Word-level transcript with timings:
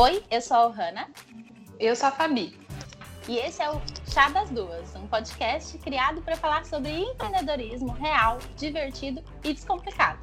Oi, 0.00 0.22
eu 0.30 0.40
sou 0.40 0.56
a 0.56 0.66
Ohana. 0.68 1.10
Eu 1.76 1.96
sou 1.96 2.06
a 2.06 2.12
Fabi. 2.12 2.56
E 3.26 3.36
esse 3.38 3.60
é 3.60 3.68
o 3.68 3.82
Chá 4.08 4.28
das 4.28 4.48
Duas, 4.48 4.94
um 4.94 5.08
podcast 5.08 5.76
criado 5.78 6.22
para 6.22 6.36
falar 6.36 6.64
sobre 6.64 6.88
empreendedorismo 6.88 7.90
real, 7.94 8.38
divertido 8.56 9.24
e 9.42 9.52
descomplicado. 9.52 10.20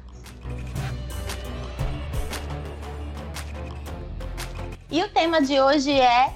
E 4.90 5.02
o 5.02 5.10
tema 5.10 5.42
de 5.42 5.60
hoje 5.60 5.92
é 5.92 6.32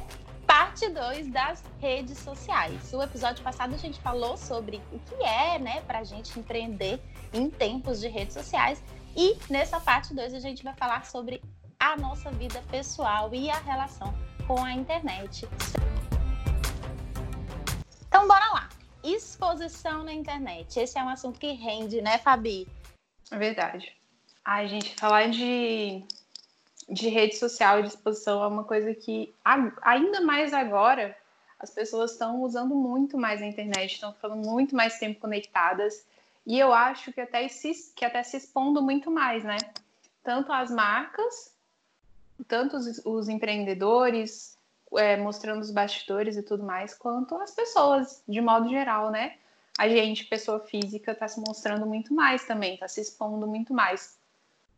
parte 0.47 0.87
2 0.91 1.29
das 1.29 1.65
redes 1.81 2.19
sociais. 2.19 2.93
O 2.93 3.03
episódio 3.03 3.43
passado 3.43 3.75
a 3.75 3.79
gente 3.79 3.99
falou 4.01 4.37
sobre 4.37 4.83
o 4.93 4.99
que 4.99 5.15
é, 5.15 5.59
né, 5.59 5.81
para 5.87 6.01
a 6.01 6.05
gente 6.05 6.39
empreender 6.39 7.01
em 7.33 7.49
tempos 7.49 8.01
de 8.01 8.09
redes 8.09 8.35
sociais. 8.35 8.83
E 9.17 9.39
nessa 9.49 9.81
parte 9.81 10.15
2 10.15 10.35
a 10.35 10.41
gente 10.41 10.63
vai 10.63 10.75
falar 10.75 11.07
sobre 11.07 11.43
a 11.81 11.97
nossa 11.97 12.31
vida 12.33 12.63
pessoal 12.71 13.35
e 13.35 13.49
a 13.49 13.59
relação 13.59 14.15
com 14.47 14.63
a 14.63 14.71
internet. 14.71 15.49
Então, 18.07 18.29
bora 18.29 18.47
lá. 18.53 18.69
Exposição 19.03 20.05
na 20.05 20.13
internet. 20.13 20.79
Esse 20.79 20.99
é 20.99 21.03
um 21.03 21.09
assunto 21.09 21.41
que 21.41 21.53
rende, 21.53 22.03
né, 22.03 22.19
Fabi? 22.19 22.69
É 23.31 23.39
verdade. 23.39 23.97
Ai, 24.45 24.69
gente, 24.69 24.95
falar 24.95 25.31
de, 25.31 26.05
de 26.87 27.09
rede 27.09 27.37
social 27.37 27.81
e 27.81 27.83
de 27.85 27.89
exposição 27.89 28.45
é 28.45 28.47
uma 28.47 28.65
coisa 28.65 28.95
que, 28.95 29.35
ainda 29.81 30.21
mais 30.21 30.53
agora, 30.53 31.17
as 31.59 31.71
pessoas 31.71 32.13
estão 32.13 32.43
usando 32.43 32.75
muito 32.75 33.17
mais 33.17 33.41
a 33.41 33.47
internet, 33.47 33.95
estão 33.95 34.13
ficando 34.13 34.37
muito 34.37 34.77
mais 34.77 34.99
tempo 34.99 35.19
conectadas. 35.19 36.05
E 36.47 36.59
eu 36.59 36.75
acho 36.75 37.11
que 37.11 37.23
até 37.23 37.49
se, 37.49 37.95
que 37.97 38.05
até 38.05 38.23
se 38.23 38.37
expondo 38.37 38.83
muito 38.83 39.11
mais, 39.11 39.45
né? 39.45 39.57
Tanto 40.23 40.53
as 40.53 40.71
marcas 40.71 41.59
tanto 42.45 42.77
os, 42.77 43.01
os 43.05 43.29
empreendedores 43.29 44.59
é, 44.97 45.17
mostrando 45.17 45.61
os 45.61 45.71
bastidores 45.71 46.37
e 46.37 46.43
tudo 46.43 46.65
mais, 46.65 46.95
quanto 46.95 47.37
as 47.37 47.53
pessoas, 47.53 48.23
de 48.29 48.41
modo 48.41 48.69
geral, 48.69 49.11
né? 49.11 49.37
A 49.79 49.89
gente, 49.89 50.25
pessoa 50.27 50.61
física, 50.61 51.13
está 51.13 51.27
se 51.29 51.41
mostrando 51.41 51.87
muito 51.87 52.13
mais 52.13 52.45
também, 52.45 52.75
está 52.75 52.89
se 52.89 53.01
expondo 53.01 53.47
muito 53.47 53.73
mais. 53.73 54.19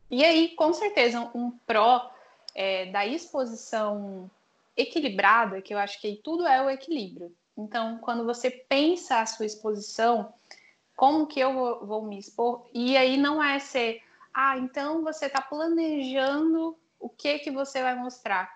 E 0.09 0.23
aí, 0.23 0.49
com 0.55 0.71
certeza, 0.73 1.31
um 1.33 1.51
pró 1.65 2.11
é, 2.53 2.85
da 2.87 3.05
exposição 3.05 4.29
equilibrada, 4.77 5.61
que 5.61 5.73
eu 5.73 5.77
acho 5.77 5.99
que 5.99 6.19
tudo 6.23 6.45
é 6.45 6.61
o 6.63 6.69
equilíbrio. 6.69 7.35
Então, 7.57 7.97
quando 7.97 8.23
você 8.23 8.49
pensa 8.49 9.19
a 9.19 9.25
sua 9.25 9.45
exposição, 9.45 10.33
como 10.95 11.27
que 11.27 11.39
eu 11.39 11.53
vou, 11.53 11.85
vou 11.85 12.01
me 12.03 12.17
expor? 12.17 12.65
E 12.73 12.95
aí 12.95 13.17
não 13.17 13.43
é 13.43 13.59
ser, 13.59 14.01
ah, 14.33 14.57
então 14.57 15.03
você 15.03 15.25
está 15.25 15.41
planejando 15.41 16.77
o 17.03 17.09
que 17.09 17.39
que 17.39 17.51
você 17.51 17.83
vai 17.83 17.95
mostrar. 17.95 18.49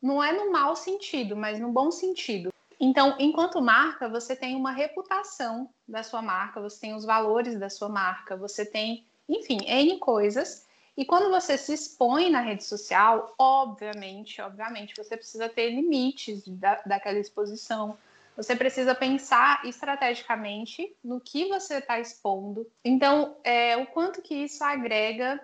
Não 0.00 0.22
é 0.22 0.32
no 0.32 0.52
mau 0.52 0.76
sentido, 0.76 1.36
mas 1.36 1.58
no 1.58 1.72
bom 1.72 1.90
sentido. 1.90 2.52
Então, 2.80 3.16
enquanto 3.18 3.60
marca, 3.60 4.08
você 4.08 4.36
tem 4.36 4.54
uma 4.54 4.70
reputação 4.70 5.68
da 5.86 6.04
sua 6.04 6.22
marca, 6.22 6.60
você 6.60 6.80
tem 6.80 6.94
os 6.94 7.04
valores 7.04 7.58
da 7.58 7.68
sua 7.68 7.88
marca, 7.88 8.36
você 8.36 8.64
tem, 8.64 9.04
enfim, 9.28 9.58
N 9.66 9.98
coisas. 9.98 10.64
E 10.96 11.04
quando 11.04 11.28
você 11.28 11.58
se 11.58 11.74
expõe 11.74 12.30
na 12.30 12.40
rede 12.40 12.62
social, 12.62 13.34
obviamente, 13.36 14.40
obviamente, 14.40 14.94
você 14.96 15.16
precisa 15.16 15.48
ter 15.48 15.70
limites 15.70 16.46
da, 16.46 16.80
daquela 16.86 17.18
exposição. 17.18 17.98
Você 18.36 18.54
precisa 18.54 18.94
pensar 18.94 19.64
estrategicamente 19.64 20.96
no 21.02 21.20
que 21.20 21.48
você 21.48 21.78
está 21.78 21.98
expondo. 21.98 22.64
Então, 22.84 23.36
é, 23.42 23.76
o 23.76 23.86
quanto 23.86 24.22
que 24.22 24.36
isso 24.36 24.62
agrega 24.62 25.40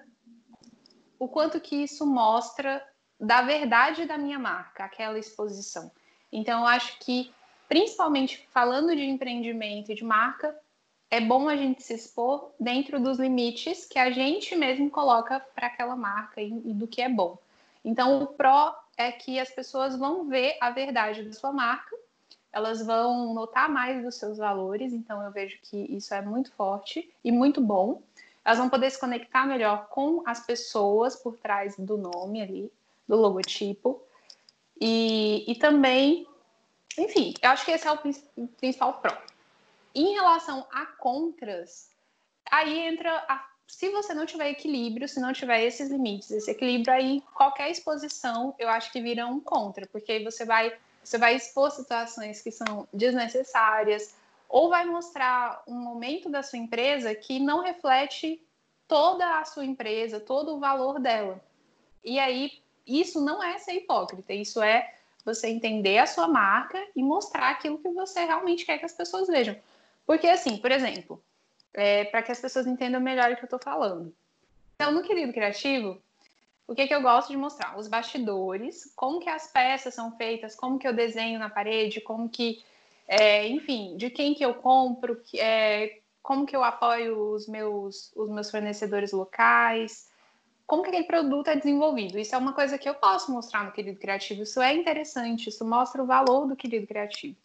o 1.19 1.29
quanto 1.29 1.61
que 1.61 1.77
isso 1.77 2.07
mostra 2.07 2.85
da 3.19 3.43
verdade 3.43 4.07
da 4.07 4.19
minha 4.19 4.39
marca, 4.39 4.85
aquela 4.85 5.19
exposição. 5.19 5.91
Então, 6.33 6.61
eu 6.61 6.67
acho 6.67 6.99
que, 6.99 7.33
principalmente 7.69 8.47
falando 8.51 8.95
de 8.95 9.05
empreendimento 9.05 9.93
e 9.93 9.95
de 9.95 10.05
marca, 10.05 10.59
é 11.11 11.21
bom 11.21 11.49
a 11.49 11.57
gente 11.57 11.83
se 11.83 11.95
expor 11.95 12.53
dentro 12.59 12.99
dos 12.99 13.19
limites 13.19 13.87
que 13.87 13.99
a 13.99 14.11
gente 14.11 14.57
mesmo 14.57 14.91
coloca 14.91 15.39
para 15.55 15.69
aquela 15.69 15.95
marca 15.95 16.41
e, 16.41 16.49
e 16.49 16.75
do 16.75 16.89
que 16.89 17.01
é 17.01 17.09
bom. 17.09 17.39
Então, 17.85 18.23
o 18.23 18.27
pró 18.27 18.75
é 18.97 19.13
que 19.13 19.39
as 19.39 19.51
pessoas 19.51 19.97
vão 19.97 20.29
ver 20.29 20.57
a 20.61 20.71
verdade 20.71 21.23
da 21.23 21.33
sua 21.33 21.53
marca, 21.53 21.95
elas 22.53 22.85
vão 22.85 23.35
notar 23.35 23.69
mais 23.69 24.03
dos 24.03 24.15
seus 24.15 24.39
valores, 24.39 24.93
então 24.93 25.23
eu 25.23 25.31
vejo 25.31 25.59
que 25.63 25.77
isso 25.95 26.15
é 26.15 26.23
muito 26.23 26.53
forte 26.53 27.13
e 27.23 27.33
muito 27.33 27.61
bom 27.61 28.01
elas 28.45 28.59
vão 28.59 28.69
poder 28.69 28.91
se 28.91 29.01
conectar 29.01 29.47
melhor 29.47 29.89
com 29.89 30.23
as 30.27 30.45
pessoas 30.45 31.17
por 31.17 31.37
trás 31.39 31.75
do 31.79 31.97
nome 31.97 32.43
ali, 32.43 32.73
do 33.09 33.17
logotipo. 33.17 34.03
E, 34.81 35.51
e 35.51 35.55
também, 35.55 36.27
enfim, 36.99 37.35
eu 37.41 37.51
acho 37.51 37.65
que 37.65 37.71
esse 37.71 37.87
é 37.87 37.93
o 37.93 37.99
principal 38.59 38.95
pró. 38.95 39.17
Em 39.95 40.15
relação 40.15 40.67
a 40.73 40.87
contras, 40.87 41.89
aí 42.51 42.81
entra 42.81 43.25
a, 43.29 43.47
se 43.67 43.89
você 43.91 44.13
não 44.13 44.27
tiver 44.27 44.51
equilíbrio, 44.51 45.09
se 45.09 45.21
não 45.21 45.33
tiver 45.33 45.63
esses 45.63 45.91
limites, 45.91 46.31
esse 46.31 46.51
equilíbrio 46.51 46.93
aí, 46.93 47.23
qualquer 47.33 47.71
exposição, 47.71 48.55
eu 48.59 48.69
acho 48.69 48.93
que 48.93 49.01
vira 49.01 49.27
um 49.27 49.41
contra, 49.41 49.87
porque 49.87 50.13
aí 50.13 50.25
você 50.25 50.45
vai 50.45 50.77
você 51.03 51.19
vai 51.19 51.37
expor 51.37 51.71
situações 51.71 52.41
que 52.41 52.51
são 52.51 52.89
desnecessárias, 52.91 54.15
ou 54.55 54.69
vai 54.69 54.85
mostrar 54.85 55.65
um 55.67 55.75
momento 55.75 56.31
da 56.31 56.41
sua 56.41 56.61
empresa 56.61 57.13
que 57.13 57.41
não 57.41 57.61
reflete 57.61 58.41
toda 58.87 59.41
a 59.41 59.45
sua 59.45 59.65
empresa, 59.65 60.21
todo 60.21 60.55
o 60.55 60.61
valor 60.61 61.01
dela. 61.01 61.43
E 62.05 62.21
aí, 62.21 62.63
isso 62.87 63.21
não 63.21 63.43
é 63.43 63.59
ser 63.59 63.73
hipócrita, 63.73 64.33
isso 64.33 64.63
é 64.63 64.95
você 65.25 65.49
entender 65.49 65.99
a 65.99 66.07
sua 66.07 66.29
marca 66.29 66.81
e 66.95 67.03
mostrar 67.03 67.51
aquilo 67.51 67.79
que 67.79 67.89
você 67.89 68.25
realmente 68.25 68.65
quer 68.65 68.79
que 68.79 68.85
as 68.85 68.93
pessoas 68.93 69.27
vejam. 69.27 69.57
Porque, 70.07 70.29
assim, 70.29 70.57
por 70.57 70.71
exemplo, 70.71 71.21
é, 71.73 72.05
para 72.05 72.23
que 72.23 72.31
as 72.31 72.41
pessoas 72.41 72.65
entendam 72.65 73.01
melhor 73.01 73.33
o 73.33 73.37
que 73.37 73.43
eu 73.43 73.47
estou 73.47 73.59
falando. 73.59 74.15
Então, 74.77 74.93
no 74.93 75.03
Querido 75.03 75.33
Criativo, 75.33 76.01
o 76.69 76.77
que, 76.77 76.87
que 76.87 76.95
eu 76.95 77.03
gosto 77.03 77.31
de 77.31 77.37
mostrar? 77.37 77.77
Os 77.77 77.89
bastidores, 77.89 78.93
como 78.95 79.19
que 79.19 79.29
as 79.29 79.51
peças 79.51 79.95
são 79.95 80.17
feitas, 80.17 80.55
como 80.55 80.79
que 80.79 80.87
eu 80.87 80.93
desenho 80.93 81.41
na 81.41 81.51
parede, 81.51 82.01
como 82.01 82.29
que 82.29 82.63
é, 83.07 83.47
enfim, 83.49 83.97
de 83.97 84.11
quem 84.11 84.35
que 84.35 84.45
eu 84.45 84.55
compro, 84.55 85.21
é, 85.35 85.99
como 86.23 86.47
que 86.47 86.57
eu 86.57 86.65
apoio 86.65 87.33
os 87.33 87.47
meus, 87.47 88.13
os 88.17 88.31
meus 88.31 88.51
fornecedores 88.51 89.13
locais, 89.13 90.09
como 90.67 90.83
que 90.83 90.89
aquele 90.89 91.05
produto 91.05 91.49
é 91.49 91.57
desenvolvido. 91.57 92.19
Isso 92.19 92.35
é 92.35 92.39
uma 92.39 92.55
coisa 92.55 92.79
que 92.79 92.89
eu 92.89 92.95
posso 92.95 93.31
mostrar 93.31 93.65
no 93.65 93.73
Querido 93.73 93.99
Criativo, 93.99 94.43
isso 94.43 94.61
é 94.61 94.73
interessante, 94.73 95.49
isso 95.49 95.65
mostra 95.65 96.03
o 96.03 96.07
valor 96.07 96.47
do 96.47 96.57
Querido 96.57 96.87
Criativo. 96.87 97.37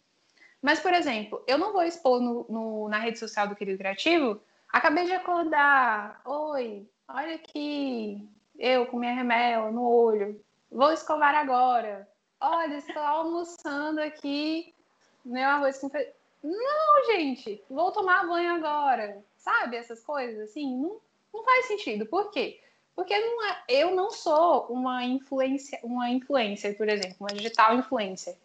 Mas, 0.62 0.80
por 0.80 0.92
exemplo, 0.92 1.42
eu 1.46 1.58
não 1.58 1.72
vou 1.72 1.82
expor 1.82 2.20
no, 2.20 2.46
no, 2.48 2.88
na 2.88 2.98
rede 2.98 3.18
social 3.18 3.48
do 3.48 3.56
Querido 3.56 3.78
Criativo, 3.78 4.40
acabei 4.70 5.04
de 5.04 5.12
acordar, 5.12 6.20
oi, 6.24 6.86
olha 7.08 7.34
aqui, 7.34 8.26
eu 8.58 8.86
com 8.86 8.98
minha 8.98 9.14
remela 9.14 9.70
no 9.70 9.86
olho, 9.86 10.40
vou 10.70 10.92
escovar 10.92 11.34
agora, 11.34 12.08
olha, 12.40 12.76
estou 12.76 13.02
almoçando 13.02 14.00
aqui 14.00 14.74
meu 15.24 15.48
arroz 15.48 15.78
com 15.78 15.88
feijão. 15.88 16.12
Não, 16.42 17.06
gente, 17.12 17.62
vou 17.68 17.92
tomar 17.92 18.26
banho 18.26 18.54
agora. 18.54 19.22
Sabe, 19.36 19.76
essas 19.76 20.02
coisas 20.02 20.50
assim, 20.50 20.74
não, 20.76 21.00
não 21.32 21.44
faz 21.44 21.66
sentido. 21.66 22.06
Por 22.06 22.30
quê? 22.30 22.60
Porque 22.94 23.18
não 23.18 23.44
é, 23.46 23.62
eu 23.68 23.94
não 23.94 24.10
sou 24.10 24.66
uma 24.68 25.04
influência, 25.04 25.78
uma 25.82 26.10
influencer, 26.10 26.76
por 26.76 26.88
exemplo, 26.88 27.16
uma 27.20 27.32
digital 27.32 27.74
influencer. 27.76 28.36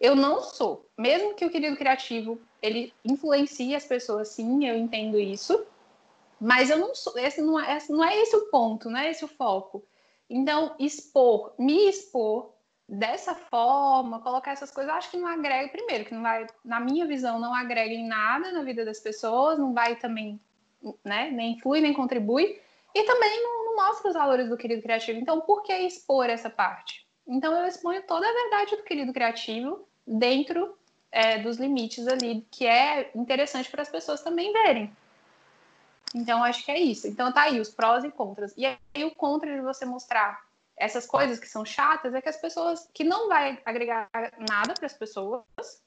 Eu 0.00 0.14
não 0.14 0.42
sou. 0.42 0.86
Mesmo 0.98 1.34
que 1.34 1.44
o 1.44 1.50
querido 1.50 1.76
criativo 1.76 2.40
ele 2.60 2.92
influencie 3.04 3.74
as 3.74 3.84
pessoas, 3.84 4.28
sim, 4.28 4.66
eu 4.66 4.76
entendo 4.76 5.18
isso. 5.18 5.64
Mas 6.40 6.70
eu 6.70 6.78
não 6.78 6.94
sou. 6.94 7.16
Esse 7.16 7.40
não 7.40 7.58
é, 7.58 7.76
esse 7.76 7.92
não 7.92 8.04
é 8.04 8.20
esse 8.20 8.34
o 8.34 8.50
ponto, 8.50 8.90
não 8.90 8.98
é 8.98 9.10
esse 9.10 9.24
o 9.24 9.28
foco. 9.28 9.82
Então, 10.28 10.74
expor, 10.78 11.52
me 11.58 11.88
expor 11.88 12.51
dessa 12.92 13.34
forma, 13.34 14.20
colocar 14.20 14.52
essas 14.52 14.70
coisas, 14.70 14.92
acho 14.92 15.10
que 15.10 15.16
não 15.16 15.26
agrega, 15.26 15.72
primeiro, 15.72 16.04
que 16.04 16.14
não 16.14 16.20
vai, 16.20 16.46
na 16.62 16.78
minha 16.78 17.06
visão, 17.06 17.40
não 17.40 17.54
agrega 17.54 17.94
em 17.94 18.06
nada 18.06 18.52
na 18.52 18.62
vida 18.62 18.84
das 18.84 19.00
pessoas, 19.00 19.58
não 19.58 19.72
vai 19.72 19.96
também, 19.96 20.38
né, 21.02 21.30
nem 21.30 21.52
influi, 21.52 21.80
nem 21.80 21.94
contribui, 21.94 22.60
e 22.94 23.02
também 23.04 23.42
não, 23.42 23.64
não 23.64 23.76
mostra 23.76 24.08
os 24.08 24.14
valores 24.14 24.46
do 24.46 24.58
querido 24.58 24.82
criativo. 24.82 25.18
Então, 25.18 25.40
por 25.40 25.62
que 25.62 25.72
expor 25.72 26.28
essa 26.28 26.50
parte? 26.50 27.06
Então, 27.26 27.54
eu 27.54 27.66
exponho 27.66 28.02
toda 28.02 28.28
a 28.28 28.32
verdade 28.32 28.76
do 28.76 28.82
querido 28.82 29.10
criativo 29.10 29.88
dentro 30.06 30.76
é, 31.10 31.38
dos 31.38 31.56
limites 31.56 32.06
ali, 32.06 32.46
que 32.50 32.66
é 32.66 33.10
interessante 33.14 33.70
para 33.70 33.80
as 33.80 33.88
pessoas 33.88 34.20
também 34.20 34.52
verem. 34.52 34.94
Então, 36.14 36.44
acho 36.44 36.62
que 36.62 36.70
é 36.70 36.78
isso. 36.78 37.08
Então, 37.08 37.32
tá 37.32 37.44
aí 37.44 37.58
os 37.58 37.70
prós 37.70 38.04
e 38.04 38.10
contras. 38.10 38.52
E 38.54 38.66
aí, 38.66 39.04
o 39.04 39.14
contra 39.14 39.54
de 39.54 39.62
você 39.62 39.86
mostrar 39.86 40.42
essas 40.82 41.06
coisas 41.06 41.38
que 41.38 41.48
são 41.48 41.64
chatas 41.64 42.12
é 42.12 42.20
que 42.20 42.28
as 42.28 42.36
pessoas 42.36 42.90
que 42.92 43.04
não 43.04 43.28
vai 43.28 43.60
agregar 43.64 44.08
nada 44.48 44.74
para 44.74 44.86
as 44.86 44.92
pessoas, 44.92 45.44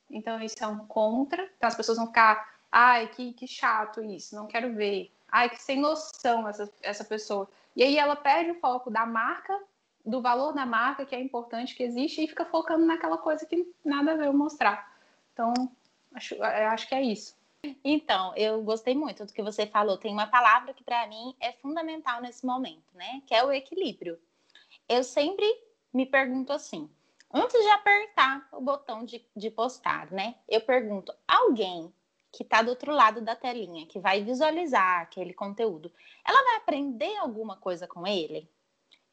então 0.10 0.42
isso 0.42 0.64
é 0.64 0.68
um 0.68 0.88
contra. 0.88 1.44
Então 1.58 1.68
as 1.68 1.76
pessoas 1.76 1.98
vão 1.98 2.08
ficar, 2.08 2.56
ai, 2.72 3.08
que, 3.08 3.34
que 3.34 3.46
chato 3.46 4.02
isso, 4.02 4.36
não 4.36 4.48
quero 4.48 4.74
ver. 4.74 5.12
Ai, 5.30 5.50
que 5.50 5.62
sem 5.62 5.80
noção 5.80 6.48
essa, 6.48 6.72
essa 6.82 7.04
pessoa. 7.04 7.50
E 7.76 7.84
aí 7.84 7.98
ela 7.98 8.16
perde 8.16 8.52
o 8.52 8.60
foco 8.60 8.90
da 8.90 9.06
marca 9.06 9.54
do 10.06 10.22
valor 10.22 10.54
da 10.54 10.66
marca, 10.66 11.06
que 11.06 11.16
é 11.16 11.20
importante, 11.20 11.76
que 11.76 11.84
existe, 11.84 12.24
e 12.24 12.28
fica 12.28 12.46
focando 12.46 12.86
naquela 12.86 13.18
coisa 13.18 13.46
que 13.46 13.68
nada 13.84 14.12
a 14.12 14.16
ver 14.16 14.28
eu 14.28 14.34
mostrar. 14.34 14.96
Então, 15.34 15.52
acho, 16.14 16.42
acho 16.42 16.88
que 16.88 16.94
é 16.94 17.02
isso. 17.02 17.36
Então, 17.84 18.32
eu 18.36 18.62
gostei 18.62 18.94
muito 18.94 19.26
do 19.26 19.34
que 19.34 19.42
você 19.42 19.66
falou. 19.66 19.98
Tem 19.98 20.14
uma 20.14 20.28
palavra 20.28 20.74
que 20.76 20.84
para 20.84 21.08
mim 21.08 21.36
é 21.40 21.52
fundamental 21.54 22.22
nesse 22.22 22.46
momento, 22.46 22.86
né? 22.94 23.24
Que 23.26 23.34
é 23.34 23.44
o 23.44 23.52
equilíbrio. 23.52 24.20
Eu 24.88 25.04
sempre 25.04 25.46
me 25.94 26.06
pergunto 26.06 26.54
assim, 26.54 26.90
antes 27.34 27.60
de 27.60 27.70
apertar 27.70 28.48
o 28.52 28.62
botão 28.62 29.04
de, 29.04 29.26
de 29.36 29.50
postar, 29.50 30.12
né? 30.12 30.36
Eu 30.48 30.62
pergunto, 30.62 31.14
alguém 31.28 31.94
que 32.32 32.44
está 32.44 32.62
do 32.62 32.70
outro 32.70 32.92
lado 32.92 33.22
da 33.22 33.36
telinha, 33.36 33.86
que 33.88 33.98
vai 33.98 34.22
visualizar 34.22 35.02
aquele 35.02 35.34
conteúdo, 35.34 35.92
ela 36.28 36.44
vai 36.44 36.58
aprender 36.58 37.16
alguma 37.18 37.56
coisa 37.56 37.88
com 37.88 38.06
ele? 38.06 38.50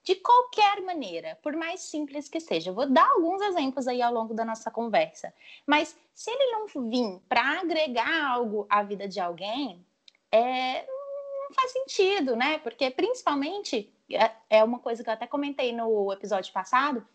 De 0.02 0.16
qualquer 0.16 0.82
maneira, 0.82 1.38
por 1.40 1.54
mais 1.54 1.80
simples 1.82 2.28
que 2.28 2.40
seja. 2.40 2.70
Eu 2.70 2.74
vou 2.74 2.90
dar 2.90 3.08
alguns 3.12 3.40
exemplos 3.40 3.86
aí 3.86 4.02
ao 4.02 4.12
longo 4.12 4.34
da 4.34 4.44
nossa 4.44 4.68
conversa. 4.68 5.32
Mas 5.64 5.96
se 6.12 6.30
ele 6.30 6.50
não 6.50 6.66
vir 6.90 7.20
para 7.28 7.60
agregar 7.60 8.32
algo 8.32 8.66
à 8.68 8.82
vida 8.82 9.06
de 9.06 9.20
alguém, 9.20 9.86
é, 10.32 10.84
não 10.84 11.52
faz 11.54 11.70
sentido, 11.70 12.34
né? 12.34 12.58
Porque 12.58 12.90
principalmente 12.90 13.92
é, 14.14 14.36
é 14.50 14.64
uma 14.64 14.78
coisa 14.78 15.02
que 15.02 15.08
eu 15.08 15.14
até 15.14 15.26
comentei 15.26 15.72
no 15.72 16.12
episódio 16.12 16.52
passado. 16.52 17.06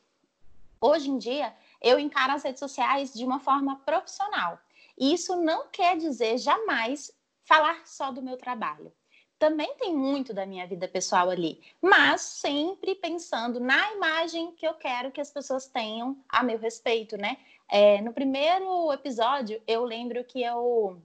Hoje 0.80 1.10
em 1.10 1.18
dia, 1.18 1.54
eu 1.82 2.00
encaro 2.00 2.34
as 2.34 2.44
redes 2.44 2.60
sociais 2.60 3.14
de 3.14 3.26
uma 3.26 3.40
forma 3.40 3.78
profissional. 3.86 4.60
E 4.98 5.14
isso 5.14 5.36
não 5.36 5.68
quer 5.68 5.98
dizer 5.98 6.38
jamais 6.38 7.12
falar 7.44 7.86
só 7.86 8.12
do 8.12 8.22
meu 8.22 8.38
trabalho 8.38 8.92
também 9.40 9.76
tem 9.76 9.96
muito 9.96 10.34
da 10.34 10.46
minha 10.46 10.66
vida 10.66 10.88
pessoal 10.88 11.30
ali, 11.30 11.62
mas 11.82 12.22
sempre 12.22 12.96
pensando 12.96 13.60
na 13.60 13.94
imagem 13.94 14.52
que 14.54 14.68
eu 14.68 14.74
quero 14.74 15.12
que 15.12 15.22
as 15.22 15.32
pessoas 15.32 15.68
tenham 15.68 16.18
a 16.28 16.44
meu 16.44 16.58
respeito, 16.58 17.18
né? 17.18 17.38
É, 17.70 18.02
no 18.02 18.14
primeiro 18.14 18.92
episódio, 18.92 19.62
eu 19.68 19.84
lembro 19.84 20.24
que 20.24 20.42
eu 20.42 21.00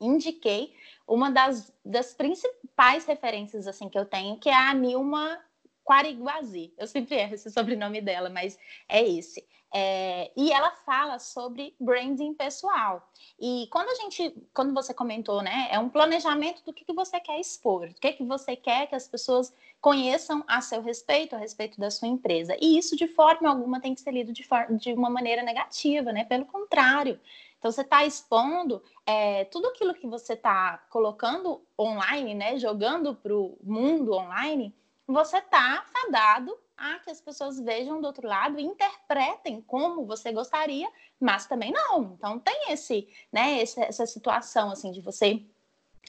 indiquei 0.00 0.74
uma 1.12 1.30
das, 1.30 1.72
das 1.84 2.14
principais 2.14 3.04
referências 3.04 3.66
assim 3.66 3.88
que 3.88 3.98
eu 3.98 4.06
tenho, 4.06 4.38
que 4.38 4.48
é 4.48 4.54
a 4.54 4.72
Nilma 4.72 5.38
Quariguazi. 5.84 6.72
Eu 6.78 6.86
sempre 6.86 7.16
erro 7.16 7.34
esse 7.34 7.50
sobrenome 7.50 8.00
dela, 8.00 8.30
mas 8.30 8.58
é 8.88 9.06
esse. 9.06 9.46
É, 9.74 10.30
e 10.36 10.52
ela 10.52 10.70
fala 10.84 11.18
sobre 11.18 11.74
branding 11.80 12.34
pessoal. 12.34 13.10
E 13.40 13.66
quando 13.70 13.88
a 13.88 13.94
gente, 13.94 14.34
quando 14.52 14.74
você 14.74 14.92
comentou, 14.92 15.42
né, 15.42 15.68
é 15.70 15.78
um 15.78 15.88
planejamento 15.88 16.62
do 16.62 16.74
que, 16.74 16.84
que 16.84 16.92
você 16.92 17.18
quer 17.18 17.40
expor, 17.40 17.88
o 17.88 17.94
que, 17.94 18.12
que 18.12 18.24
você 18.24 18.54
quer 18.54 18.86
que 18.86 18.94
as 18.94 19.08
pessoas 19.08 19.52
conheçam 19.80 20.44
a 20.46 20.60
seu 20.60 20.82
respeito, 20.82 21.34
a 21.34 21.38
respeito 21.38 21.80
da 21.80 21.90
sua 21.90 22.06
empresa. 22.06 22.54
E 22.60 22.78
isso, 22.78 22.94
de 22.96 23.08
forma 23.08 23.48
alguma, 23.48 23.80
tem 23.80 23.94
que 23.94 24.00
ser 24.02 24.12
lido 24.12 24.32
de, 24.32 24.46
de 24.78 24.92
uma 24.92 25.08
maneira 25.08 25.42
negativa, 25.42 26.12
né? 26.12 26.24
Pelo 26.24 26.44
contrário. 26.44 27.18
Então, 27.62 27.70
você 27.70 27.82
está 27.82 28.04
expondo 28.04 28.82
é, 29.06 29.44
tudo 29.44 29.68
aquilo 29.68 29.94
que 29.94 30.04
você 30.04 30.32
está 30.32 30.78
colocando 30.90 31.64
online, 31.78 32.34
né? 32.34 32.58
Jogando 32.58 33.14
para 33.14 33.32
o 33.32 33.56
mundo 33.62 34.14
online, 34.14 34.74
você 35.06 35.38
está 35.38 35.84
fadado 35.86 36.58
a 36.76 36.98
que 36.98 37.08
as 37.08 37.20
pessoas 37.20 37.60
vejam 37.60 38.00
do 38.00 38.06
outro 38.08 38.26
lado 38.26 38.58
e 38.58 38.64
interpretem 38.64 39.60
como 39.60 40.04
você 40.04 40.32
gostaria, 40.32 40.90
mas 41.20 41.46
também 41.46 41.70
não. 41.70 42.14
Então 42.18 42.36
tem 42.40 42.72
esse, 42.72 43.08
né, 43.32 43.62
essa, 43.62 43.82
essa 43.82 44.06
situação 44.06 44.72
assim 44.72 44.90
de 44.90 45.00
você 45.00 45.40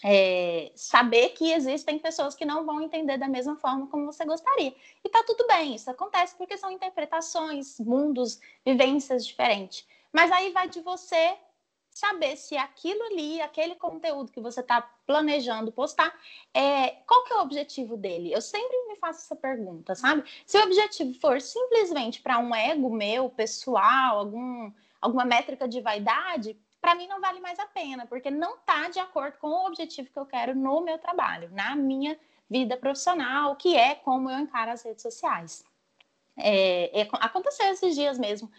é, 0.03 0.71
saber 0.75 1.29
que 1.29 1.53
existem 1.53 1.99
pessoas 1.99 2.33
que 2.33 2.45
não 2.45 2.65
vão 2.65 2.81
entender 2.81 3.19
da 3.19 3.27
mesma 3.27 3.55
forma 3.57 3.85
como 3.85 4.11
você 4.11 4.25
gostaria. 4.25 4.73
E 5.03 5.09
tá 5.09 5.23
tudo 5.23 5.45
bem, 5.45 5.75
isso 5.75 5.91
acontece 5.91 6.35
porque 6.35 6.57
são 6.57 6.71
interpretações, 6.71 7.79
mundos, 7.79 8.39
vivências 8.65 9.23
diferentes. 9.23 9.85
Mas 10.13 10.31
aí 10.31 10.51
vai 10.51 10.69
de 10.69 10.79
você 10.79 11.35
saber 11.89 12.35
se 12.37 12.57
aquilo 12.57 13.03
ali, 13.05 13.41
aquele 13.41 13.75
conteúdo 13.75 14.31
que 14.31 14.41
você 14.41 14.61
está 14.61 14.81
planejando 15.05 15.71
postar, 15.71 16.13
é, 16.53 16.89
qual 17.07 17.23
que 17.23 17.33
é 17.33 17.37
o 17.37 17.41
objetivo 17.41 17.95
dele? 17.95 18.31
Eu 18.31 18.41
sempre 18.41 18.75
me 18.87 18.95
faço 18.95 19.21
essa 19.21 19.35
pergunta, 19.35 19.93
sabe? 19.95 20.23
Se 20.45 20.57
o 20.57 20.63
objetivo 20.63 21.13
for 21.19 21.39
simplesmente 21.39 22.21
para 22.21 22.39
um 22.39 22.53
ego 22.53 22.89
meu, 22.89 23.29
pessoal, 23.29 24.19
algum, 24.19 24.71
alguma 24.99 25.25
métrica 25.25 25.67
de 25.67 25.81
vaidade, 25.81 26.57
para 26.81 26.95
mim 26.95 27.07
não 27.07 27.21
vale 27.21 27.39
mais 27.39 27.59
a 27.59 27.67
pena, 27.67 28.05
porque 28.07 28.29
não 28.29 28.55
está 28.55 28.89
de 28.89 28.99
acordo 28.99 29.37
com 29.37 29.47
o 29.47 29.67
objetivo 29.67 30.09
que 30.11 30.19
eu 30.19 30.25
quero 30.25 30.55
no 30.55 30.81
meu 30.81 30.97
trabalho, 30.97 31.49
na 31.51 31.75
minha 31.75 32.19
vida 32.49 32.75
profissional, 32.75 33.55
que 33.55 33.75
é 33.75 33.95
como 33.95 34.29
eu 34.29 34.39
encaro 34.39 34.71
as 34.71 34.83
redes 34.83 35.01
sociais. 35.01 35.63
É, 36.37 37.01
é, 37.01 37.07
aconteceu 37.13 37.67
esses 37.67 37.95
dias 37.95 38.17
mesmo. 38.17 38.51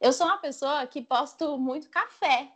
Eu 0.00 0.12
sou 0.12 0.26
uma 0.26 0.38
pessoa 0.38 0.86
que 0.86 1.02
posto 1.02 1.56
muito 1.58 1.88
café 1.90 2.52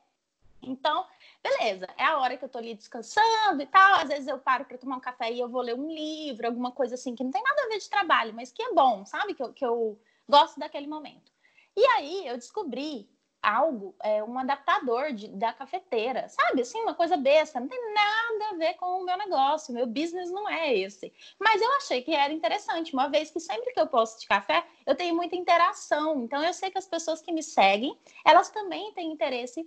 então, 0.62 1.06
beleza, 1.42 1.86
é 1.96 2.04
a 2.04 2.18
hora 2.18 2.36
que 2.36 2.44
eu 2.44 2.48
tô 2.48 2.58
ali 2.58 2.74
descansando 2.74 3.62
e 3.62 3.66
tal. 3.66 3.94
Às 3.94 4.08
vezes 4.08 4.26
eu 4.26 4.38
paro 4.38 4.64
para 4.64 4.78
tomar 4.78 4.96
um 4.96 5.00
café 5.00 5.32
e 5.32 5.40
eu 5.40 5.48
vou 5.48 5.62
ler 5.62 5.74
um 5.74 5.90
livro, 5.90 6.46
alguma 6.46 6.70
coisa 6.70 6.94
assim, 6.94 7.14
que 7.14 7.24
não 7.24 7.30
tem 7.30 7.42
nada 7.42 7.62
a 7.62 7.68
ver 7.68 7.78
de 7.78 7.88
trabalho, 7.88 8.34
mas 8.34 8.52
que 8.52 8.62
é 8.62 8.72
bom, 8.72 9.04
sabe? 9.06 9.34
Que 9.34 9.42
eu, 9.42 9.52
que 9.52 9.64
eu 9.64 9.98
gosto 10.28 10.58
daquele 10.60 10.86
momento. 10.86 11.32
E 11.76 11.84
aí 11.86 12.26
eu 12.26 12.36
descobri 12.36 13.08
algo, 13.42 13.94
é, 14.02 14.22
um 14.22 14.38
adaptador 14.38 15.12
de, 15.12 15.28
da 15.28 15.52
cafeteira, 15.52 16.28
sabe? 16.28 16.62
Assim, 16.62 16.80
uma 16.80 16.94
coisa 16.94 17.16
besta, 17.16 17.60
não 17.60 17.68
tem 17.68 17.94
nada 17.94 18.50
a 18.50 18.56
ver 18.56 18.74
com 18.74 19.00
o 19.00 19.04
meu 19.04 19.16
negócio, 19.16 19.74
meu 19.74 19.86
business 19.86 20.30
não 20.30 20.48
é 20.48 20.74
esse. 20.74 21.12
Mas 21.38 21.60
eu 21.60 21.72
achei 21.76 22.02
que 22.02 22.14
era 22.14 22.32
interessante, 22.32 22.92
uma 22.92 23.08
vez 23.08 23.30
que 23.30 23.40
sempre 23.40 23.72
que 23.72 23.80
eu 23.80 23.86
posto 23.86 24.20
de 24.20 24.26
café, 24.26 24.64
eu 24.86 24.94
tenho 24.94 25.14
muita 25.14 25.36
interação. 25.36 26.22
Então 26.22 26.42
eu 26.44 26.52
sei 26.52 26.70
que 26.70 26.78
as 26.78 26.86
pessoas 26.86 27.20
que 27.20 27.32
me 27.32 27.42
seguem, 27.42 27.98
elas 28.24 28.50
também 28.50 28.92
têm 28.92 29.12
interesse 29.12 29.66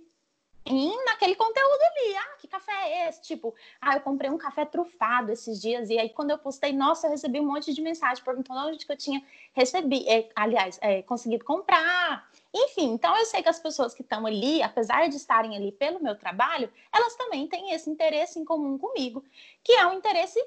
em 0.66 1.04
naquele 1.04 1.34
conteúdo 1.34 1.82
ali. 1.82 2.16
Ah, 2.16 2.36
que 2.38 2.48
café 2.48 2.72
é 2.72 3.08
esse? 3.08 3.22
Tipo, 3.22 3.54
ah, 3.80 3.94
eu 3.94 4.00
comprei 4.00 4.30
um 4.30 4.38
café 4.38 4.64
trufado 4.64 5.30
esses 5.30 5.60
dias. 5.60 5.90
E 5.90 5.98
aí, 5.98 6.08
quando 6.08 6.30
eu 6.30 6.38
postei, 6.38 6.72
nossa, 6.72 7.06
eu 7.06 7.10
recebi 7.10 7.40
um 7.40 7.46
monte 7.46 7.72
de 7.74 7.82
mensagem 7.82 8.24
perguntando 8.24 8.68
onde 8.68 8.84
que 8.84 8.92
eu 8.92 8.96
tinha 8.96 9.22
recebido, 9.52 10.08
é, 10.08 10.28
aliás, 10.34 10.78
é, 10.80 11.02
conseguido 11.02 11.44
comprar. 11.44 12.28
Enfim, 12.54 12.92
então 12.92 13.16
eu 13.16 13.26
sei 13.26 13.42
que 13.42 13.48
as 13.48 13.58
pessoas 13.58 13.92
que 13.92 14.02
estão 14.02 14.24
ali, 14.24 14.62
apesar 14.62 15.08
de 15.08 15.16
estarem 15.16 15.56
ali 15.56 15.72
pelo 15.72 16.00
meu 16.00 16.16
trabalho, 16.16 16.72
elas 16.92 17.16
também 17.16 17.48
têm 17.48 17.72
esse 17.72 17.90
interesse 17.90 18.38
em 18.38 18.44
comum 18.44 18.78
comigo, 18.78 19.24
que 19.62 19.72
é 19.72 19.84
um 19.86 19.94
interesse 19.94 20.40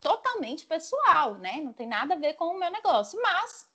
totalmente 0.00 0.64
pessoal, 0.64 1.34
né? 1.34 1.60
Não 1.60 1.72
tem 1.72 1.88
nada 1.88 2.14
a 2.14 2.18
ver 2.18 2.34
com 2.34 2.54
o 2.54 2.58
meu 2.58 2.70
negócio, 2.70 3.20
mas 3.20 3.69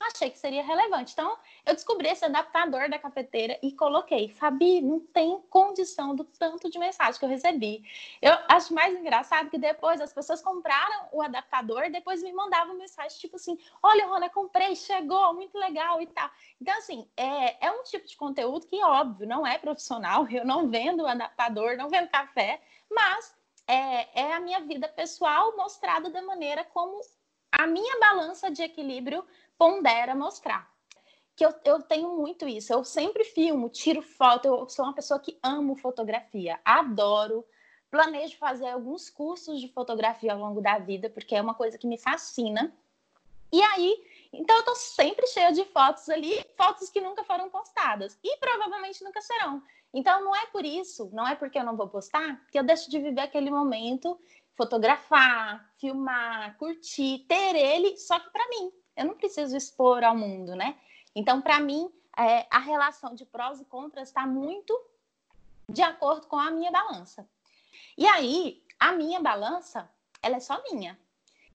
achei 0.00 0.30
que 0.30 0.38
seria 0.38 0.62
relevante. 0.62 1.12
Então, 1.12 1.36
eu 1.64 1.74
descobri 1.74 2.08
esse 2.08 2.24
adaptador 2.24 2.88
da 2.88 2.98
cafeteira 2.98 3.58
e 3.62 3.72
coloquei. 3.72 4.28
Fabi, 4.28 4.80
não 4.80 5.00
tem 5.00 5.40
condição 5.48 6.14
do 6.14 6.24
tanto 6.24 6.70
de 6.70 6.78
mensagem 6.78 7.18
que 7.18 7.24
eu 7.24 7.28
recebi. 7.28 7.82
Eu 8.20 8.32
acho 8.48 8.74
mais 8.74 8.94
engraçado 8.94 9.50
que 9.50 9.58
depois 9.58 10.00
as 10.00 10.12
pessoas 10.12 10.42
compraram 10.42 11.08
o 11.12 11.22
adaptador, 11.22 11.90
depois 11.90 12.22
me 12.22 12.32
mandavam 12.32 12.76
mensagem 12.76 13.18
tipo 13.18 13.36
assim: 13.36 13.58
Olha, 13.82 14.06
Rona, 14.06 14.28
comprei, 14.28 14.76
chegou, 14.76 15.34
muito 15.34 15.56
legal 15.58 16.00
e 16.00 16.06
tal. 16.06 16.30
Então, 16.60 16.76
assim, 16.78 17.08
é, 17.16 17.66
é 17.66 17.70
um 17.70 17.82
tipo 17.84 18.06
de 18.06 18.16
conteúdo 18.16 18.66
que, 18.66 18.82
óbvio, 18.82 19.26
não 19.26 19.46
é 19.46 19.58
profissional. 19.58 20.26
Eu 20.30 20.44
não 20.44 20.68
vendo 20.68 21.06
adaptador, 21.06 21.76
não 21.76 21.88
vendo 21.88 22.08
café, 22.08 22.60
mas 22.90 23.34
é, 23.66 24.22
é 24.22 24.32
a 24.32 24.40
minha 24.40 24.60
vida 24.60 24.88
pessoal 24.88 25.56
mostrada 25.56 26.10
da 26.10 26.22
maneira 26.22 26.64
como 26.64 27.00
a 27.56 27.66
minha 27.66 27.98
balança 28.00 28.50
de 28.50 28.62
equilíbrio 28.62 29.24
pondera 29.58 30.14
mostrar. 30.14 30.70
Que 31.36 31.44
eu, 31.44 31.52
eu 31.64 31.82
tenho 31.82 32.16
muito 32.16 32.46
isso. 32.46 32.72
Eu 32.72 32.84
sempre 32.84 33.24
filmo, 33.24 33.68
tiro 33.68 34.02
foto. 34.02 34.46
Eu 34.46 34.68
sou 34.68 34.84
uma 34.84 34.94
pessoa 34.94 35.18
que 35.18 35.38
amo 35.42 35.76
fotografia, 35.76 36.60
adoro. 36.64 37.44
Planejo 37.90 38.36
fazer 38.38 38.68
alguns 38.68 39.08
cursos 39.08 39.60
de 39.60 39.68
fotografia 39.68 40.32
ao 40.32 40.38
longo 40.38 40.60
da 40.60 40.78
vida, 40.78 41.08
porque 41.10 41.34
é 41.34 41.40
uma 41.40 41.54
coisa 41.54 41.78
que 41.78 41.86
me 41.86 41.98
fascina. 41.98 42.72
E 43.52 43.62
aí, 43.62 44.04
então 44.32 44.56
eu 44.56 44.64
tô 44.64 44.74
sempre 44.74 45.26
cheia 45.28 45.52
de 45.52 45.64
fotos 45.66 46.08
ali, 46.08 46.44
fotos 46.56 46.90
que 46.90 47.00
nunca 47.00 47.22
foram 47.22 47.48
postadas 47.48 48.18
e 48.22 48.36
provavelmente 48.38 49.04
nunca 49.04 49.20
serão. 49.20 49.62
Então 49.92 50.24
não 50.24 50.34
é 50.34 50.46
por 50.46 50.64
isso, 50.64 51.08
não 51.12 51.26
é 51.26 51.36
porque 51.36 51.56
eu 51.56 51.64
não 51.64 51.76
vou 51.76 51.88
postar, 51.88 52.44
que 52.50 52.58
eu 52.58 52.64
deixo 52.64 52.90
de 52.90 52.98
viver 52.98 53.20
aquele 53.20 53.48
momento, 53.48 54.18
fotografar, 54.56 55.72
filmar, 55.78 56.56
curtir, 56.58 57.24
ter 57.28 57.54
ele 57.54 57.96
só 57.96 58.18
que 58.18 58.28
para 58.30 58.48
mim, 58.48 58.72
eu 58.96 59.04
não 59.04 59.14
preciso 59.14 59.56
expor 59.56 60.04
ao 60.04 60.16
mundo, 60.16 60.54
né? 60.54 60.76
Então, 61.14 61.40
para 61.40 61.60
mim, 61.60 61.90
é, 62.16 62.46
a 62.50 62.58
relação 62.58 63.14
de 63.14 63.24
prós 63.24 63.60
e 63.60 63.64
contras 63.64 64.08
está 64.08 64.26
muito 64.26 64.78
de 65.68 65.82
acordo 65.82 66.26
com 66.26 66.36
a 66.36 66.50
minha 66.50 66.70
balança. 66.70 67.28
E 67.96 68.06
aí, 68.06 68.62
a 68.78 68.92
minha 68.92 69.20
balança, 69.20 69.88
ela 70.22 70.36
é 70.36 70.40
só 70.40 70.62
minha. 70.70 70.98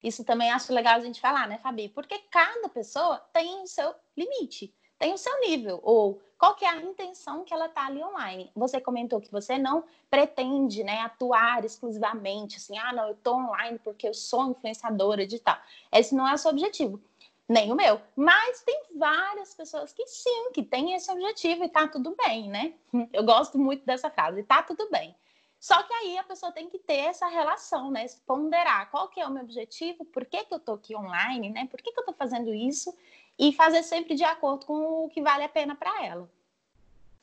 Isso 0.01 0.23
também 0.23 0.51
acho 0.51 0.73
legal 0.73 0.95
a 0.95 1.01
gente 1.01 1.19
falar, 1.19 1.47
né, 1.47 1.57
Fabi? 1.57 1.89
Porque 1.89 2.17
cada 2.31 2.69
pessoa 2.69 3.17
tem 3.33 3.61
o 3.61 3.67
seu 3.67 3.93
limite, 4.15 4.73
tem 4.97 5.13
o 5.13 5.17
seu 5.17 5.39
nível, 5.41 5.79
ou 5.83 6.21
qual 6.37 6.55
que 6.55 6.63
é 6.63 6.69
a 6.69 6.77
intenção 6.77 7.43
que 7.43 7.53
ela 7.53 7.65
está 7.65 7.87
ali 7.87 8.01
online. 8.01 8.49
Você 8.55 8.79
comentou 8.79 9.19
que 9.19 9.31
você 9.31 9.57
não 9.57 9.83
pretende, 10.09 10.83
né, 10.85 11.01
atuar 11.01 11.65
exclusivamente, 11.65 12.55
assim, 12.55 12.77
ah, 12.77 12.93
não, 12.93 13.07
eu 13.07 13.13
estou 13.13 13.35
online 13.35 13.77
porque 13.79 14.07
eu 14.07 14.13
sou 14.13 14.49
influenciadora 14.49 15.27
digital. 15.27 15.57
Esse 15.91 16.15
não 16.15 16.25
é 16.25 16.33
o 16.33 16.37
seu 16.37 16.51
objetivo. 16.51 17.01
Nem 17.49 17.71
o 17.71 17.75
meu. 17.75 17.99
Mas 18.15 18.61
tem 18.61 18.83
várias 18.95 19.55
pessoas 19.55 19.91
que 19.91 20.05
sim, 20.05 20.51
que 20.53 20.61
têm 20.61 20.93
esse 20.93 21.11
objetivo 21.11 21.63
e 21.63 21.69
tá 21.69 21.87
tudo 21.87 22.15
bem, 22.15 22.47
né? 22.47 22.73
Eu 23.11 23.23
gosto 23.23 23.57
muito 23.57 23.83
dessa 23.83 24.11
frase, 24.11 24.43
tá 24.43 24.61
tudo 24.61 24.87
bem. 24.91 25.15
Só 25.59 25.81
que 25.81 25.91
aí 25.91 26.17
a 26.17 26.23
pessoa 26.23 26.51
tem 26.51 26.69
que 26.69 26.77
ter 26.77 26.99
essa 26.99 27.27
relação, 27.27 27.89
né? 27.89 28.07
Se 28.07 28.21
ponderar 28.21 28.89
qual 28.91 29.09
que 29.09 29.19
é 29.19 29.25
o 29.25 29.31
meu 29.31 29.43
objetivo, 29.43 30.05
por 30.05 30.25
que, 30.25 30.45
que 30.45 30.53
eu 30.53 30.59
tô 30.59 30.73
aqui 30.73 30.95
online, 30.95 31.49
né? 31.49 31.67
Por 31.69 31.81
que, 31.81 31.91
que 31.91 31.99
eu 31.99 32.05
tô 32.05 32.13
fazendo 32.13 32.53
isso? 32.53 32.95
E 33.37 33.51
fazer 33.51 33.81
sempre 33.81 34.13
de 34.15 34.23
acordo 34.23 34.67
com 34.67 35.05
o 35.05 35.09
que 35.09 35.21
vale 35.21 35.43
a 35.43 35.49
pena 35.49 35.75
para 35.75 36.05
ela. 36.05 36.29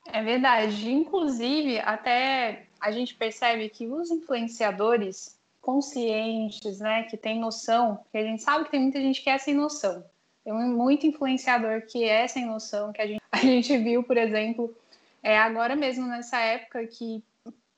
É 0.06 0.22
verdade. 0.22 0.90
Inclusive, 0.90 1.78
até 1.78 2.66
a 2.80 2.90
gente 2.90 3.14
percebe 3.14 3.68
que 3.68 3.86
os 3.86 4.10
influenciadores 4.10 5.38
conscientes, 5.62 6.80
né, 6.80 7.04
que 7.04 7.16
tem 7.16 7.40
noção, 7.40 7.96
porque 7.96 8.18
a 8.18 8.22
gente 8.22 8.42
sabe 8.42 8.64
que 8.64 8.70
tem 8.70 8.80
muita 8.80 9.00
gente 9.00 9.22
que 9.22 9.30
é 9.30 9.38
sem 9.38 9.54
noção. 9.54 10.04
Muito 10.52 11.06
influenciador 11.06 11.82
que 11.82 12.04
é 12.04 12.26
sem 12.28 12.46
noção, 12.46 12.92
que 12.92 13.02
a 13.02 13.06
gente, 13.06 13.22
a 13.32 13.38
gente 13.38 13.76
viu, 13.78 14.02
por 14.02 14.16
exemplo, 14.16 14.74
é 15.22 15.38
agora 15.38 15.74
mesmo 15.74 16.06
nessa 16.06 16.38
época 16.38 16.86
que, 16.86 17.22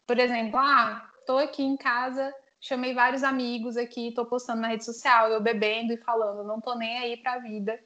por 0.07 0.19
exemplo, 0.19 0.59
ah, 0.59 1.09
tô 1.27 1.39
aqui 1.39 1.63
em 1.63 1.77
casa, 1.77 2.35
chamei 2.61 2.95
vários 2.95 3.23
amigos 3.23 3.77
aqui, 3.77 4.13
tô 4.13 4.27
postando 4.27 4.61
na 4.61 4.69
rede 4.69 4.85
social, 4.85 5.31
eu 5.31 5.41
bebendo 5.41 5.93
e 5.93 5.97
falando, 5.97 6.45
não 6.45 6.61
tô 6.61 6.75
nem 6.75 6.99
aí 6.99 7.17
pra 7.17 7.39
vida 7.39 7.81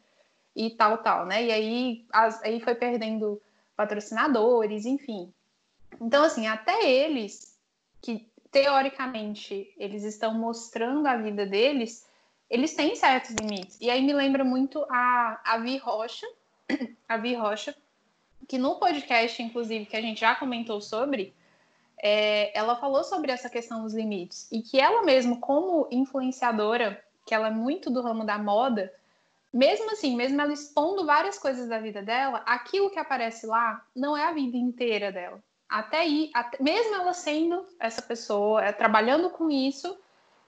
e 0.55 0.71
tal, 0.71 0.99
tal, 0.99 1.27
né? 1.27 1.45
E 1.45 1.53
aí, 1.53 2.07
as, 2.13 2.43
aí 2.43 2.61
foi 2.61 2.75
perdendo 2.75 3.41
patrocinadores, 3.77 4.85
enfim. 4.85 5.33
Então, 6.01 6.25
assim, 6.25 6.47
até 6.47 6.89
eles, 6.89 7.57
que 8.01 8.29
teoricamente 8.51 9.73
eles 9.79 10.05
estão 10.05 10.35
mostrando 10.35 11.07
a 11.07 11.17
vida 11.17 11.47
deles, 11.47 12.07
eles 12.53 12.75
têm 12.75 12.95
certos 12.95 13.35
limites. 13.35 13.79
E 13.81 13.89
aí 13.89 14.03
me 14.03 14.13
lembra 14.13 14.45
muito 14.45 14.85
a, 14.91 15.41
a 15.43 15.57
Vi 15.57 15.79
Rocha, 15.79 16.27
a 17.09 17.17
Vi 17.17 17.35
Rocha, 17.35 17.75
que 18.47 18.59
no 18.59 18.75
podcast, 18.79 19.43
inclusive, 19.43 19.87
que 19.87 19.97
a 19.97 20.03
gente 20.03 20.21
já 20.21 20.35
comentou 20.35 20.79
sobre, 20.79 21.35
é, 21.97 22.57
ela 22.57 22.77
falou 22.77 23.05
sobre 23.05 23.33
essa 23.33 23.49
questão 23.49 23.83
dos 23.83 23.95
limites. 23.95 24.53
E 24.53 24.61
que 24.61 24.79
ela 24.79 25.03
mesmo, 25.03 25.41
como 25.41 25.89
influenciadora, 25.91 27.03
que 27.25 27.35
ela 27.35 27.49
é 27.49 27.51
muito 27.51 27.89
do 27.89 28.03
ramo 28.03 28.23
da 28.23 28.37
moda, 28.37 28.93
mesmo 29.51 29.91
assim, 29.91 30.15
mesmo 30.15 30.39
ela 30.39 30.53
expondo 30.53 31.07
várias 31.07 31.39
coisas 31.39 31.71
da 31.71 31.79
vida 31.79 32.03
dela, 32.03 32.43
aquilo 32.45 32.91
que 32.91 32.99
aparece 32.99 33.47
lá 33.47 33.83
não 33.97 34.15
é 34.15 34.27
a 34.27 34.33
vida 34.35 34.59
inteira 34.59 35.11
dela. 35.11 35.43
Até 35.67 36.01
aí, 36.01 36.31
até, 36.35 36.63
mesmo 36.63 36.95
ela 36.97 37.15
sendo 37.15 37.65
essa 37.81 38.03
pessoa, 38.03 38.63
é, 38.63 38.73
trabalhando 38.73 39.31
com 39.31 39.51
isso, 39.51 39.99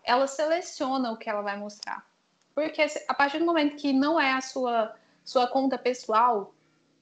ela 0.05 0.27
seleciona 0.27 1.13
o 1.13 1.17
que 1.17 1.29
ela 1.29 1.43
vai 1.43 1.59
mostrar. 1.59 2.05
Porque 2.55 2.87
a 3.09 3.15
partir 3.15 3.39
do 3.39 3.45
momento 3.45 3.77
que 3.77 3.93
não 3.93 4.21
é 4.21 4.33
a 4.33 4.41
sua, 4.41 4.95
sua 5.25 5.47
conta 5.47 5.77
pessoal, 5.77 6.55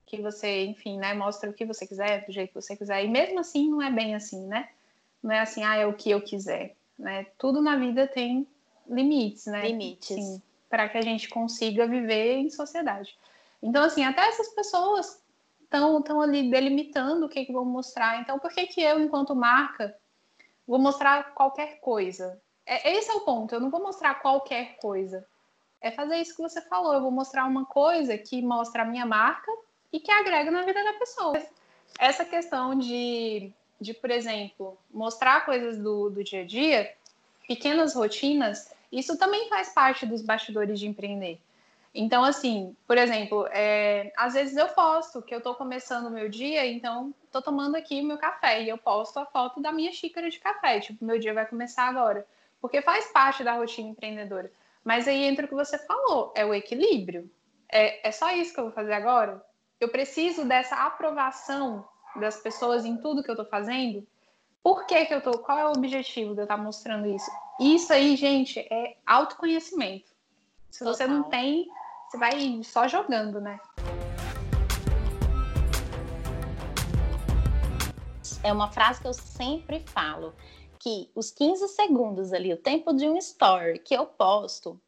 que 0.06 0.20
você, 0.20 0.64
enfim, 0.64 0.98
né, 0.98 1.14
mostra 1.14 1.50
o 1.50 1.52
que 1.52 1.64
você 1.64 1.86
quiser, 1.86 2.24
do 2.26 2.32
jeito 2.32 2.48
que 2.48 2.60
você 2.60 2.76
quiser, 2.76 3.04
e 3.04 3.08
mesmo 3.08 3.40
assim 3.40 3.70
não 3.70 3.82
é 3.82 3.90
bem 3.90 4.14
assim, 4.14 4.46
né? 4.46 4.68
Não 5.22 5.32
é 5.32 5.40
assim, 5.40 5.62
ah, 5.62 5.76
é 5.76 5.86
o 5.86 5.94
que 5.94 6.10
eu 6.10 6.20
quiser, 6.20 6.74
né? 6.98 7.26
Tudo 7.38 7.60
na 7.60 7.76
vida 7.76 8.06
tem 8.06 8.46
limites, 8.88 9.46
né? 9.46 9.68
Limites. 9.68 10.40
Para 10.68 10.88
que 10.88 10.98
a 10.98 11.02
gente 11.02 11.28
consiga 11.28 11.86
viver 11.86 12.36
em 12.36 12.50
sociedade. 12.50 13.16
Então, 13.62 13.84
assim, 13.84 14.04
até 14.04 14.26
essas 14.26 14.48
pessoas 14.48 15.22
estão 15.62 16.20
ali 16.20 16.50
delimitando 16.50 17.26
o 17.26 17.28
que, 17.28 17.44
que 17.44 17.52
vão 17.52 17.64
mostrar. 17.64 18.20
Então, 18.20 18.38
por 18.38 18.50
que, 18.50 18.66
que 18.66 18.82
eu, 18.82 19.00
enquanto 19.00 19.34
marca, 19.34 19.96
vou 20.66 20.78
mostrar 20.78 21.34
qualquer 21.34 21.80
coisa? 21.80 22.40
É, 22.66 22.94
esse 22.94 23.10
é 23.10 23.14
o 23.14 23.20
ponto. 23.20 23.54
Eu 23.54 23.60
não 23.60 23.70
vou 23.70 23.82
mostrar 23.82 24.14
qualquer 24.16 24.76
coisa. 24.76 25.26
É 25.80 25.90
fazer 25.90 26.16
isso 26.18 26.36
que 26.36 26.42
você 26.42 26.60
falou. 26.62 26.94
Eu 26.94 27.02
vou 27.02 27.10
mostrar 27.10 27.44
uma 27.46 27.64
coisa 27.64 28.16
que 28.16 28.40
mostra 28.40 28.82
a 28.82 28.86
minha 28.86 29.04
marca 29.04 29.50
e 29.92 30.00
que 30.00 30.10
agrega 30.10 30.50
na 30.50 30.62
vida 30.62 30.82
da 30.82 30.92
pessoa. 30.94 31.34
Essa 31.98 32.24
questão 32.24 32.78
de, 32.78 33.52
de 33.80 33.92
por 33.92 34.10
exemplo, 34.10 34.78
mostrar 34.90 35.44
coisas 35.44 35.76
do, 35.76 36.08
do 36.08 36.24
dia 36.24 36.42
a 36.42 36.46
dia, 36.46 36.94
pequenas 37.46 37.94
rotinas, 37.94 38.72
isso 38.90 39.18
também 39.18 39.48
faz 39.48 39.70
parte 39.70 40.06
dos 40.06 40.22
bastidores 40.22 40.78
de 40.78 40.86
empreender. 40.86 41.40
Então, 41.94 42.24
assim, 42.24 42.74
por 42.86 42.96
exemplo, 42.96 43.46
é, 43.50 44.12
às 44.16 44.32
vezes 44.32 44.56
eu 44.56 44.66
posto 44.68 45.20
que 45.20 45.34
eu 45.34 45.38
estou 45.38 45.54
começando 45.54 46.06
o 46.06 46.10
meu 46.10 46.28
dia, 46.28 46.66
então 46.66 47.12
estou 47.24 47.42
tomando 47.42 47.76
aqui 47.76 48.00
o 48.00 48.04
meu 48.04 48.16
café 48.16 48.62
e 48.62 48.68
eu 48.68 48.78
posto 48.78 49.18
a 49.18 49.26
foto 49.26 49.60
da 49.60 49.70
minha 49.70 49.92
xícara 49.92 50.30
de 50.30 50.38
café. 50.38 50.80
Tipo, 50.80 51.04
meu 51.04 51.18
dia 51.18 51.34
vai 51.34 51.44
começar 51.44 51.84
agora. 51.84 52.26
Porque 52.62 52.80
faz 52.80 53.06
parte 53.12 53.42
da 53.42 53.54
rotina 53.54 53.90
empreendedora. 53.90 54.50
Mas 54.84 55.08
aí 55.08 55.24
entra 55.24 55.44
o 55.44 55.48
que 55.48 55.54
você 55.54 55.76
falou, 55.78 56.32
é 56.34 56.46
o 56.46 56.54
equilíbrio. 56.54 57.28
É, 57.68 58.08
é 58.08 58.12
só 58.12 58.30
isso 58.30 58.54
que 58.54 58.60
eu 58.60 58.64
vou 58.64 58.72
fazer 58.72 58.92
agora? 58.92 59.44
Eu 59.80 59.88
preciso 59.88 60.44
dessa 60.44 60.76
aprovação 60.76 61.84
das 62.16 62.36
pessoas 62.36 62.84
em 62.84 62.96
tudo 62.98 63.22
que 63.22 63.30
eu 63.30 63.34
estou 63.34 63.46
fazendo? 63.46 64.06
Por 64.62 64.86
que, 64.86 65.06
que 65.06 65.14
eu 65.14 65.20
tô? 65.20 65.38
Qual 65.38 65.58
é 65.58 65.66
o 65.66 65.72
objetivo 65.72 66.34
de 66.34 66.40
eu 66.40 66.44
estar 66.44 66.56
tá 66.56 66.62
mostrando 66.62 67.06
isso? 67.06 67.30
Isso 67.58 67.92
aí, 67.92 68.14
gente, 68.14 68.60
é 68.60 68.96
autoconhecimento. 69.04 70.12
Se 70.70 70.78
Total. 70.78 70.94
você 70.94 71.06
não 71.06 71.24
tem, 71.24 71.68
você 72.08 72.16
vai 72.16 72.62
só 72.62 72.86
jogando, 72.86 73.40
né? 73.40 73.58
É 78.44 78.52
uma 78.52 78.70
frase 78.70 79.00
que 79.00 79.06
eu 79.06 79.14
sempre 79.14 79.80
falo, 79.86 80.34
que 80.82 81.08
os 81.14 81.30
15 81.30 81.68
segundos 81.68 82.32
ali, 82.32 82.52
o 82.52 82.56
tempo 82.56 82.92
de 82.92 83.08
um 83.08 83.16
story 83.16 83.78
que 83.78 83.94
eu 83.94 84.04
posto, 84.04 84.80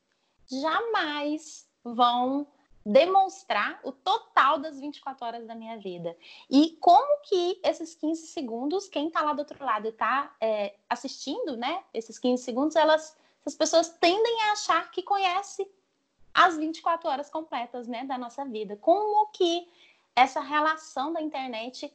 jamais 0.50 1.68
vão 1.84 2.48
demonstrar 2.84 3.80
o 3.84 3.92
total 3.92 4.58
das 4.58 4.80
24 4.80 5.24
horas 5.24 5.46
da 5.46 5.54
minha 5.54 5.78
vida. 5.78 6.16
E 6.50 6.76
como 6.80 7.22
que 7.22 7.60
esses 7.62 7.94
15 7.94 8.26
segundos, 8.26 8.88
quem 8.88 9.06
está 9.06 9.22
lá 9.22 9.32
do 9.32 9.38
outro 9.38 9.64
lado 9.64 9.86
e 9.86 9.90
está 9.90 10.34
é, 10.40 10.74
assistindo, 10.90 11.56
né? 11.56 11.84
Esses 11.94 12.18
15 12.18 12.42
segundos, 12.42 12.74
elas, 12.74 13.16
essas 13.40 13.54
pessoas 13.54 13.88
tendem 13.88 14.42
a 14.42 14.52
achar 14.52 14.90
que 14.90 15.00
conhece 15.00 15.64
as 16.34 16.56
24 16.56 17.08
horas 17.08 17.30
completas, 17.30 17.86
né, 17.86 18.04
da 18.04 18.18
nossa 18.18 18.44
vida. 18.44 18.76
Como 18.76 19.28
que 19.28 19.68
essa 20.16 20.40
relação 20.40 21.12
da 21.12 21.22
internet 21.22 21.94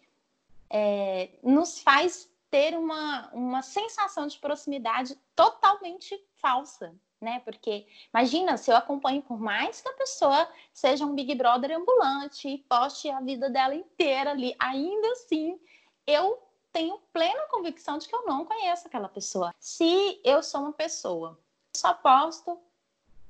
é, 0.69 1.31
nos 1.43 1.79
faz 1.79 2.28
ter 2.49 2.77
uma, 2.77 3.29
uma 3.33 3.61
sensação 3.61 4.27
de 4.27 4.37
proximidade 4.39 5.17
totalmente 5.35 6.15
falsa, 6.41 6.95
né? 7.21 7.39
Porque 7.41 7.87
imagina 8.13 8.57
se 8.57 8.71
eu 8.71 8.75
acompanho 8.75 9.21
por 9.21 9.39
mais 9.39 9.81
que 9.81 9.89
a 9.89 9.93
pessoa 9.93 10.49
seja 10.73 11.05
um 11.05 11.13
Big 11.13 11.35
Brother 11.35 11.77
ambulante 11.77 12.47
e 12.47 12.57
poste 12.57 13.09
a 13.09 13.19
vida 13.19 13.49
dela 13.49 13.75
inteira 13.75 14.31
ali, 14.31 14.55
ainda 14.59 15.11
assim 15.11 15.59
eu 16.07 16.41
tenho 16.71 16.99
plena 17.11 17.47
convicção 17.49 17.97
de 17.97 18.07
que 18.07 18.15
eu 18.15 18.25
não 18.25 18.45
conheço 18.45 18.87
aquela 18.87 19.09
pessoa. 19.09 19.53
Se 19.59 20.19
eu 20.23 20.41
sou 20.41 20.61
uma 20.61 20.73
pessoa, 20.73 21.39
só 21.75 21.93
posto 21.93 22.59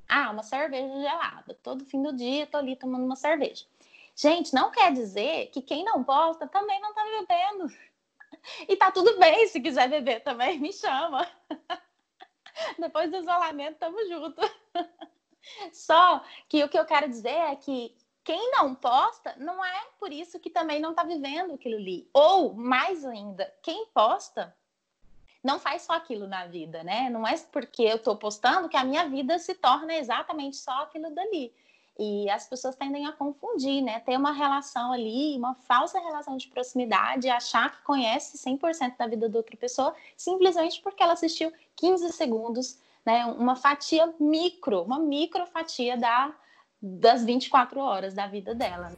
ah, 0.08 0.32
uma 0.32 0.42
cerveja 0.42 1.02
gelada. 1.02 1.54
Todo 1.62 1.86
fim 1.86 2.02
do 2.02 2.12
dia 2.12 2.48
tô 2.48 2.58
ali 2.58 2.76
tomando 2.76 3.06
uma 3.06 3.16
cerveja. 3.16 3.66
Gente, 4.16 4.54
não 4.54 4.72
quer 4.72 4.92
dizer 4.92 5.48
que 5.48 5.62
quem 5.62 5.86
não 5.86 6.04
posta 6.04 6.48
também 6.48 6.82
não 6.82 6.94
tá 6.94 7.04
bebendo. 7.04 7.74
E 8.68 8.76
tá 8.76 8.92
tudo 8.92 9.18
bem 9.20 9.48
se 9.48 9.60
quiser 9.60 9.90
beber 9.90 10.22
também, 10.22 10.60
me 10.60 10.74
chama. 10.74 11.28
Depois 12.78 13.10
do 13.10 13.18
isolamento, 13.18 13.78
tamo 13.78 13.98
junto. 14.08 14.42
Só 15.72 16.24
que 16.48 16.64
o 16.64 16.70
que 16.70 16.78
eu 16.78 16.86
quero 16.86 17.10
dizer 17.10 17.30
é 17.30 17.56
que 17.56 17.96
quem 18.24 18.52
não 18.52 18.76
posta, 18.76 19.36
não 19.38 19.64
é 19.64 19.88
por 20.00 20.12
isso 20.12 20.40
que 20.40 20.50
também 20.50 20.80
não 20.80 20.92
está 20.92 21.04
vivendo 21.04 21.54
aquilo 21.54 21.78
ali. 21.78 22.10
Ou, 22.14 22.54
mais 22.54 23.06
ainda, 23.06 23.52
quem 23.64 23.88
posta 23.88 24.56
não 25.44 25.58
faz 25.60 25.84
só 25.84 25.94
aquilo 25.94 26.28
na 26.28 26.46
vida, 26.46 26.84
né? 26.84 27.10
Não 27.10 27.26
é 27.26 27.36
porque 27.52 27.84
eu 27.84 27.96
estou 27.96 28.16
postando 28.18 28.70
que 28.70 28.78
a 28.78 28.84
minha 28.84 29.08
vida 29.08 29.40
se 29.40 29.56
torna 29.56 29.96
exatamente 29.96 30.58
só 30.58 30.84
aquilo 30.84 31.10
dali. 31.14 31.54
E 32.02 32.30
as 32.30 32.48
pessoas 32.48 32.78
tendem 32.78 33.06
a 33.06 33.12
confundir, 33.12 33.82
né? 33.82 34.00
Ter 34.00 34.16
uma 34.16 34.32
relação 34.32 34.94
ali, 34.94 35.36
uma 35.36 35.54
falsa 35.54 36.00
relação 36.00 36.38
de 36.38 36.48
proximidade, 36.48 37.28
achar 37.28 37.76
que 37.76 37.84
conhece 37.84 38.38
100% 38.38 38.96
da 38.98 39.06
vida 39.06 39.28
da 39.28 39.38
outra 39.38 39.58
pessoa, 39.58 39.94
simplesmente 40.16 40.82
porque 40.82 41.04
ela 41.04 41.12
assistiu 41.12 41.52
15 41.76 42.14
segundos, 42.14 42.80
né? 43.06 43.26
Uma 43.26 43.54
fatia 43.54 44.14
micro, 44.18 44.82
uma 44.82 44.98
micro 44.98 45.46
fatia 45.46 45.98
da, 45.98 46.34
das 46.82 47.26
24 47.26 47.82
horas 47.82 48.14
da 48.14 48.28
vida 48.28 48.56
dela. 48.56 48.94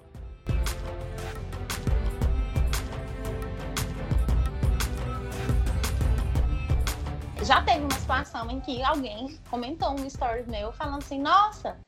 Já 7.43 7.63
teve 7.63 7.79
uma 7.79 8.00
situação 8.00 8.48
em 8.51 8.60
que 8.60 8.84
alguém 8.84 9.39
comentou 9.50 9.89
um 9.89 10.05
story 10.05 10.43
meu 10.48 10.72
falando 10.72 11.00
assim: 11.00 11.20
Nossa, 11.20 11.79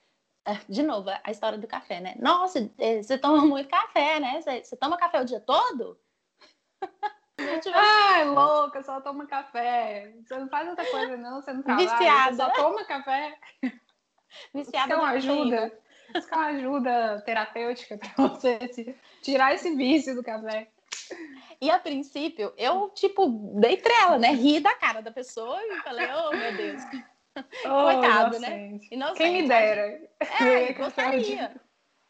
de 0.68 0.84
novo, 0.84 1.10
a 1.24 1.32
história 1.32 1.58
do 1.58 1.68
café, 1.68 2.00
né? 2.02 2.16
Nossa, 2.20 2.70
é, 2.78 3.02
você 3.02 3.18
toma 3.18 3.46
muito 3.46 3.70
café, 3.70 4.20
né? 4.20 4.42
Você, 4.42 4.76
toma 4.76 4.98
café 4.98 5.22
o 5.22 5.26
dia 5.26 5.40
todo? 5.40 5.98
Ai, 7.74 8.26
louca, 8.26 8.84
só 8.84 9.02
toma 9.02 9.26
café. 9.26 10.14
Você 10.24 10.38
não 10.38 10.50
faz 10.50 10.68
outra 10.70 10.86
coisa, 10.86 11.18
não, 11.18 11.42
você 11.42 11.54
não 11.54 11.64
trabalha, 11.64 11.90
Viciada. 11.90 12.36
você 12.36 12.44
só 12.44 12.50
toma 12.52 12.86
café. 12.86 13.38
Viciada 14.54 14.96
não 14.96 15.06
ajuda. 15.06 15.72
buscar 16.14 16.38
uma 16.38 16.46
ajuda 16.48 17.22
terapêutica 17.26 17.98
para 17.98 18.10
você 18.28 18.60
tirar 19.22 19.54
esse 19.54 19.76
vício 19.76 20.14
do 20.14 20.24
café. 20.24 20.68
E 21.60 21.70
a 21.70 21.80
princípio, 21.80 22.54
eu, 22.58 22.90
tipo, 22.90 23.28
dei 23.60 23.78
trela, 23.78 24.18
né? 24.18 24.32
Ri 24.32 24.60
da 24.60 24.74
cara 24.76 25.02
da 25.02 25.12
pessoa 25.12 25.60
e 25.62 25.80
falei, 25.82 26.08
oh, 26.14 26.36
meu 26.36 26.58
Deus. 26.58 26.82
Oh, 27.66 27.84
Coitado, 27.84 28.40
né? 28.40 28.80
Inocente. 28.92 29.18
Quem 29.18 29.42
me 29.42 29.48
dera. 29.48 30.10
É, 30.20 30.74
gostaria. 30.74 31.60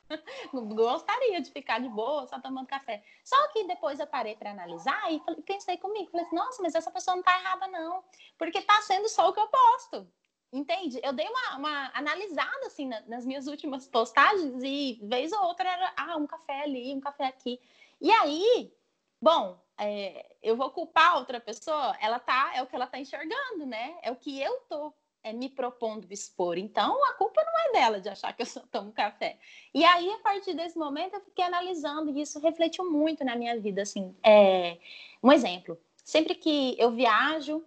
gostaria 0.53 1.41
de 1.41 1.51
ficar 1.51 1.79
de 1.79 1.89
boa, 1.89 2.27
só 2.27 2.39
tomando 2.39 2.67
café. 2.67 3.03
Só 3.23 3.47
que 3.49 3.65
depois 3.65 3.99
eu 3.99 4.07
parei 4.07 4.35
para 4.35 4.51
analisar 4.51 5.11
e 5.11 5.21
pensei 5.43 5.77
comigo, 5.77 6.11
falei 6.11 6.25
assim, 6.25 6.35
nossa, 6.35 6.61
mas 6.61 6.75
essa 6.75 6.91
pessoa 6.91 7.15
não 7.15 7.23
tá 7.23 7.39
errada 7.39 7.67
não, 7.67 8.03
porque 8.37 8.61
tá 8.61 8.81
sendo 8.81 9.07
só 9.09 9.29
o 9.29 9.33
que 9.33 9.39
eu 9.39 9.47
posto. 9.47 10.07
Entende? 10.51 10.99
Eu 11.01 11.13
dei 11.13 11.27
uma, 11.27 11.57
uma 11.57 11.91
analisada 11.95 12.67
assim 12.67 12.87
na, 12.87 13.01
nas 13.07 13.25
minhas 13.25 13.47
últimas 13.47 13.87
postagens 13.87 14.61
e 14.63 14.99
vez 15.01 15.31
ou 15.31 15.45
outra 15.45 15.67
era 15.67 15.93
ah, 15.97 16.15
um 16.15 16.27
café 16.27 16.61
ali, 16.61 16.93
um 16.93 16.99
café 16.99 17.25
aqui. 17.25 17.59
E 17.99 18.11
aí, 18.11 18.71
bom, 19.19 19.59
é, 19.79 20.35
eu 20.43 20.55
vou 20.55 20.69
culpar 20.69 21.17
outra 21.17 21.39
pessoa, 21.39 21.97
ela 21.99 22.19
tá, 22.19 22.51
é 22.53 22.61
o 22.61 22.67
que 22.67 22.75
ela 22.75 22.85
tá 22.85 22.99
enxergando, 22.99 23.65
né? 23.65 23.97
É 24.03 24.11
o 24.11 24.15
que 24.15 24.39
eu 24.39 24.55
tô 24.69 24.93
é, 25.23 25.31
me 25.31 25.49
propondo 25.49 26.05
expor. 26.11 26.57
Então, 26.57 27.03
a 27.05 27.13
culpa 27.13 27.41
não 27.43 27.59
é 27.59 27.71
dela 27.71 28.01
de 28.01 28.09
achar 28.09 28.33
que 28.33 28.41
eu 28.41 28.45
só 28.45 28.59
tomo 28.71 28.91
café. 28.91 29.37
E 29.73 29.83
aí, 29.83 30.11
a 30.11 30.19
partir 30.19 30.53
desse 30.53 30.77
momento, 30.77 31.13
eu 31.13 31.21
fiquei 31.21 31.45
analisando 31.45 32.11
e 32.11 32.21
isso 32.21 32.39
refletiu 32.39 32.91
muito 32.91 33.23
na 33.23 33.35
minha 33.35 33.59
vida. 33.59 33.81
Assim, 33.81 34.15
é... 34.21 34.77
um 35.23 35.31
exemplo: 35.31 35.79
sempre 36.03 36.35
que 36.35 36.75
eu 36.77 36.91
viajo, 36.91 37.63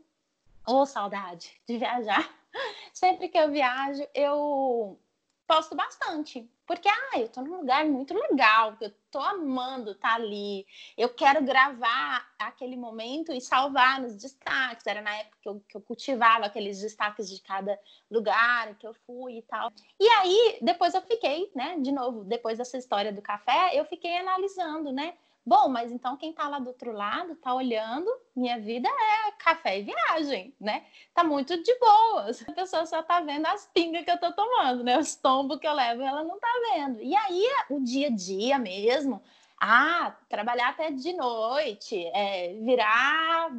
ou 0.66 0.82
oh, 0.82 0.86
saudade 0.86 1.50
de 1.66 1.78
viajar, 1.78 2.28
sempre 2.92 3.28
que 3.28 3.38
eu 3.38 3.50
viajo, 3.50 4.06
eu 4.14 4.98
posto 5.46 5.74
bastante. 5.74 6.48
Porque, 6.66 6.88
ah, 6.88 7.20
eu 7.20 7.28
tô 7.28 7.40
num 7.42 7.58
lugar 7.58 7.84
muito 7.86 8.12
legal, 8.12 8.76
eu 8.80 8.92
tô 9.10 9.20
amando 9.20 9.92
estar 9.92 10.08
tá 10.08 10.14
ali. 10.16 10.66
Eu 10.98 11.08
quero 11.08 11.44
gravar 11.44 12.28
aquele 12.38 12.76
momento 12.76 13.32
e 13.32 13.40
salvar 13.40 14.00
nos 14.00 14.16
destaques. 14.16 14.86
Era 14.86 15.00
na 15.00 15.14
época 15.14 15.36
que 15.40 15.48
eu, 15.48 15.62
que 15.68 15.76
eu 15.76 15.80
cultivava 15.80 16.46
aqueles 16.46 16.80
destaques 16.80 17.30
de 17.30 17.40
cada 17.40 17.78
lugar 18.10 18.74
que 18.74 18.86
eu 18.86 18.94
fui 19.06 19.38
e 19.38 19.42
tal. 19.42 19.72
E 20.00 20.08
aí, 20.08 20.58
depois 20.60 20.92
eu 20.94 21.02
fiquei, 21.02 21.50
né, 21.54 21.78
de 21.78 21.92
novo, 21.92 22.24
depois 22.24 22.58
dessa 22.58 22.76
história 22.76 23.12
do 23.12 23.22
café, 23.22 23.70
eu 23.74 23.84
fiquei 23.84 24.16
analisando, 24.16 24.90
né? 24.90 25.14
Bom, 25.46 25.68
mas 25.68 25.92
então 25.92 26.16
quem 26.16 26.30
está 26.30 26.48
lá 26.48 26.58
do 26.58 26.66
outro 26.66 26.90
lado 26.90 27.34
está 27.34 27.54
olhando, 27.54 28.10
minha 28.34 28.58
vida 28.58 28.88
é 28.88 29.30
café 29.38 29.78
e 29.78 29.84
viagem, 29.84 30.52
né? 30.60 30.84
Tá 31.14 31.22
muito 31.22 31.62
de 31.62 31.78
boas. 31.78 32.44
A 32.48 32.52
pessoa 32.52 32.84
só 32.84 33.00
tá 33.00 33.20
vendo 33.20 33.46
as 33.46 33.64
pingas 33.72 34.04
que 34.04 34.10
eu 34.10 34.18
tô 34.18 34.32
tomando, 34.32 34.82
né? 34.82 34.98
Os 34.98 35.14
tombos 35.14 35.60
que 35.60 35.66
eu 35.68 35.72
levo, 35.72 36.02
ela 36.02 36.24
não 36.24 36.36
tá 36.40 36.48
vendo. 36.72 37.00
E 37.00 37.14
aí 37.14 37.44
o 37.70 37.78
dia 37.78 38.08
a 38.08 38.10
dia 38.10 38.58
mesmo, 38.58 39.22
ah, 39.60 40.16
trabalhar 40.28 40.70
até 40.70 40.90
de 40.90 41.12
noite, 41.12 41.96
é, 42.12 42.54
virar 42.64 43.52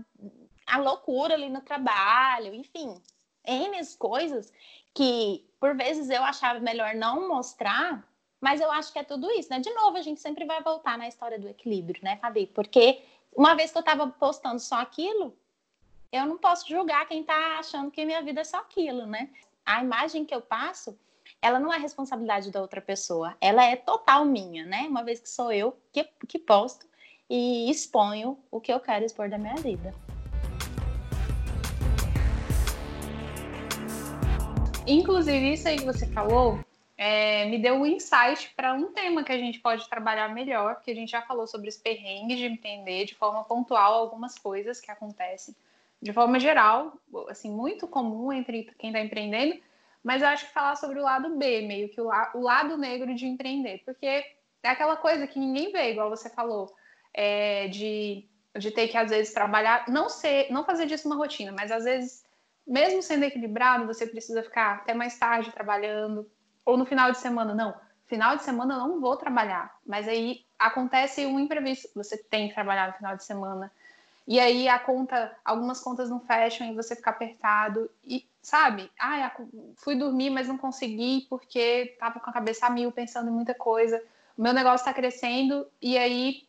a 0.68 0.78
loucura 0.80 1.36
ali 1.36 1.50
no 1.50 1.62
trabalho, 1.62 2.54
enfim, 2.54 3.02
N 3.46 3.78
coisas 3.98 4.52
que 4.94 5.48
por 5.60 5.76
vezes 5.76 6.10
eu 6.10 6.24
achava 6.24 6.60
melhor 6.60 6.96
não 6.96 7.30
mostrar 7.30 8.07
mas 8.40 8.62
eu 8.62 8.72
acho 8.72 8.94
que 8.94 9.00
é 9.00 9.04
tudo 9.04 9.30
isso, 9.32 9.50
né? 9.50 9.60
De 9.60 9.74
novo, 9.74 9.98
a 9.98 10.02
gente 10.02 10.22
sempre 10.22 10.46
vai 10.46 10.62
voltar 10.62 10.98
na 10.98 11.08
história 11.08 11.40
do 11.40 11.50
equilíbrio, 11.50 12.02
né, 12.04 12.18
Fabi? 12.18 12.48
Porque 12.48 13.02
uma 13.36 13.56
vez 13.56 13.72
que 13.72 13.78
eu 13.78 13.82
estava 13.82 14.08
postando 14.08 14.60
só 14.60 14.76
aquilo, 14.76 15.36
eu 16.12 16.26
não 16.26 16.38
posso 16.38 16.68
julgar 16.68 17.08
quem 17.08 17.22
está 17.22 17.60
achando 17.60 17.92
que 17.92 18.06
minha 18.06 18.22
vida 18.22 18.42
é 18.42 18.44
só 18.44 18.58
aquilo, 18.58 19.06
né? 19.06 19.30
A 19.66 19.84
imagem 19.84 20.24
que 20.24 20.34
eu 20.34 20.42
passo, 20.42 20.98
ela 21.42 21.60
não 21.60 21.74
é 21.74 21.78
responsabilidade 21.78 22.52
da 22.52 22.62
outra 22.62 22.82
pessoa, 22.82 23.36
ela 23.42 23.64
é 23.66 23.76
total 23.76 24.24
minha, 24.24 24.66
né? 24.66 24.88
Uma 24.88 25.04
vez 25.04 25.20
que 25.20 25.30
sou 25.30 25.52
eu 25.52 25.78
que, 25.92 26.04
que 26.28 26.40
posto 26.40 26.88
e 27.30 27.70
exponho 27.70 28.38
o 28.50 28.62
que 28.62 28.72
eu 28.72 28.80
quero 28.80 29.04
expor 29.04 29.30
da 29.30 29.38
minha 29.38 29.56
vida. 29.56 29.94
Inclusive, 34.88 35.54
isso 35.54 35.68
aí 35.68 35.78
que 35.78 35.86
você 35.86 36.08
falou 36.08 36.60
é, 36.98 37.46
me 37.46 37.60
deu 37.60 37.76
um 37.76 37.86
insight 37.86 38.52
para 38.56 38.74
um 38.74 38.92
tema 38.92 39.24
que 39.24 39.32
a 39.32 39.38
gente 39.38 39.60
pode 39.60 39.88
trabalhar 39.88 40.34
melhor, 40.34 40.76
porque 40.76 40.92
a 40.92 40.96
gente 40.96 41.12
já 41.12 41.22
falou 41.22 41.46
sobre 41.46 41.70
os 41.70 41.78
perrengues 41.78 42.40
de 42.40 42.46
entender 42.46 43.06
de 43.06 43.14
forma 43.14 43.44
pontual 43.44 43.94
algumas 43.94 44.38
coisas 44.38 44.82
que 44.82 44.90
acontecem 44.90 45.56
de 46.02 46.14
forma 46.14 46.40
geral, 46.40 47.00
assim, 47.30 47.52
muito 47.52 47.88
comum 47.88 48.32
entre 48.32 48.72
quem 48.78 48.92
está 48.92 49.02
empreendendo, 49.02 49.60
mas 50.04 50.22
eu 50.22 50.28
acho 50.28 50.46
que 50.46 50.54
falar 50.54 50.76
sobre 50.76 51.00
o 51.00 51.04
lado 51.04 51.36
B, 51.36 51.62
meio 51.62 51.90
que 51.90 52.00
o, 52.00 52.06
la 52.06 52.32
o 52.36 52.42
lado 52.42 52.78
negro 52.78 53.14
de 53.16 53.26
empreender, 53.26 53.82
porque 53.84 54.06
é 54.06 54.70
aquela 54.70 54.96
coisa 54.96 55.28
que 55.28 55.40
ninguém 55.40 55.72
vê, 55.72 55.92
igual 55.92 56.10
você 56.10 56.30
falou, 56.30 56.74
é, 57.14 57.68
de, 57.68 58.28
de 58.58 58.72
ter 58.72 58.88
que 58.88 58.98
às 58.98 59.10
vezes 59.10 59.34
trabalhar, 59.34 59.86
não 59.90 60.08
ser, 60.08 60.52
não 60.52 60.64
fazer 60.64 60.86
disso 60.86 61.08
uma 61.08 61.16
rotina, 61.16 61.52
mas 61.52 61.72
às 61.72 61.84
vezes, 61.84 62.24
mesmo 62.66 63.02
sendo 63.02 63.24
equilibrado, 63.24 63.88
você 63.88 64.06
precisa 64.06 64.44
ficar 64.44 64.76
até 64.78 64.94
mais 64.94 65.18
tarde 65.18 65.52
trabalhando, 65.52 66.30
ou 66.68 66.76
no 66.76 66.86
final 66.86 67.10
de 67.14 67.18
semana, 67.18 67.56
não. 67.56 67.74
Final 68.08 68.36
de 68.36 68.44
semana 68.44 68.74
eu 68.74 68.80
não 68.80 69.00
vou 69.00 69.16
trabalhar, 69.16 69.74
mas 69.86 70.06
aí 70.06 70.46
acontece 70.60 71.26
um 71.26 71.40
imprevisto, 71.40 71.90
você 71.96 72.18
tem 72.18 72.50
que 72.50 72.54
trabalhar 72.54 72.90
no 72.90 72.94
final 72.94 73.16
de 73.16 73.24
semana. 73.24 73.72
E 74.28 74.38
aí 74.38 74.68
a 74.68 74.78
conta, 74.78 75.34
algumas 75.46 75.80
contas 75.80 76.10
não 76.10 76.20
fecham 76.20 76.68
e 76.68 76.76
você 76.76 76.94
fica 76.94 77.10
apertado 77.10 77.90
e 78.04 78.28
sabe? 78.42 78.92
Ah, 79.00 79.32
fui 79.78 79.96
dormir, 79.96 80.30
mas 80.30 80.50
não 80.50 80.58
consegui 80.58 81.26
porque 81.30 81.96
tava 81.98 82.20
com 82.20 82.30
a 82.30 82.34
cabeça 82.34 82.68
a 82.68 82.70
mil 82.70 82.92
pensando 82.92 83.30
em 83.30 83.34
muita 83.34 83.54
coisa. 83.54 84.04
O 84.38 84.42
meu 84.42 84.52
negócio 84.52 84.84
está 84.84 84.94
crescendo 84.94 85.66
e 85.82 85.98
aí 85.98 86.44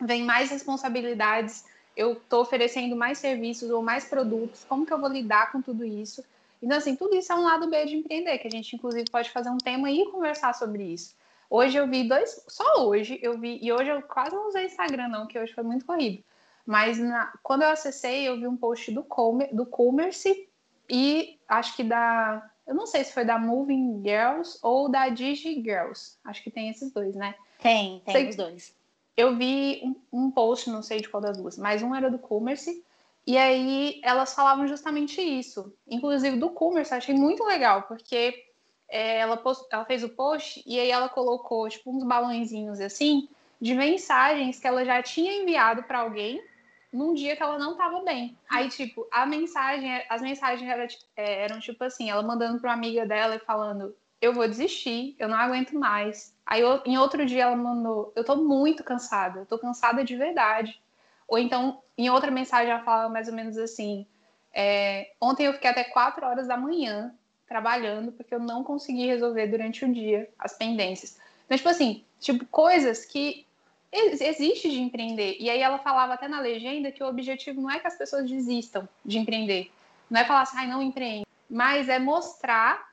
vem 0.00 0.24
mais 0.24 0.50
responsabilidades. 0.50 1.66
Eu 1.94 2.14
estou 2.14 2.40
oferecendo 2.40 2.96
mais 2.96 3.18
serviços 3.18 3.68
ou 3.68 3.82
mais 3.82 4.06
produtos. 4.06 4.64
Como 4.64 4.86
que 4.86 4.92
eu 4.94 5.00
vou 5.00 5.10
lidar 5.10 5.52
com 5.52 5.60
tudo 5.60 5.84
isso? 5.84 6.24
Então, 6.62 6.76
assim, 6.76 6.96
tudo 6.96 7.14
isso 7.14 7.32
é 7.32 7.34
um 7.34 7.44
lado 7.44 7.68
B 7.68 7.86
de 7.86 7.96
empreender, 7.96 8.38
que 8.38 8.48
a 8.48 8.50
gente, 8.50 8.74
inclusive, 8.74 9.10
pode 9.10 9.30
fazer 9.30 9.50
um 9.50 9.58
tema 9.58 9.90
e 9.90 10.04
conversar 10.06 10.54
sobre 10.54 10.82
isso. 10.82 11.14
Hoje 11.50 11.78
eu 11.78 11.86
vi 11.86 12.06
dois, 12.06 12.44
só 12.46 12.86
hoje 12.86 13.18
eu 13.22 13.38
vi, 13.38 13.58
e 13.62 13.72
hoje 13.72 13.90
eu 13.90 14.02
quase 14.02 14.34
não 14.34 14.48
usei 14.48 14.66
Instagram, 14.66 15.08
não, 15.08 15.26
que 15.26 15.38
hoje 15.38 15.54
foi 15.54 15.64
muito 15.64 15.84
corrido. 15.84 16.22
Mas 16.66 16.98
na, 16.98 17.32
quando 17.42 17.62
eu 17.62 17.68
acessei, 17.68 18.28
eu 18.28 18.36
vi 18.36 18.46
um 18.46 18.56
post 18.56 18.92
do, 18.92 19.02
Comer, 19.02 19.48
do 19.54 19.64
Commerce 19.64 20.46
e 20.90 21.38
acho 21.48 21.74
que 21.74 21.82
da. 21.82 22.50
Eu 22.66 22.74
não 22.74 22.86
sei 22.86 23.02
se 23.02 23.14
foi 23.14 23.24
da 23.24 23.38
Moving 23.38 24.02
Girls 24.04 24.58
ou 24.62 24.90
da 24.90 25.08
Digi 25.08 25.54
Girls. 25.62 26.18
Acho 26.22 26.42
que 26.42 26.50
tem 26.50 26.68
esses 26.68 26.92
dois, 26.92 27.14
né? 27.14 27.34
Tem, 27.62 28.02
tem 28.04 28.14
sei, 28.14 28.28
os 28.28 28.36
dois. 28.36 28.74
Eu 29.16 29.34
vi 29.34 29.80
um, 29.82 30.24
um 30.26 30.30
post, 30.30 30.68
não 30.68 30.82
sei 30.82 31.00
de 31.00 31.08
qual 31.08 31.22
das 31.22 31.38
duas, 31.38 31.56
mas 31.56 31.82
um 31.82 31.94
era 31.94 32.10
do 32.10 32.18
Commerce 32.18 32.84
e 33.28 33.36
aí 33.36 34.00
elas 34.02 34.32
falavam 34.32 34.66
justamente 34.66 35.20
isso. 35.20 35.70
Inclusive 35.86 36.38
do 36.38 36.48
Commerce, 36.48 36.94
achei 36.94 37.14
muito 37.14 37.44
legal, 37.44 37.82
porque 37.82 38.42
é, 38.88 39.18
ela, 39.18 39.36
post, 39.36 39.66
ela 39.70 39.84
fez 39.84 40.02
o 40.02 40.08
post 40.08 40.62
e 40.66 40.80
aí 40.80 40.90
ela 40.90 41.10
colocou 41.10 41.68
tipo 41.68 41.94
uns 41.94 42.04
balãozinhos 42.04 42.80
assim 42.80 43.28
de 43.60 43.74
mensagens 43.74 44.58
que 44.58 44.66
ela 44.66 44.82
já 44.82 45.02
tinha 45.02 45.42
enviado 45.42 45.82
para 45.82 45.98
alguém 45.98 46.42
num 46.90 47.12
dia 47.12 47.36
que 47.36 47.42
ela 47.42 47.58
não 47.58 47.72
estava 47.72 48.00
bem. 48.02 48.34
Aí, 48.48 48.70
tipo, 48.70 49.06
a 49.12 49.26
mensagem, 49.26 50.02
as 50.08 50.22
mensagens 50.22 50.66
eram, 50.66 50.86
é, 51.14 51.44
eram 51.44 51.60
tipo 51.60 51.84
assim, 51.84 52.08
ela 52.08 52.22
mandando 52.22 52.58
para 52.58 52.70
uma 52.70 52.76
amiga 52.76 53.04
dela 53.04 53.36
e 53.36 53.40
falando: 53.40 53.94
Eu 54.22 54.32
vou 54.32 54.48
desistir, 54.48 55.14
eu 55.18 55.28
não 55.28 55.36
aguento 55.36 55.78
mais. 55.78 56.34
Aí, 56.46 56.62
em 56.86 56.96
outro 56.96 57.26
dia, 57.26 57.42
ela 57.42 57.56
mandou: 57.56 58.10
Eu 58.16 58.24
tô 58.24 58.36
muito 58.36 58.82
cansada, 58.82 59.40
eu 59.40 59.46
tô 59.46 59.58
cansada 59.58 60.02
de 60.02 60.16
verdade. 60.16 60.80
Ou 61.28 61.38
então, 61.38 61.82
em 61.96 62.08
outra 62.08 62.30
mensagem, 62.30 62.72
ela 62.72 62.82
fala 62.82 63.08
mais 63.08 63.28
ou 63.28 63.34
menos 63.34 63.58
assim: 63.58 64.06
é, 64.52 65.12
Ontem 65.20 65.46
eu 65.46 65.52
fiquei 65.52 65.70
até 65.70 65.84
4 65.84 66.26
horas 66.26 66.48
da 66.48 66.56
manhã 66.56 67.14
trabalhando 67.46 68.12
porque 68.12 68.34
eu 68.34 68.40
não 68.40 68.64
consegui 68.64 69.06
resolver 69.06 69.46
durante 69.46 69.84
o 69.84 69.92
dia 69.92 70.28
as 70.38 70.56
pendências. 70.56 71.18
Então, 71.44 71.56
tipo 71.56 71.68
assim, 71.68 72.04
tipo, 72.20 72.44
coisas 72.46 73.04
que 73.04 73.46
existe 73.92 74.70
de 74.70 74.80
empreender. 74.80 75.36
E 75.40 75.48
aí 75.48 75.60
ela 75.60 75.78
falava 75.78 76.14
até 76.14 76.28
na 76.28 76.40
legenda 76.40 76.92
que 76.92 77.02
o 77.02 77.08
objetivo 77.08 77.60
não 77.60 77.70
é 77.70 77.78
que 77.78 77.86
as 77.86 77.96
pessoas 77.96 78.28
desistam 78.28 78.86
de 79.04 79.18
empreender. 79.18 79.70
Não 80.10 80.20
é 80.20 80.24
falar 80.24 80.42
assim, 80.42 80.58
ai, 80.58 80.66
não 80.66 80.82
empreende. 80.82 81.26
Mas 81.48 81.88
é 81.88 81.98
mostrar 81.98 82.88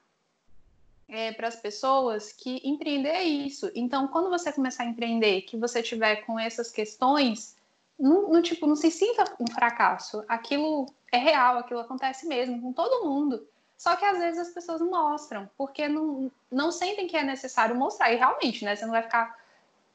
é, 1.09 1.33
para 1.33 1.49
as 1.49 1.55
pessoas 1.55 2.31
que 2.31 2.61
empreender 2.63 3.09
é 3.09 3.23
isso. 3.23 3.69
Então, 3.75 4.07
quando 4.07 4.29
você 4.29 4.51
começar 4.53 4.83
a 4.83 4.87
empreender, 4.87 5.41
que 5.41 5.57
você 5.57 5.83
tiver 5.83 6.17
com 6.25 6.39
essas 6.39 6.71
questões, 6.71 7.57
não, 7.99 8.29
não, 8.29 8.41
tipo, 8.41 8.67
não 8.67 8.75
se 8.75 8.91
sinta 8.91 9.23
um 9.39 9.47
fracasso. 9.47 10.23
Aquilo 10.27 10.85
é 11.11 11.17
real, 11.17 11.57
aquilo 11.57 11.79
acontece 11.79 12.27
mesmo 12.27 12.61
com 12.61 12.73
todo 12.73 13.05
mundo. 13.05 13.47
Só 13.77 13.95
que 13.95 14.05
às 14.05 14.17
vezes 14.17 14.39
as 14.39 14.53
pessoas 14.53 14.81
não 14.81 14.89
mostram, 14.89 15.49
porque 15.57 15.87
não, 15.87 16.31
não 16.51 16.71
sentem 16.71 17.07
que 17.07 17.17
é 17.17 17.23
necessário 17.23 17.75
mostrar. 17.75 18.11
E 18.11 18.15
realmente, 18.15 18.63
né? 18.63 18.75
Você 18.75 18.85
não 18.85 18.91
vai 18.91 19.03
ficar. 19.03 19.37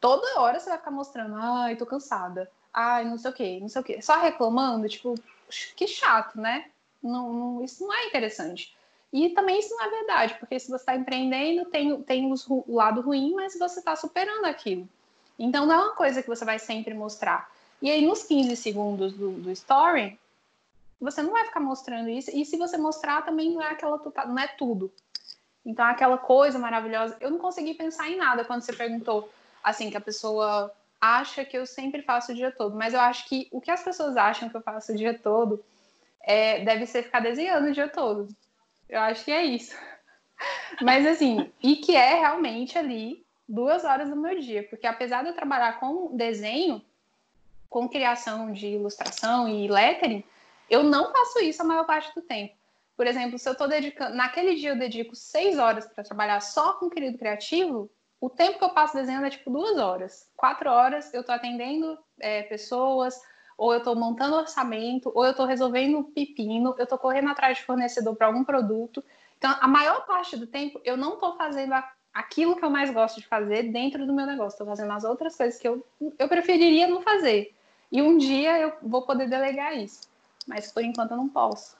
Toda 0.01 0.41
hora 0.41 0.59
você 0.59 0.69
vai 0.69 0.79
ficar 0.79 0.91
mostrando, 0.91 1.35
ai, 1.37 1.77
tô 1.77 1.87
cansada. 1.87 2.51
Ai, 2.73 3.05
não 3.05 3.19
sei 3.19 3.31
o 3.31 3.35
quê, 3.35 3.59
não 3.61 3.69
sei 3.69 3.81
o 3.81 3.85
quê. 3.85 4.03
Só 4.03 4.19
reclamando, 4.19 4.89
tipo, 4.89 5.15
que 5.77 5.87
chato, 5.87 6.41
né? 6.41 6.71
Não, 7.03 7.33
não, 7.33 7.65
isso 7.65 7.85
não 7.87 7.93
é 7.93 8.07
interessante. 8.07 8.75
E 9.13 9.31
também 9.31 9.59
isso 9.59 9.75
não 9.75 9.85
é 9.85 9.91
verdade, 9.91 10.35
porque 10.39 10.59
se 10.59 10.69
você 10.69 10.77
está 10.77 10.95
empreendendo, 10.95 11.69
tem, 11.69 12.01
tem 12.03 12.33
o 12.33 12.65
lado 12.69 13.01
ruim, 13.01 13.35
mas 13.35 13.59
você 13.59 13.81
está 13.81 13.97
superando 13.97 14.45
aquilo. 14.45 14.89
Então 15.39 15.67
não 15.67 15.75
é 15.75 15.79
uma 15.79 15.97
coisa 15.97 16.23
que 16.23 16.29
você 16.29 16.45
vai 16.45 16.59
sempre 16.59 16.95
mostrar. 16.95 17.51
E 17.83 17.91
aí, 17.91 18.05
nos 18.05 18.23
15 18.25 18.57
segundos 18.57 19.13
do, 19.13 19.33
do 19.33 19.51
story, 19.51 20.19
você 21.01 21.23
não 21.23 21.33
vai 21.33 21.47
ficar 21.47 21.61
mostrando 21.61 22.11
isso. 22.11 22.31
E 22.35 22.45
se 22.45 22.57
você 22.57 22.77
mostrar, 22.77 23.25
também 23.25 23.53
não 23.53 23.63
é 23.63 23.71
aquela 23.71 23.99
tota, 23.99 24.27
não 24.27 24.39
é 24.39 24.47
tudo. 24.47 24.93
Então, 25.65 25.85
aquela 25.85 26.19
coisa 26.19 26.59
maravilhosa. 26.59 27.17
Eu 27.21 27.31
não 27.31 27.39
consegui 27.39 27.75
pensar 27.75 28.09
em 28.09 28.17
nada 28.17 28.45
quando 28.45 28.63
você 28.63 28.73
perguntou 28.73 29.31
assim 29.63 29.91
que 29.91 29.97
a 29.97 30.01
pessoa 30.01 30.73
acha 31.01 31.45
que 31.45 31.57
eu 31.57 31.67
sempre 31.67 32.03
faço 32.03 32.33
o 32.33 32.35
dia 32.35 32.53
todo, 32.53 32.77
mas 32.77 32.93
eu 32.93 33.01
acho 33.01 33.27
que 33.27 33.49
o 33.51 33.61
que 33.61 33.71
as 33.71 33.83
pessoas 33.83 34.17
acham 34.17 34.51
que 34.51 34.57
eu 34.57 34.61
faço 34.61 34.93
o 34.93 34.97
dia 34.97 35.19
todo 35.19 35.65
é, 36.23 36.63
deve 36.63 36.85
ser 36.87 37.05
ficar 37.05 37.21
desenhando 37.21 37.69
o 37.69 37.73
dia 37.73 37.89
todo. 37.89 38.29
Eu 38.89 39.01
acho 39.01 39.25
que 39.25 39.31
é 39.31 39.43
isso. 39.45 39.75
Mas 40.83 41.07
assim, 41.07 41.51
e 41.63 41.77
que 41.77 41.97
é 41.97 42.15
realmente 42.21 42.77
ali 42.77 43.25
duas 43.49 43.85
horas 43.85 44.11
do 44.11 44.17
meu 44.17 44.39
dia, 44.39 44.67
porque 44.69 44.87
apesar 44.87 45.23
de 45.23 45.31
eu 45.31 45.35
trabalhar 45.35 45.81
com 45.81 46.17
desenho, 46.17 46.83
com 47.71 47.89
criação 47.89 48.53
de 48.53 48.67
ilustração 48.67 49.49
e 49.49 49.69
lettering, 49.69 50.25
eu 50.69 50.83
não 50.83 51.13
faço 51.13 51.39
isso 51.39 51.63
a 51.63 51.65
maior 51.65 51.87
parte 51.87 52.13
do 52.15 52.21
tempo. 52.21 52.55
Por 52.97 53.07
exemplo, 53.07 53.39
se 53.39 53.49
eu 53.49 53.53
estou 53.53 53.67
dedicando, 53.67 54.15
naquele 54.15 54.57
dia 54.57 54.71
eu 54.71 54.79
dedico 54.79 55.17
seis 55.17 55.59
horas 55.59 55.87
para 55.87 56.05
trabalhar 56.05 56.41
só 56.41 56.75
com 56.75 56.91
querido 56.91 57.17
criativo, 57.17 57.89
o 58.21 58.29
tempo 58.29 58.59
que 58.59 58.65
eu 58.65 58.71
passo 58.71 58.95
desenhando 58.95 59.25
é 59.25 59.31
tipo 59.31 59.51
duas 59.51 59.79
horas. 59.79 60.29
Quatro 60.37 60.69
horas 60.69 61.15
eu 61.15 61.21
estou 61.21 61.35
atendendo 61.35 61.99
é, 62.19 62.43
pessoas, 62.43 63.19
ou 63.57 63.73
eu 63.73 63.79
estou 63.79 63.95
montando 63.95 64.37
orçamento, 64.37 65.11
ou 65.15 65.25
eu 65.25 65.31
estou 65.31 65.47
resolvendo 65.47 66.05
pepino, 66.15 66.75
eu 66.77 66.85
estou 66.85 66.99
correndo 66.99 67.31
atrás 67.31 67.59
de 67.59 67.65
fornecedor 67.65 68.17
para 68.17 68.27
algum 68.27 68.45
produto. 68.45 69.03
Então, 69.39 69.57
a 69.61 69.69
maior 69.69 70.05
parte 70.05 70.37
do 70.37 70.47
tempo 70.47 70.81
eu 70.85 70.97
não 70.97 71.15
estou 71.15 71.37
fazendo 71.37 71.73
a, 71.73 71.91
aquilo 72.13 72.57
que 72.57 72.65
eu 72.65 72.71
mais 72.71 72.91
gosto 72.91 73.21
de 73.21 73.27
fazer 73.27 73.73
dentro 73.73 74.07
do 74.07 74.13
meu 74.13 74.27
negócio. 74.27 74.57
Estou 74.57 74.67
fazendo 74.67 74.93
as 74.93 75.05
outras 75.05 75.37
coisas 75.37 75.59
que 75.59 75.67
eu, 75.67 75.87
eu 76.19 76.29
preferiria 76.29 76.87
não 76.87 77.01
fazer. 77.01 77.55
E 77.91 78.01
um 78.01 78.17
dia 78.17 78.59
eu 78.59 78.73
vou 78.83 79.03
poder 79.03 79.29
delegar 79.29 79.77
isso. 79.77 80.09
Mas 80.47 80.71
por 80.73 80.83
enquanto 80.83 81.13
eu 81.13 81.17
não 81.17 81.29
posso. 81.29 81.77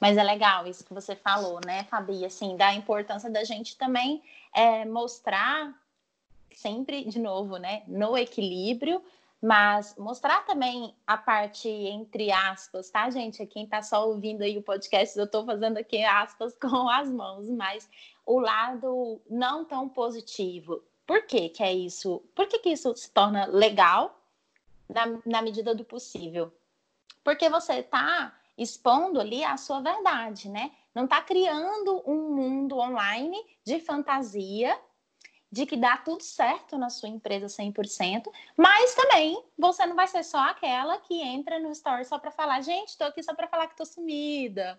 Mas 0.00 0.16
é 0.16 0.22
legal 0.22 0.66
isso 0.66 0.84
que 0.84 0.94
você 0.94 1.14
falou, 1.14 1.60
né, 1.64 1.84
Fabi? 1.84 2.24
Assim, 2.24 2.56
da 2.56 2.72
importância 2.74 3.28
da 3.28 3.44
gente 3.44 3.76
também 3.76 4.22
é, 4.54 4.84
mostrar 4.84 5.74
sempre, 6.52 7.04
de 7.04 7.18
novo, 7.18 7.56
né, 7.56 7.82
no 7.86 8.16
equilíbrio, 8.16 9.02
mas 9.42 9.94
mostrar 9.96 10.44
também 10.44 10.94
a 11.06 11.16
parte 11.16 11.68
entre 11.68 12.30
aspas, 12.30 12.90
tá, 12.90 13.08
gente? 13.08 13.44
Quem 13.46 13.66
tá 13.66 13.82
só 13.82 14.06
ouvindo 14.06 14.42
aí 14.42 14.58
o 14.58 14.62
podcast, 14.62 15.18
eu 15.18 15.26
tô 15.26 15.44
fazendo 15.44 15.78
aqui 15.78 16.02
aspas 16.04 16.54
com 16.60 16.88
as 16.88 17.10
mãos, 17.10 17.48
mas 17.48 17.88
o 18.26 18.38
lado 18.38 19.20
não 19.28 19.64
tão 19.64 19.88
positivo. 19.88 20.82
Por 21.06 21.22
que 21.22 21.48
que 21.48 21.62
é 21.62 21.72
isso? 21.72 22.22
Por 22.34 22.46
que 22.46 22.58
que 22.58 22.70
isso 22.70 22.94
se 22.94 23.10
torna 23.10 23.46
legal 23.46 24.19
na, 24.92 25.20
na 25.24 25.42
medida 25.42 25.74
do 25.74 25.84
possível? 25.84 26.52
Porque 27.24 27.48
você 27.48 27.82
tá 27.82 28.34
expondo 28.56 29.20
ali 29.20 29.42
a 29.42 29.56
sua 29.56 29.80
verdade, 29.80 30.48
né? 30.48 30.70
Não 30.94 31.04
está 31.04 31.22
criando 31.22 32.02
um 32.06 32.34
mundo 32.34 32.78
online 32.78 33.38
de 33.64 33.80
fantasia 33.80 34.78
de 35.52 35.66
que 35.66 35.76
dá 35.76 35.96
tudo 35.96 36.22
certo 36.22 36.78
na 36.78 36.88
sua 36.88 37.08
empresa 37.08 37.46
100%, 37.46 38.30
mas 38.56 38.94
também 38.94 39.42
você 39.58 39.84
não 39.84 39.96
vai 39.96 40.06
ser 40.06 40.22
só 40.22 40.38
aquela 40.38 40.98
que 40.98 41.20
entra 41.20 41.58
no 41.58 41.72
story 41.72 42.04
só 42.04 42.18
para 42.18 42.30
falar, 42.30 42.60
gente, 42.60 42.90
estou 42.90 43.08
aqui 43.08 43.20
só 43.22 43.34
para 43.34 43.48
falar 43.48 43.66
que 43.66 43.72
estou 43.72 43.86
sumida, 43.86 44.78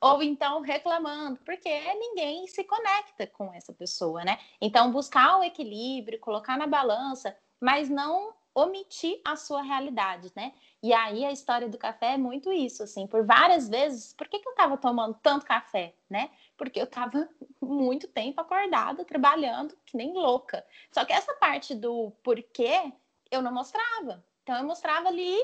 ou 0.00 0.22
então 0.22 0.60
reclamando, 0.60 1.40
porque 1.44 1.76
ninguém 1.94 2.46
se 2.46 2.62
conecta 2.62 3.26
com 3.26 3.52
essa 3.52 3.72
pessoa, 3.72 4.24
né? 4.24 4.38
Então, 4.60 4.92
buscar 4.92 5.38
o 5.40 5.42
equilíbrio, 5.42 6.20
colocar 6.20 6.56
na 6.56 6.68
balança, 6.68 7.36
mas 7.60 7.88
não 7.88 8.32
omitir 8.54 9.20
a 9.24 9.36
sua 9.36 9.62
realidade, 9.62 10.30
né? 10.36 10.52
E 10.82 10.92
aí 10.92 11.24
a 11.24 11.32
história 11.32 11.68
do 11.68 11.78
café 11.78 12.14
é 12.14 12.18
muito 12.18 12.52
isso, 12.52 12.82
assim, 12.82 13.06
por 13.06 13.24
várias 13.24 13.68
vezes, 13.68 14.12
por 14.12 14.28
que, 14.28 14.38
que 14.38 14.48
eu 14.48 14.52
estava 14.52 14.76
tomando 14.76 15.18
tanto 15.22 15.46
café, 15.46 15.94
né? 16.08 16.30
Porque 16.56 16.78
eu 16.78 16.84
estava 16.84 17.28
muito 17.62 18.08
tempo 18.08 18.40
acordada, 18.40 19.04
trabalhando, 19.04 19.76
que 19.86 19.96
nem 19.96 20.12
louca. 20.12 20.64
Só 20.90 21.04
que 21.04 21.12
essa 21.12 21.32
parte 21.34 21.74
do 21.74 22.10
porquê 22.22 22.92
eu 23.30 23.40
não 23.40 23.52
mostrava. 23.52 24.24
Então 24.42 24.56
eu 24.56 24.64
mostrava 24.64 25.08
ali 25.08 25.38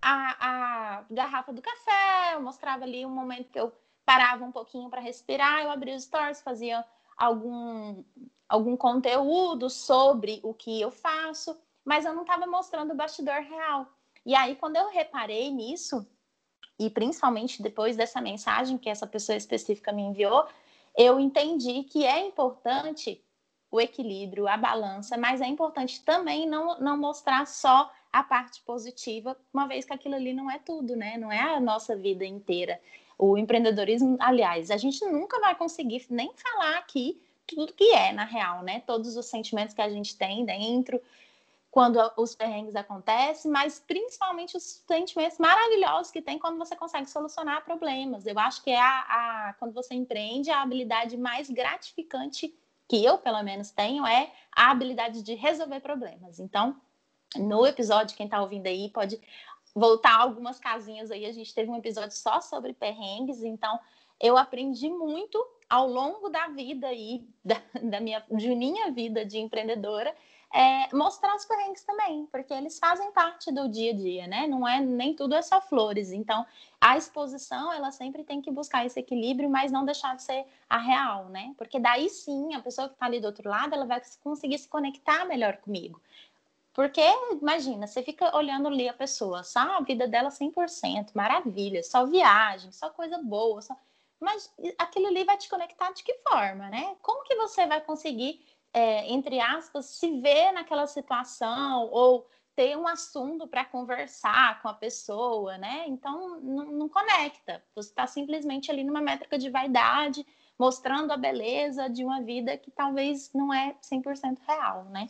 a, 0.00 0.98
a 0.98 1.04
garrafa 1.10 1.52
do 1.52 1.60
café, 1.60 2.34
eu 2.34 2.40
mostrava 2.40 2.84
ali 2.84 3.04
um 3.04 3.10
momento 3.10 3.50
que 3.50 3.60
eu 3.60 3.72
parava 4.04 4.44
um 4.44 4.52
pouquinho 4.52 4.88
para 4.88 5.00
respirar, 5.00 5.62
eu 5.62 5.70
abria 5.70 5.96
os 5.96 6.04
stories, 6.04 6.40
fazia 6.40 6.84
algum, 7.16 8.02
algum 8.48 8.76
conteúdo 8.76 9.68
sobre 9.68 10.40
o 10.42 10.54
que 10.54 10.80
eu 10.80 10.90
faço, 10.90 11.58
mas 11.88 12.04
eu 12.04 12.12
não 12.12 12.20
estava 12.20 12.46
mostrando 12.46 12.92
o 12.92 12.94
bastidor 12.94 13.40
real. 13.40 13.86
E 14.26 14.34
aí, 14.34 14.54
quando 14.56 14.76
eu 14.76 14.90
reparei 14.90 15.50
nisso, 15.50 16.06
e 16.78 16.90
principalmente 16.90 17.62
depois 17.62 17.96
dessa 17.96 18.20
mensagem 18.20 18.76
que 18.76 18.90
essa 18.90 19.06
pessoa 19.06 19.36
específica 19.38 19.90
me 19.90 20.02
enviou, 20.02 20.46
eu 20.94 21.18
entendi 21.18 21.84
que 21.84 22.04
é 22.04 22.26
importante 22.26 23.24
o 23.70 23.80
equilíbrio, 23.80 24.46
a 24.46 24.58
balança, 24.58 25.16
mas 25.16 25.40
é 25.40 25.46
importante 25.46 26.04
também 26.04 26.46
não, 26.46 26.78
não 26.78 26.98
mostrar 26.98 27.46
só 27.46 27.90
a 28.12 28.22
parte 28.22 28.60
positiva, 28.62 29.34
uma 29.52 29.66
vez 29.66 29.86
que 29.86 29.92
aquilo 29.94 30.14
ali 30.14 30.34
não 30.34 30.50
é 30.50 30.58
tudo, 30.58 30.94
né? 30.94 31.16
Não 31.16 31.32
é 31.32 31.40
a 31.40 31.58
nossa 31.58 31.96
vida 31.96 32.24
inteira. 32.24 32.78
O 33.18 33.38
empreendedorismo, 33.38 34.18
aliás, 34.20 34.70
a 34.70 34.76
gente 34.76 35.02
nunca 35.06 35.40
vai 35.40 35.54
conseguir 35.54 36.04
nem 36.10 36.30
falar 36.34 36.76
aqui 36.76 37.18
tudo 37.46 37.72
que 37.72 37.92
é, 37.92 38.12
na 38.12 38.24
real, 38.24 38.62
né? 38.62 38.80
Todos 38.86 39.16
os 39.16 39.24
sentimentos 39.24 39.74
que 39.74 39.80
a 39.80 39.88
gente 39.88 40.18
tem 40.18 40.44
dentro, 40.44 41.00
quando 41.78 41.96
os 42.16 42.34
perrengues 42.34 42.74
acontecem, 42.74 43.48
mas 43.48 43.78
principalmente 43.78 44.56
os 44.56 44.82
sentimentos 44.84 45.38
maravilhosos 45.38 46.10
que 46.10 46.20
tem 46.20 46.36
quando 46.36 46.58
você 46.58 46.74
consegue 46.74 47.08
solucionar 47.08 47.64
problemas. 47.64 48.26
Eu 48.26 48.36
acho 48.36 48.64
que 48.64 48.70
é 48.72 48.80
a, 48.80 48.88
a, 48.88 49.54
quando 49.60 49.72
você 49.72 49.94
empreende, 49.94 50.50
a 50.50 50.60
habilidade 50.60 51.16
mais 51.16 51.48
gratificante 51.48 52.52
que 52.88 53.04
eu, 53.04 53.16
pelo 53.18 53.40
menos, 53.44 53.70
tenho 53.70 54.04
é 54.04 54.32
a 54.50 54.72
habilidade 54.72 55.22
de 55.22 55.36
resolver 55.36 55.78
problemas. 55.78 56.40
Então, 56.40 56.74
no 57.36 57.64
episódio, 57.64 58.16
quem 58.16 58.26
está 58.26 58.42
ouvindo 58.42 58.66
aí 58.66 58.90
pode 58.90 59.20
voltar 59.72 60.18
algumas 60.18 60.58
casinhas 60.58 61.12
aí. 61.12 61.26
A 61.26 61.32
gente 61.32 61.54
teve 61.54 61.70
um 61.70 61.76
episódio 61.76 62.16
só 62.16 62.40
sobre 62.40 62.72
perrengues, 62.72 63.44
então 63.44 63.78
eu 64.18 64.36
aprendi 64.36 64.90
muito 64.90 65.38
ao 65.70 65.86
longo 65.86 66.28
da 66.28 66.48
vida 66.48 66.88
aí, 66.88 67.24
da, 67.44 67.62
da 67.80 68.00
minha, 68.00 68.24
de 68.32 68.52
minha 68.56 68.90
vida 68.90 69.24
de 69.24 69.38
empreendedora, 69.38 70.12
é, 70.52 70.94
mostrar 70.94 71.34
os 71.36 71.44
perrengues 71.44 71.82
também, 71.82 72.26
porque 72.26 72.54
eles 72.54 72.78
fazem 72.78 73.12
parte 73.12 73.52
do 73.52 73.68
dia 73.68 73.92
a 73.92 73.94
dia, 73.94 74.26
né? 74.26 74.46
Não 74.46 74.66
é 74.66 74.80
nem 74.80 75.14
tudo 75.14 75.34
é 75.34 75.42
só 75.42 75.60
flores. 75.60 76.10
Então, 76.10 76.46
a 76.80 76.96
exposição 76.96 77.72
ela 77.72 77.90
sempre 77.90 78.24
tem 78.24 78.40
que 78.40 78.50
buscar 78.50 78.86
esse 78.86 78.98
equilíbrio, 78.98 79.50
mas 79.50 79.70
não 79.70 79.84
deixar 79.84 80.16
de 80.16 80.22
ser 80.22 80.46
a 80.68 80.78
real, 80.78 81.26
né? 81.26 81.54
Porque 81.58 81.78
daí 81.78 82.08
sim, 82.08 82.54
a 82.54 82.60
pessoa 82.60 82.88
que 82.88 82.94
está 82.94 83.06
ali 83.06 83.20
do 83.20 83.26
outro 83.26 83.48
lado, 83.48 83.74
ela 83.74 83.84
vai 83.84 84.00
conseguir 84.22 84.58
se 84.58 84.68
conectar 84.68 85.26
melhor 85.26 85.58
comigo. 85.58 86.00
Porque, 86.72 87.02
imagina, 87.42 87.86
você 87.86 88.02
fica 88.02 88.34
olhando 88.36 88.68
ali 88.68 88.88
a 88.88 88.94
pessoa, 88.94 89.42
só 89.42 89.58
a 89.58 89.80
vida 89.80 90.06
dela 90.06 90.30
100%, 90.30 91.10
maravilha, 91.12 91.82
só 91.82 92.06
viagem, 92.06 92.70
só 92.72 92.88
coisa 92.88 93.18
boa, 93.18 93.60
só... 93.60 93.76
mas 94.20 94.50
aquilo 94.78 95.08
ali 95.08 95.24
vai 95.24 95.36
te 95.36 95.48
conectar 95.48 95.90
de 95.92 96.04
que 96.04 96.14
forma, 96.28 96.70
né? 96.70 96.96
Como 97.02 97.24
que 97.24 97.34
você 97.34 97.66
vai 97.66 97.80
conseguir 97.80 98.40
é, 98.72 99.10
entre 99.12 99.40
aspas, 99.40 99.86
se 99.86 100.20
ver 100.20 100.52
naquela 100.52 100.86
situação 100.86 101.88
ou 101.90 102.26
ter 102.54 102.76
um 102.76 102.88
assunto 102.88 103.46
para 103.46 103.64
conversar 103.64 104.60
com 104.60 104.68
a 104.68 104.74
pessoa, 104.74 105.56
né? 105.58 105.84
Então, 105.86 106.40
não, 106.40 106.64
não 106.72 106.88
conecta. 106.88 107.62
Você 107.74 107.90
está 107.90 108.06
simplesmente 108.06 108.70
ali 108.70 108.82
numa 108.82 109.00
métrica 109.00 109.38
de 109.38 109.48
vaidade, 109.48 110.26
mostrando 110.58 111.12
a 111.12 111.16
beleza 111.16 111.88
de 111.88 112.04
uma 112.04 112.20
vida 112.20 112.56
que 112.56 112.70
talvez 112.70 113.30
não 113.32 113.54
é 113.54 113.76
100% 113.80 114.38
real, 114.46 114.84
né? 114.86 115.06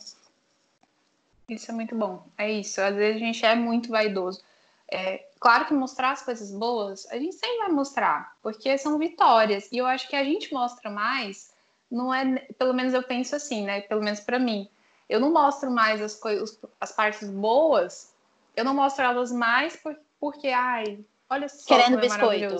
Isso 1.49 1.71
é 1.71 1.73
muito 1.73 1.95
bom. 1.95 2.23
É 2.37 2.51
isso. 2.51 2.79
Às 2.79 2.95
vezes 2.95 3.21
a 3.21 3.25
gente 3.25 3.43
é 3.43 3.55
muito 3.55 3.89
vaidoso. 3.89 4.43
É, 4.91 5.27
claro 5.39 5.65
que 5.65 5.73
mostrar 5.73 6.11
as 6.11 6.21
coisas 6.21 6.51
boas, 6.51 7.07
a 7.11 7.17
gente 7.17 7.35
sempre 7.35 7.57
vai 7.59 7.69
mostrar, 7.69 8.35
porque 8.41 8.77
são 8.77 8.97
vitórias. 8.97 9.71
E 9.71 9.77
eu 9.77 9.85
acho 9.85 10.07
que 10.07 10.15
a 10.15 10.23
gente 10.23 10.53
mostra 10.53 10.89
mais 10.89 11.48
não 11.89 12.13
é, 12.13 12.39
pelo 12.57 12.73
menos 12.73 12.93
eu 12.93 13.03
penso 13.03 13.35
assim, 13.35 13.65
né? 13.65 13.81
Pelo 13.81 14.03
menos 14.03 14.19
para 14.19 14.39
mim, 14.39 14.69
eu 15.07 15.19
não 15.19 15.31
mostro 15.31 15.71
mais 15.71 16.01
as 16.01 16.15
coisas, 16.15 16.59
as 16.79 16.91
partes 16.91 17.27
boas, 17.29 18.13
eu 18.55 18.63
não 18.63 18.73
mostro 18.73 19.03
elas 19.03 19.31
mais 19.31 19.75
por, 19.75 19.97
porque, 20.19 20.49
ai, 20.49 20.99
olha 21.29 21.49
só, 21.49 21.65
querendo 21.65 21.97
é 21.97 22.01
biscoito, 22.01 22.57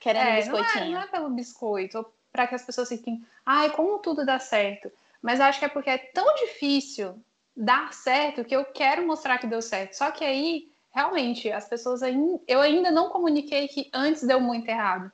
querendo 0.00 0.26
é, 0.26 0.36
biscoitinho. 0.36 0.84
Não 0.90 0.90
é, 0.90 0.90
não 0.90 1.00
é 1.02 1.06
pelo 1.06 1.30
biscoito, 1.30 2.06
para 2.32 2.46
que 2.46 2.54
as 2.54 2.64
pessoas 2.64 2.88
fiquem, 2.88 3.24
ai, 3.44 3.70
como 3.70 3.98
tudo 3.98 4.26
dá 4.26 4.38
certo. 4.38 4.90
Mas 5.20 5.40
acho 5.40 5.60
que 5.60 5.64
é 5.64 5.68
porque 5.68 5.90
é 5.90 5.98
tão 5.98 6.34
difícil 6.34 7.22
dar 7.56 7.92
certo 7.92 8.44
que 8.44 8.56
eu 8.56 8.64
quero 8.64 9.06
mostrar 9.06 9.38
que 9.38 9.46
deu 9.46 9.62
certo. 9.62 9.92
Só 9.94 10.10
que 10.10 10.24
aí, 10.24 10.72
realmente, 10.90 11.52
as 11.52 11.68
pessoas 11.68 12.02
ainda, 12.02 12.40
eu 12.48 12.60
ainda 12.60 12.90
não 12.90 13.10
comuniquei 13.10 13.68
que 13.68 13.88
antes 13.92 14.26
deu 14.26 14.40
muito 14.40 14.68
errado. 14.68 15.12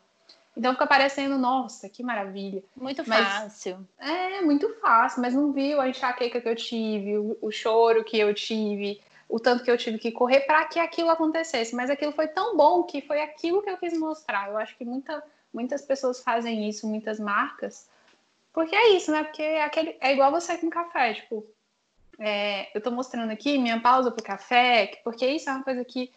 Então 0.59 0.73
fica 0.73 0.89
parecendo, 0.89 1.39
nossa, 1.39 1.89
que 1.89 2.03
maravilha. 2.03 2.65
Muito 2.75 3.05
mas, 3.07 3.25
fácil. 3.25 3.87
É, 3.97 4.41
muito 4.43 4.69
fácil, 4.81 5.23
mas 5.23 5.33
não 5.33 5.53
viu 5.53 5.81
a 5.81 5.89
enxaqueca 5.89 6.41
que 6.41 6.49
eu 6.49 6.57
tive, 6.57 7.17
o, 7.17 7.39
o 7.41 7.53
choro 7.53 8.03
que 8.03 8.19
eu 8.19 8.35
tive, 8.35 9.01
o 9.29 9.39
tanto 9.39 9.63
que 9.63 9.71
eu 9.71 9.79
tive 9.79 9.99
que 9.99 10.11
correr 10.11 10.41
para 10.41 10.65
que 10.65 10.81
aquilo 10.81 11.11
acontecesse. 11.11 11.77
Mas 11.77 11.91
aquilo 11.91 12.11
foi 12.11 12.27
tão 12.27 12.57
bom 12.57 12.83
que 12.83 13.01
foi 13.01 13.23
aquilo 13.23 13.63
que 13.63 13.71
eu 13.71 13.79
quis 13.79 13.97
mostrar. 13.97 14.49
Eu 14.49 14.59
acho 14.59 14.77
que 14.77 14.85
muita, 14.85 15.23
muitas 15.55 15.83
pessoas 15.83 16.21
fazem 16.21 16.69
isso, 16.69 16.89
muitas 16.89 17.21
marcas, 17.21 17.89
porque 18.53 18.75
é 18.75 18.97
isso, 18.97 19.13
né? 19.13 19.23
Porque 19.23 19.43
é, 19.43 19.63
aquele, 19.63 19.97
é 20.01 20.13
igual 20.13 20.33
você 20.33 20.59
com 20.59 20.69
café, 20.69 21.15
tipo, 21.15 21.47
é, 22.19 22.77
eu 22.77 22.81
tô 22.81 22.91
mostrando 22.91 23.31
aqui 23.31 23.59
minha 23.59 23.79
pausa 23.79 24.11
pro 24.11 24.25
café, 24.25 25.01
porque 25.05 25.25
isso 25.25 25.49
é 25.49 25.53
uma 25.53 25.63
coisa 25.63 25.85
que 25.85 26.11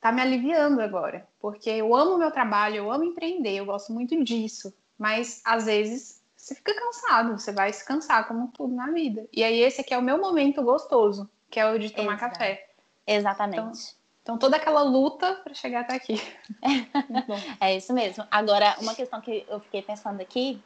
tá 0.00 0.12
me 0.12 0.20
aliviando 0.20 0.80
agora, 0.80 1.26
porque 1.40 1.70
eu 1.70 1.94
amo 1.94 2.14
o 2.14 2.18
meu 2.18 2.30
trabalho, 2.30 2.76
eu 2.76 2.92
amo 2.92 3.04
empreender, 3.04 3.56
eu 3.56 3.66
gosto 3.66 3.92
muito 3.92 4.22
disso, 4.22 4.72
mas 4.98 5.40
às 5.44 5.66
vezes 5.66 6.22
você 6.36 6.54
fica 6.54 6.74
cansado, 6.74 7.38
você 7.38 7.52
vai 7.52 7.72
se 7.72 7.84
cansar, 7.84 8.26
como 8.26 8.48
tudo 8.48 8.74
na 8.74 8.90
vida. 8.90 9.28
E 9.32 9.42
aí 9.42 9.60
esse 9.60 9.80
aqui 9.80 9.92
é 9.92 9.98
o 9.98 10.02
meu 10.02 10.18
momento 10.18 10.62
gostoso, 10.62 11.28
que 11.50 11.58
é 11.58 11.70
o 11.70 11.78
de 11.78 11.90
tomar 11.90 12.14
Exato. 12.14 12.32
café. 12.32 12.70
Exatamente. 13.06 13.58
Então, 13.58 13.72
então, 14.22 14.38
toda 14.38 14.56
aquela 14.56 14.82
luta 14.82 15.36
para 15.36 15.54
chegar 15.54 15.80
até 15.80 15.94
aqui. 15.94 16.20
é 17.60 17.74
isso 17.74 17.94
mesmo. 17.94 18.26
Agora, 18.30 18.76
uma 18.80 18.94
questão 18.94 19.20
que 19.22 19.46
eu 19.48 19.58
fiquei 19.60 19.80
pensando 19.80 20.20
aqui 20.20 20.62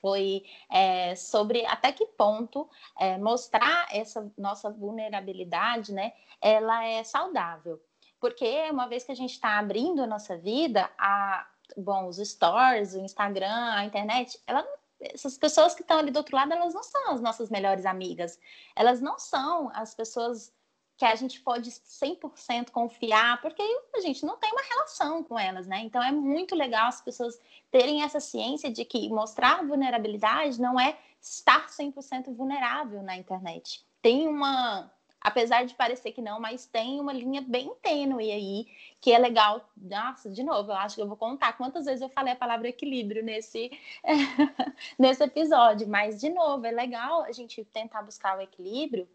foi 0.00 0.44
é, 0.70 1.14
sobre 1.14 1.66
até 1.66 1.92
que 1.92 2.06
ponto 2.06 2.68
é, 2.98 3.18
mostrar 3.18 3.88
essa 3.90 4.32
nossa 4.38 4.70
vulnerabilidade, 4.70 5.92
né, 5.92 6.12
ela 6.40 6.84
é 6.84 7.04
saudável. 7.04 7.80
Porque 8.20 8.68
uma 8.70 8.86
vez 8.86 9.04
que 9.04 9.12
a 9.12 9.16
gente 9.16 9.32
está 9.32 9.58
abrindo 9.58 10.02
a 10.02 10.06
nossa 10.06 10.36
vida, 10.36 10.90
a, 10.98 11.48
bom, 11.76 12.06
os 12.06 12.18
stories, 12.18 12.94
o 12.94 13.00
Instagram, 13.00 13.72
a 13.72 13.84
internet, 13.84 14.38
ela, 14.46 14.64
essas 15.00 15.38
pessoas 15.38 15.74
que 15.74 15.82
estão 15.82 15.98
ali 15.98 16.10
do 16.10 16.18
outro 16.18 16.36
lado, 16.36 16.52
elas 16.52 16.74
não 16.74 16.82
são 16.82 17.12
as 17.12 17.20
nossas 17.20 17.48
melhores 17.48 17.86
amigas. 17.86 18.38
Elas 18.76 19.00
não 19.00 19.18
são 19.18 19.70
as 19.74 19.94
pessoas 19.94 20.52
que 21.00 21.04
a 21.06 21.14
gente 21.14 21.40
pode 21.40 21.70
100% 21.70 22.70
confiar, 22.70 23.40
porque 23.40 23.62
a 23.94 24.00
gente 24.00 24.26
não 24.26 24.36
tem 24.36 24.52
uma 24.52 24.60
relação 24.60 25.24
com 25.24 25.38
elas, 25.38 25.66
né? 25.66 25.80
Então 25.80 26.02
é 26.02 26.12
muito 26.12 26.54
legal 26.54 26.88
as 26.88 27.00
pessoas 27.00 27.40
terem 27.70 28.02
essa 28.02 28.20
ciência 28.20 28.70
de 28.70 28.84
que 28.84 29.08
mostrar 29.08 29.66
vulnerabilidade 29.66 30.60
não 30.60 30.78
é 30.78 30.98
estar 31.18 31.68
100% 31.68 32.34
vulnerável 32.34 33.02
na 33.02 33.16
internet. 33.16 33.82
Tem 34.02 34.28
uma, 34.28 34.92
apesar 35.20 35.64
de 35.64 35.74
parecer 35.74 36.12
que 36.12 36.22
não, 36.22 36.40
mas 36.40 36.66
tem 36.66 37.00
uma 37.00 37.12
linha 37.12 37.42
bem 37.42 37.72
tênue 37.82 38.32
aí, 38.32 38.66
que 39.00 39.12
é 39.12 39.18
legal. 39.18 39.68
Nossa, 39.76 40.30
de 40.30 40.42
novo, 40.42 40.70
eu 40.70 40.76
acho 40.76 40.96
que 40.96 41.02
eu 41.02 41.08
vou 41.08 41.16
contar 41.16 41.56
quantas 41.56 41.84
vezes 41.84 42.00
eu 42.00 42.08
falei 42.08 42.32
a 42.32 42.36
palavra 42.36 42.68
equilíbrio 42.68 43.22
nesse, 43.22 43.70
nesse 44.98 45.22
episódio, 45.22 45.86
mas 45.88 46.20
de 46.20 46.30
novo, 46.30 46.66
é 46.66 46.70
legal 46.70 47.22
a 47.22 47.32
gente 47.32 47.64
tentar 47.64 48.02
buscar 48.02 48.38
o 48.38 48.40
equilíbrio 48.40 49.08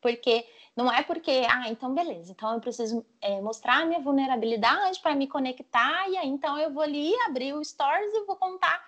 porque 0.00 0.46
não 0.76 0.92
é 0.92 1.02
porque, 1.02 1.42
ah, 1.50 1.68
então 1.68 1.92
beleza, 1.92 2.30
então 2.30 2.54
eu 2.54 2.60
preciso 2.60 3.04
é, 3.20 3.40
mostrar 3.40 3.82
a 3.82 3.84
minha 3.84 3.98
vulnerabilidade 3.98 5.00
para 5.00 5.16
me 5.16 5.26
conectar, 5.26 6.08
e 6.08 6.16
aí 6.16 6.28
então 6.28 6.56
eu 6.58 6.70
vou 6.70 6.82
ali 6.82 7.12
abrir 7.26 7.54
o 7.54 7.64
Stories 7.64 8.14
e 8.14 8.24
vou 8.24 8.36
contar, 8.36 8.86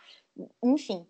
enfim, 0.63 1.05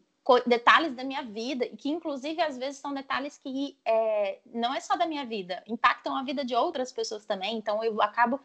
detalhes 0.46 0.94
da 0.94 1.04
minha 1.04 1.22
vida, 1.22 1.64
e 1.64 1.76
que 1.76 1.88
inclusive 1.88 2.40
às 2.42 2.56
vezes 2.58 2.80
são 2.80 2.92
detalhes 2.92 3.38
que 3.38 3.78
é, 3.84 4.38
não 4.46 4.74
é 4.74 4.80
só 4.80 4.96
da 4.96 5.06
minha 5.06 5.24
vida, 5.24 5.62
impactam 5.66 6.16
a 6.16 6.22
vida 6.22 6.44
de 6.44 6.54
outras 6.54 6.92
pessoas 6.92 7.24
também, 7.24 7.56
então 7.56 7.82
eu 7.82 8.00
acabo 8.02 8.40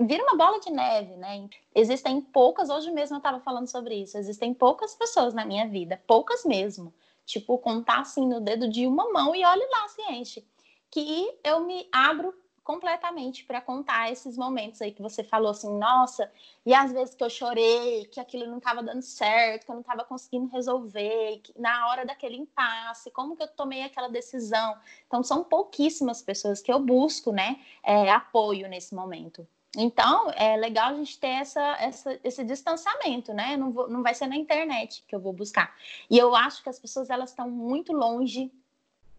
vira 0.00 0.22
uma 0.22 0.36
bola 0.36 0.60
de 0.60 0.70
neve, 0.70 1.16
né? 1.16 1.48
Existem 1.74 2.20
poucas, 2.20 2.68
hoje 2.68 2.90
mesmo 2.90 3.16
eu 3.16 3.18
estava 3.18 3.40
falando 3.40 3.66
sobre 3.66 3.94
isso, 3.94 4.18
existem 4.18 4.52
poucas 4.52 4.94
pessoas 4.94 5.32
na 5.32 5.44
minha 5.44 5.66
vida, 5.66 6.02
poucas 6.06 6.44
mesmo, 6.44 6.92
tipo, 7.24 7.58
contar 7.58 8.00
assim 8.00 8.26
no 8.26 8.40
dedo 8.40 8.68
de 8.68 8.86
uma 8.86 9.10
mão 9.12 9.34
e 9.34 9.44
olhe 9.44 9.66
lá 9.70 9.88
se 9.88 10.02
enche. 10.12 10.46
Que 10.90 11.38
eu 11.42 11.60
me 11.60 11.88
abro 11.92 12.34
completamente 12.66 13.44
para 13.44 13.60
contar 13.60 14.10
esses 14.10 14.36
momentos 14.36 14.82
aí 14.82 14.90
que 14.90 15.00
você 15.00 15.22
falou 15.22 15.52
assim, 15.52 15.72
nossa, 15.78 16.28
e 16.66 16.74
às 16.74 16.90
vezes 16.90 17.14
que 17.14 17.22
eu 17.22 17.30
chorei, 17.30 18.06
que 18.06 18.18
aquilo 18.18 18.44
não 18.44 18.58
estava 18.58 18.82
dando 18.82 19.02
certo, 19.02 19.64
que 19.64 19.70
eu 19.70 19.74
não 19.74 19.82
estava 19.82 20.02
conseguindo 20.02 20.48
resolver, 20.48 21.40
na 21.56 21.88
hora 21.88 22.04
daquele 22.04 22.36
impasse, 22.36 23.08
como 23.12 23.36
que 23.36 23.44
eu 23.44 23.46
tomei 23.46 23.82
aquela 23.82 24.08
decisão. 24.08 24.76
Então, 25.06 25.22
são 25.22 25.44
pouquíssimas 25.44 26.20
pessoas 26.20 26.60
que 26.60 26.72
eu 26.72 26.80
busco, 26.80 27.30
né, 27.30 27.60
é, 27.84 28.10
apoio 28.10 28.68
nesse 28.68 28.96
momento. 28.96 29.46
Então, 29.76 30.32
é 30.32 30.56
legal 30.56 30.88
a 30.88 30.94
gente 30.94 31.20
ter 31.20 31.28
essa, 31.28 31.76
essa, 31.78 32.18
esse 32.24 32.42
distanciamento, 32.42 33.32
né? 33.32 33.56
Não, 33.56 33.70
vou, 33.70 33.88
não 33.88 34.02
vai 34.02 34.14
ser 34.14 34.26
na 34.26 34.34
internet 34.34 35.04
que 35.06 35.14
eu 35.14 35.20
vou 35.20 35.32
buscar. 35.32 35.76
E 36.10 36.16
eu 36.18 36.34
acho 36.34 36.62
que 36.62 36.68
as 36.68 36.78
pessoas 36.78 37.10
elas 37.10 37.30
estão 37.30 37.48
muito 37.48 37.92
longe 37.92 38.50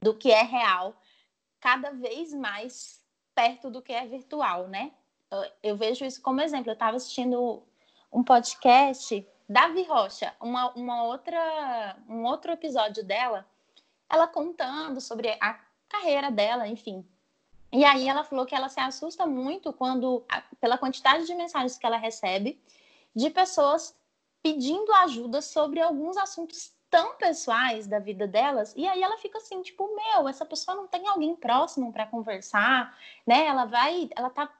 do 0.01 0.13
que 0.13 0.31
é 0.31 0.41
real, 0.41 0.99
cada 1.59 1.91
vez 1.91 2.33
mais 2.33 3.06
perto 3.37 3.69
do 3.69 3.83
que 3.83 3.93
é 3.93 4.03
virtual, 4.07 4.67
né? 4.67 4.91
Eu, 5.29 5.51
eu 5.61 5.77
vejo 5.77 6.03
isso 6.03 6.19
como 6.23 6.41
exemplo. 6.41 6.71
Eu 6.71 6.73
estava 6.73 6.97
assistindo 6.97 7.61
um 8.11 8.23
podcast 8.23 9.27
Davi 9.47 9.83
Rocha, 9.83 10.33
uma, 10.41 10.71
uma 10.71 11.03
outra, 11.03 11.95
um 12.09 12.23
outro 12.23 12.51
episódio 12.51 13.03
dela, 13.03 13.45
ela 14.09 14.27
contando 14.27 14.99
sobre 14.99 15.37
a 15.39 15.59
carreira 15.87 16.31
dela, 16.31 16.67
enfim, 16.67 17.05
e 17.71 17.83
aí 17.85 18.07
ela 18.07 18.23
falou 18.23 18.45
que 18.45 18.55
ela 18.55 18.69
se 18.69 18.79
assusta 18.79 19.25
muito 19.25 19.73
quando, 19.73 20.25
pela 20.59 20.77
quantidade 20.77 21.25
de 21.25 21.35
mensagens 21.35 21.77
que 21.77 21.85
ela 21.85 21.97
recebe 21.97 22.59
de 23.15 23.29
pessoas 23.29 23.95
pedindo 24.41 24.91
ajuda 24.93 25.41
sobre 25.41 25.81
alguns 25.81 26.15
assuntos 26.17 26.73
tão 26.89 27.15
pessoais 27.17 27.87
da 27.87 27.99
vida 27.99 28.27
delas, 28.27 28.73
e 28.75 28.87
aí 28.87 29.01
ela 29.01 29.17
fica 29.17 29.37
assim, 29.37 29.61
tipo, 29.61 29.95
meu, 29.95 30.27
essa 30.27 30.45
pessoa 30.45 30.75
não 30.75 30.87
tem 30.87 31.07
alguém 31.07 31.35
próximo 31.35 31.91
para 31.91 32.05
conversar, 32.05 32.97
né? 33.25 33.45
Ela 33.45 33.65
vai, 33.65 34.09
ela 34.15 34.29
tá 34.29 34.51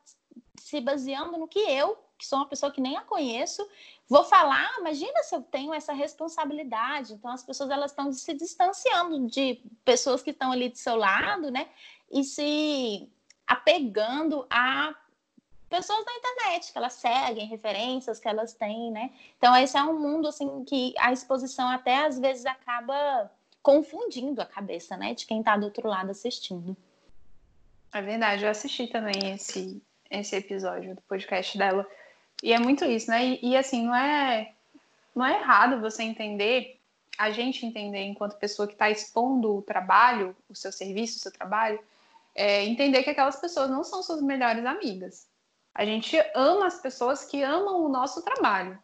se 0.58 0.82
baseando 0.82 1.38
no 1.38 1.48
que 1.48 1.60
eu, 1.60 1.98
que 2.18 2.26
sou 2.26 2.40
uma 2.40 2.48
pessoa 2.48 2.72
que 2.72 2.82
nem 2.82 2.98
a 2.98 3.02
conheço, 3.02 3.68
vou 4.10 4.24
falar, 4.24 4.76
imagina 4.80 5.22
se 5.24 5.36
eu 5.36 5.42
tenho 5.42 5.74
essa 5.74 5.94
responsabilidade. 5.94 7.14
Então 7.14 7.32
as 7.32 7.44
pessoas 7.44 7.70
elas 7.70 7.92
estão 7.92 8.12
se 8.12 8.34
distanciando 8.34 9.28
de 9.28 9.62
pessoas 9.86 10.24
que 10.24 10.32
estão 10.32 10.52
ali 10.52 10.70
do 10.70 10.78
seu 10.78 10.96
lado, 10.96 11.52
né? 11.52 11.70
e 12.12 12.24
se 12.24 13.10
apegando 13.46 14.46
a 14.50 14.96
pessoas 15.70 16.04
da 16.06 16.14
internet 16.14 16.72
que 16.72 16.78
elas 16.78 16.94
seguem, 16.94 17.48
referências 17.48 18.20
que 18.20 18.28
elas 18.28 18.54
têm, 18.54 18.92
né? 18.92 19.12
Então 19.38 19.56
esse 19.56 19.78
é 19.78 19.84
um 19.84 20.00
mundo 20.00 20.28
assim 20.28 20.64
que 20.64 20.94
a 20.98 21.12
exposição 21.12 21.68
até 21.70 22.06
às 22.06 22.20
vezes 22.20 22.46
acaba 22.46 23.32
confundindo 23.62 24.42
a 24.42 24.46
cabeça, 24.46 24.96
né, 24.96 25.14
de 25.14 25.26
quem 25.26 25.40
está 25.40 25.58
do 25.58 25.66
outro 25.66 25.88
lado 25.90 26.10
assistindo. 26.10 26.76
É 27.94 28.02
verdade, 28.02 28.46
eu 28.46 28.50
assisti 28.50 28.88
também 28.88 29.34
esse 29.34 29.82
esse 30.10 30.38
episódio 30.38 30.96
do 30.96 31.02
podcast 31.02 31.58
dela 31.58 31.86
e 32.42 32.54
é 32.54 32.60
muito 32.60 32.86
isso, 32.86 33.10
né? 33.10 33.26
E, 33.26 33.50
e 33.50 33.58
assim 33.58 33.86
não 33.86 33.96
é 33.96 34.54
não 35.14 35.26
é 35.26 35.40
errado 35.40 35.82
você 35.82 36.04
entender 36.04 36.78
a 37.18 37.32
gente 37.32 37.66
entender 37.66 38.04
enquanto 38.04 38.38
pessoa 38.38 38.68
que 38.68 38.74
está 38.74 38.90
expondo 38.90 39.58
o 39.58 39.62
trabalho, 39.62 40.36
o 40.48 40.56
seu 40.56 40.72
serviço, 40.72 41.18
o 41.18 41.20
seu 41.20 41.32
trabalho, 41.32 41.80
é, 42.36 42.64
entender 42.66 43.02
que 43.02 43.10
aquelas 43.10 43.38
pessoas 43.42 43.70
não 43.70 43.84
são 43.84 44.04
suas 44.04 44.22
melhores 44.22 44.64
amigas. 44.64 45.28
A 45.78 45.86
gente 45.86 46.18
ama 46.34 46.66
as 46.66 46.82
pessoas 46.82 47.24
que 47.24 47.44
amam 47.44 47.86
o 47.86 47.90
nosso 47.90 48.24
trabalho, 48.24 48.78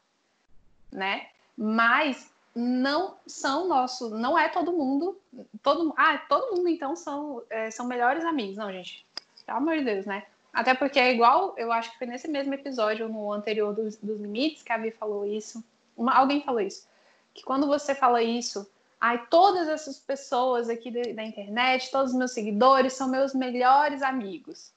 né? 0.91 1.27
Mas 1.57 2.31
não 2.55 3.17
são 3.25 3.67
nosso, 3.67 4.11
não 4.11 4.37
é 4.37 4.47
todo 4.47 4.71
mundo, 4.71 5.19
todo, 5.63 5.91
ah, 5.97 6.19
todo 6.29 6.55
mundo 6.55 6.69
então 6.69 6.95
são, 6.95 7.41
é, 7.49 7.71
são 7.71 7.87
melhores 7.87 8.23
amigos, 8.23 8.57
não, 8.57 8.71
gente. 8.71 9.03
Pelo 9.43 9.57
amor 9.57 9.77
de 9.77 9.85
Deus, 9.85 10.05
né? 10.05 10.23
Até 10.53 10.75
porque 10.75 10.99
é 10.99 11.11
igual, 11.11 11.55
eu 11.57 11.71
acho 11.71 11.91
que 11.91 11.97
foi 11.97 12.05
nesse 12.05 12.27
mesmo 12.27 12.53
episódio, 12.53 13.09
no 13.09 13.33
anterior 13.33 13.73
dos, 13.73 13.97
dos 13.97 14.21
limites, 14.21 14.61
que 14.61 14.71
a 14.71 14.77
Vi 14.77 14.91
falou 14.91 15.25
isso. 15.25 15.63
Uma, 15.97 16.13
alguém 16.13 16.43
falou 16.43 16.61
isso. 16.61 16.87
Que 17.33 17.41
quando 17.43 17.65
você 17.65 17.95
fala 17.95 18.21
isso, 18.21 18.69
Ai, 19.05 19.27
todas 19.29 19.67
essas 19.67 19.99
pessoas 19.99 20.69
aqui 20.69 20.89
da 21.13 21.25
internet, 21.25 21.91
todos 21.91 22.13
os 22.13 22.17
meus 22.17 22.31
seguidores 22.31 22.93
são 22.93 23.09
meus 23.09 23.33
melhores 23.33 24.01
amigos. 24.01 24.71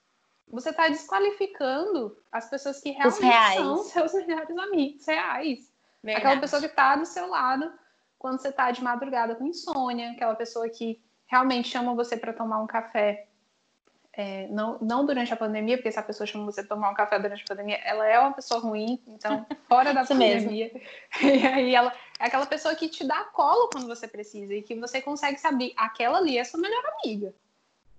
Você 0.49 0.71
está 0.71 0.89
desqualificando 0.89 2.17
as 2.31 2.49
pessoas 2.49 2.81
que 2.81 2.91
realmente 2.91 3.57
são 3.57 3.79
seus 3.85 4.13
melhores 4.15 4.57
amigos 4.57 5.07
reais. 5.07 5.73
Verdade. 6.03 6.27
Aquela 6.27 6.41
pessoa 6.41 6.61
que 6.61 6.69
está 6.69 6.97
do 6.97 7.05
seu 7.05 7.27
lado 7.29 7.73
quando 8.19 8.41
você 8.41 8.49
está 8.49 8.71
de 8.71 8.83
madrugada 8.83 9.35
com 9.35 9.45
insônia, 9.47 10.13
aquela 10.13 10.35
pessoa 10.35 10.69
que 10.69 11.01
realmente 11.27 11.69
chama 11.69 11.95
você 11.95 12.17
para 12.17 12.33
tomar 12.33 12.61
um 12.63 12.67
café 12.67 13.29
é, 14.17 14.49
não, 14.49 14.79
não 14.81 15.05
durante 15.05 15.33
a 15.33 15.37
pandemia, 15.37 15.77
porque 15.77 15.93
se 15.93 15.99
a 15.99 16.03
pessoa 16.03 16.27
chama 16.27 16.47
você 16.47 16.63
para 16.63 16.75
tomar 16.75 16.91
um 16.91 16.95
café 16.95 17.19
durante 17.19 17.43
a 17.43 17.47
pandemia, 17.47 17.77
ela 17.85 18.07
é 18.07 18.19
uma 18.19 18.33
pessoa 18.33 18.59
ruim, 18.59 18.99
então 19.07 19.45
fora 19.69 19.93
da 19.93 20.07
pandemia. 20.07 20.73
E 21.23 21.47
aí 21.47 21.75
ela 21.75 21.93
é 22.19 22.25
aquela 22.27 22.47
pessoa 22.47 22.75
que 22.75 22.89
te 22.89 23.05
dá 23.05 23.25
colo 23.25 23.69
quando 23.71 23.87
você 23.87 24.09
precisa 24.09 24.55
e 24.55 24.63
que 24.63 24.75
você 24.75 25.03
consegue 25.03 25.39
saber, 25.39 25.75
aquela 25.77 26.17
ali 26.17 26.39
é 26.39 26.45
sua 26.45 26.59
melhor 26.59 26.83
amiga. 27.03 27.35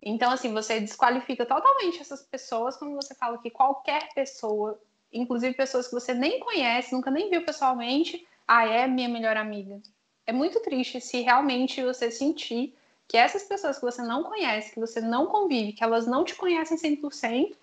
Então, 0.02 0.32
assim, 0.32 0.54
você 0.54 0.80
desqualifica 0.80 1.46
totalmente 1.46 2.00
essas 2.00 2.22
pessoas 2.22 2.78
quando 2.78 2.96
você 2.96 3.16
fala 3.16 3.38
que 3.40 3.50
qualquer 3.50 4.10
pessoa 4.14 4.80
inclusive 5.12 5.54
pessoas 5.54 5.88
que 5.88 5.94
você 5.94 6.14
nem 6.14 6.40
conhece, 6.40 6.94
nunca 6.94 7.12
nem 7.12 7.30
viu 7.30 7.44
pessoalmente, 7.44 8.26
ah, 8.48 8.66
é 8.68 8.88
minha 8.88 9.10
melhor 9.10 9.38
amiga. 9.38 9.82
É 10.26 10.32
muito 10.32 10.60
triste 10.62 11.00
se 11.00 11.22
realmente 11.22 11.82
você 11.84 12.12
sentir 12.12 12.76
que 13.08 13.18
essas 13.18 13.44
pessoas 13.44 13.78
que 13.78 13.86
você 13.86 14.02
não 14.02 14.24
conhece, 14.24 14.74
que 14.74 14.80
você 14.80 15.00
não 15.00 15.28
convive, 15.28 15.74
que 15.74 15.84
elas 15.84 16.06
não 16.06 16.26
te 16.26 16.36
conhecem 16.36 16.78
100%, 16.78 17.56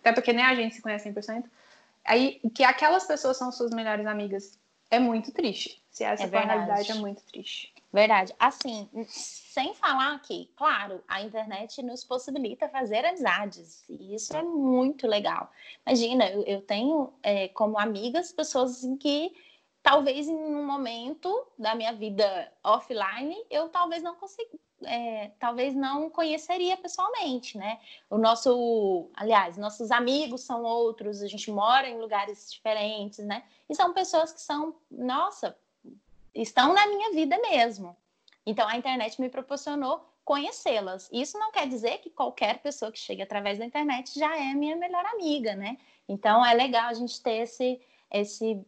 até 0.00 0.12
porque 0.12 0.32
nem 0.32 0.44
a 0.44 0.54
gente 0.54 0.76
se 0.76 0.82
conhece 0.82 1.10
100%, 1.10 1.44
aí 2.04 2.40
que 2.54 2.62
aquelas 2.62 3.04
pessoas 3.04 3.36
são 3.36 3.50
suas 3.50 3.72
melhores 3.72 4.06
amigas. 4.06 4.58
É 4.90 4.98
muito 4.98 5.32
triste. 5.32 5.82
Se 5.90 6.04
essa 6.04 6.24
é 6.24 6.28
for 6.28 6.36
a 6.36 6.44
realidade, 6.44 6.90
é 6.92 6.94
muito 6.94 7.22
triste. 7.24 7.71
Verdade. 7.92 8.34
Assim, 8.38 8.88
sem 9.06 9.74
falar 9.74 10.18
que, 10.22 10.46
claro, 10.56 11.04
a 11.06 11.20
internet 11.20 11.82
nos 11.82 12.02
possibilita 12.02 12.68
fazer 12.68 13.04
amizades. 13.04 13.84
E 13.88 14.14
isso 14.14 14.34
é 14.34 14.42
muito 14.42 15.06
legal. 15.06 15.50
Imagina, 15.86 16.26
eu, 16.30 16.42
eu 16.44 16.62
tenho 16.62 17.12
é, 17.22 17.48
como 17.48 17.78
amigas 17.78 18.32
pessoas 18.32 18.82
em 18.82 18.96
que 18.96 19.30
talvez 19.82 20.26
em 20.26 20.34
um 20.34 20.64
momento 20.64 21.46
da 21.58 21.74
minha 21.74 21.92
vida 21.92 22.50
offline 22.64 23.36
eu 23.50 23.68
talvez 23.68 24.02
não 24.02 24.14
consiga, 24.14 24.56
é, 24.84 25.32
talvez 25.38 25.74
não 25.74 26.08
conheceria 26.08 26.76
pessoalmente, 26.76 27.58
né? 27.58 27.78
O 28.08 28.16
nosso, 28.16 29.10
aliás, 29.14 29.58
nossos 29.58 29.90
amigos 29.90 30.42
são 30.42 30.62
outros, 30.62 31.22
a 31.22 31.26
gente 31.26 31.50
mora 31.50 31.88
em 31.88 32.00
lugares 32.00 32.50
diferentes, 32.50 33.18
né? 33.18 33.44
E 33.68 33.74
são 33.74 33.92
pessoas 33.92 34.32
que 34.32 34.40
são, 34.40 34.74
nossa, 34.90 35.56
estão 36.34 36.72
na 36.72 36.86
minha 36.86 37.12
vida 37.12 37.38
mesmo. 37.38 37.96
Então 38.44 38.68
a 38.68 38.76
internet 38.76 39.20
me 39.20 39.28
proporcionou 39.28 40.04
conhecê-las. 40.24 41.08
Isso 41.12 41.38
não 41.38 41.52
quer 41.52 41.66
dizer 41.68 41.98
que 41.98 42.10
qualquer 42.10 42.58
pessoa 42.58 42.92
que 42.92 42.98
chegue 42.98 43.22
através 43.22 43.58
da 43.58 43.64
internet 43.64 44.18
já 44.18 44.36
é 44.36 44.54
minha 44.54 44.76
melhor 44.76 45.04
amiga, 45.06 45.54
né? 45.54 45.76
Então 46.08 46.44
é 46.44 46.54
legal 46.54 46.88
a 46.88 46.94
gente 46.94 47.20
ter 47.22 47.42
esse, 47.42 47.80
esse 48.10 48.64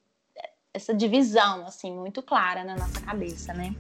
essa 0.73 0.93
divisão 0.93 1.65
assim 1.67 1.93
muito 1.93 2.23
clara 2.23 2.65
na 2.65 2.77
nossa 2.77 3.01
cabeça, 3.01 3.55
né? 3.55 3.75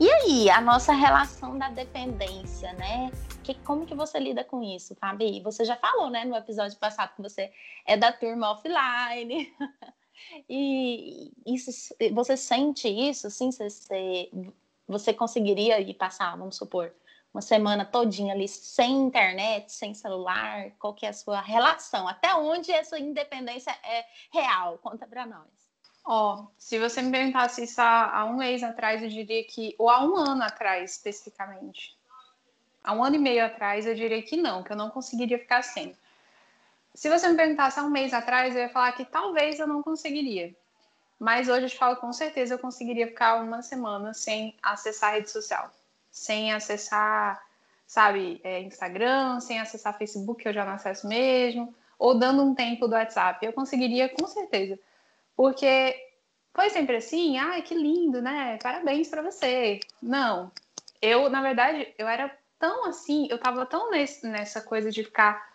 E 0.00 0.10
aí, 0.10 0.50
a 0.50 0.60
nossa 0.60 0.92
relação 0.92 1.56
da 1.56 1.68
dependência, 1.70 2.72
né? 2.72 3.12
Que, 3.42 3.54
como 3.54 3.86
que 3.86 3.94
você 3.94 4.18
lida 4.18 4.44
com 4.44 4.62
isso, 4.62 4.94
Fabi? 4.94 5.40
Você 5.40 5.64
já 5.64 5.76
falou, 5.76 6.10
né, 6.10 6.24
no 6.24 6.36
episódio 6.36 6.78
passado 6.78 7.14
que 7.14 7.22
você 7.22 7.52
é 7.86 7.96
da 7.96 8.12
turma 8.12 8.52
offline. 8.52 9.52
e 10.48 11.32
isso, 11.46 11.94
você 12.12 12.36
sente 12.36 12.88
isso, 12.88 13.26
assim? 13.26 13.50
Você, 13.50 14.30
você 14.86 15.12
conseguiria 15.12 15.80
ir 15.80 15.94
passar, 15.94 16.36
vamos 16.36 16.56
supor, 16.56 16.94
uma 17.32 17.40
semana 17.40 17.84
todinha 17.84 18.34
ali 18.34 18.46
sem 18.46 18.92
internet, 18.92 19.72
sem 19.72 19.94
celular? 19.94 20.70
Qual 20.78 20.94
que 20.94 21.06
é 21.06 21.08
a 21.08 21.14
sua 21.14 21.40
relação? 21.40 22.06
Até 22.06 22.34
onde 22.34 22.70
essa 22.70 22.98
independência 22.98 23.70
é 23.82 24.04
real? 24.30 24.78
Conta 24.78 25.06
para 25.06 25.26
nós. 25.26 25.48
Ó, 26.04 26.34
oh, 26.34 26.46
se 26.58 26.78
você 26.78 27.00
me 27.00 27.12
perguntasse 27.12 27.62
isso 27.62 27.80
há, 27.80 28.18
há, 28.18 28.24
um 28.24 28.36
mês 28.36 28.62
atrás, 28.62 29.02
eu 29.02 29.08
diria 29.08 29.44
que, 29.44 29.74
ou 29.78 29.88
há 29.88 30.04
um 30.04 30.16
ano 30.16 30.42
atrás, 30.42 30.92
especificamente. 30.92 31.96
Há 32.84 32.92
um 32.92 33.04
ano 33.04 33.16
e 33.16 33.18
meio 33.18 33.44
atrás, 33.44 33.86
eu 33.86 33.94
diria 33.94 34.22
que 34.22 34.36
não, 34.36 34.62
que 34.62 34.72
eu 34.72 34.76
não 34.76 34.90
conseguiria 34.90 35.38
ficar 35.38 35.62
sem. 35.62 35.96
Se 36.94 37.08
você 37.08 37.28
me 37.28 37.36
perguntasse 37.36 37.78
há 37.78 37.82
um 37.82 37.90
mês 37.90 38.12
atrás, 38.12 38.54
eu 38.54 38.62
ia 38.62 38.68
falar 38.68 38.92
que 38.92 39.04
talvez 39.04 39.58
eu 39.58 39.66
não 39.66 39.82
conseguiria. 39.82 40.54
Mas 41.18 41.48
hoje 41.48 41.66
eu 41.66 41.70
te 41.70 41.78
falo 41.78 41.96
com 41.96 42.12
certeza 42.12 42.54
eu 42.54 42.58
conseguiria 42.58 43.06
ficar 43.06 43.42
uma 43.42 43.62
semana 43.62 44.12
sem 44.12 44.54
acessar 44.62 45.10
a 45.10 45.12
rede 45.14 45.30
social. 45.30 45.70
Sem 46.10 46.52
acessar, 46.52 47.40
sabe, 47.86 48.40
é, 48.42 48.60
Instagram, 48.60 49.40
sem 49.40 49.60
acessar 49.60 49.96
Facebook, 49.96 50.42
que 50.42 50.48
eu 50.48 50.52
já 50.52 50.64
não 50.64 50.72
acesso 50.72 51.06
mesmo, 51.06 51.74
ou 51.98 52.18
dando 52.18 52.42
um 52.42 52.54
tempo 52.54 52.88
do 52.88 52.94
WhatsApp. 52.94 53.46
Eu 53.46 53.52
conseguiria 53.52 54.08
com 54.08 54.26
certeza 54.26 54.78
porque 55.36 55.96
foi 56.54 56.70
sempre 56.70 56.96
assim, 56.96 57.38
ai, 57.38 57.62
que 57.62 57.74
lindo, 57.74 58.20
né? 58.20 58.58
Parabéns 58.62 59.08
para 59.08 59.22
você. 59.22 59.80
Não, 60.02 60.52
eu, 61.00 61.30
na 61.30 61.40
verdade, 61.40 61.92
eu 61.98 62.06
era 62.06 62.36
tão 62.62 62.84
assim, 62.84 63.26
eu 63.28 63.38
tava 63.38 63.66
tão 63.66 63.90
nesse, 63.90 64.24
nessa 64.24 64.62
coisa 64.62 64.88
de 64.88 65.02
ficar 65.02 65.50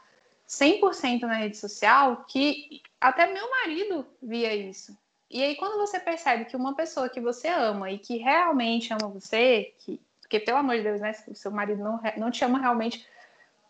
100% 0.45 1.21
na 1.21 1.35
rede 1.35 1.55
social 1.55 2.25
que 2.27 2.81
até 2.99 3.31
meu 3.31 3.49
marido 3.49 4.05
via 4.21 4.53
isso. 4.53 4.97
E 5.31 5.41
aí, 5.41 5.55
quando 5.55 5.77
você 5.77 6.01
percebe 6.01 6.43
que 6.43 6.57
uma 6.57 6.75
pessoa 6.75 7.07
que 7.07 7.21
você 7.21 7.47
ama 7.47 7.89
e 7.89 7.97
que 7.97 8.17
realmente 8.17 8.91
ama 8.91 9.07
você, 9.07 9.73
que, 9.79 10.01
porque 10.19 10.37
pelo 10.37 10.57
amor 10.57 10.75
de 10.75 10.83
Deus, 10.83 10.99
né? 10.99 11.13
Se 11.13 11.31
o 11.31 11.35
seu 11.35 11.49
marido 11.49 11.81
não, 11.81 12.01
não 12.17 12.29
te 12.29 12.43
ama 12.43 12.59
realmente, 12.59 13.07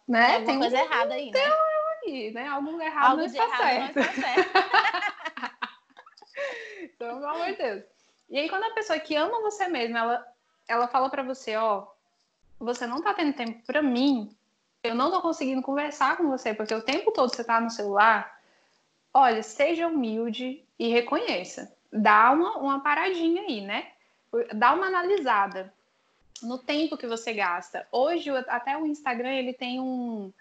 né? 0.07 0.37
Tem, 0.37 0.45
tem 0.45 0.59
coisa 0.59 0.77
errada 0.79 1.13
aí, 1.13 1.29
né? 1.29 1.39
Tem, 2.01 2.31
né? 2.33 2.47
Algo 2.47 2.81
errado 2.81 3.11
Algo 3.11 3.17
não 3.17 3.25
está 3.25 3.43
errado 3.43 3.93
certo. 3.93 3.95
Não 3.95 4.03
está 4.03 4.33
certo. 4.33 4.49
Então, 6.79 7.19
pelo 7.19 7.27
amor 7.27 7.47
de 7.47 7.57
Deus. 7.57 7.83
E 8.29 8.37
aí, 8.37 8.49
quando 8.49 8.63
a 8.63 8.73
pessoa 8.73 8.99
que 8.99 9.15
ama 9.15 9.41
você 9.41 9.67
mesma, 9.67 9.99
ela, 9.99 10.27
ela 10.67 10.87
fala 10.87 11.09
para 11.09 11.23
você, 11.23 11.55
ó, 11.55 11.87
você 12.59 12.87
não 12.87 13.01
tá 13.01 13.13
tendo 13.13 13.33
tempo 13.33 13.61
para 13.65 13.81
mim, 13.81 14.29
eu 14.83 14.95
não 14.95 15.11
tô 15.11 15.21
conseguindo 15.21 15.61
conversar 15.61 16.17
com 16.17 16.29
você, 16.29 16.53
porque 16.53 16.73
o 16.73 16.81
tempo 16.81 17.11
todo 17.11 17.33
você 17.33 17.43
tá 17.43 17.59
no 17.59 17.69
celular, 17.69 18.39
olha, 19.13 19.43
seja 19.43 19.87
humilde 19.87 20.63
e 20.77 20.87
reconheça. 20.87 21.73
Dá 21.91 22.31
uma, 22.31 22.57
uma 22.57 22.79
paradinha 22.79 23.41
aí, 23.41 23.61
né? 23.61 23.91
Dá 24.53 24.73
uma 24.73 24.87
analisada 24.87 25.73
no 26.41 26.57
tempo 26.57 26.97
que 26.97 27.07
você 27.07 27.33
gasta. 27.33 27.87
Hoje, 27.91 28.29
até 28.47 28.77
o 28.77 28.85
Instagram, 28.85 29.33
ele 29.33 29.53
tem 29.53 29.79
um, 29.79 30.31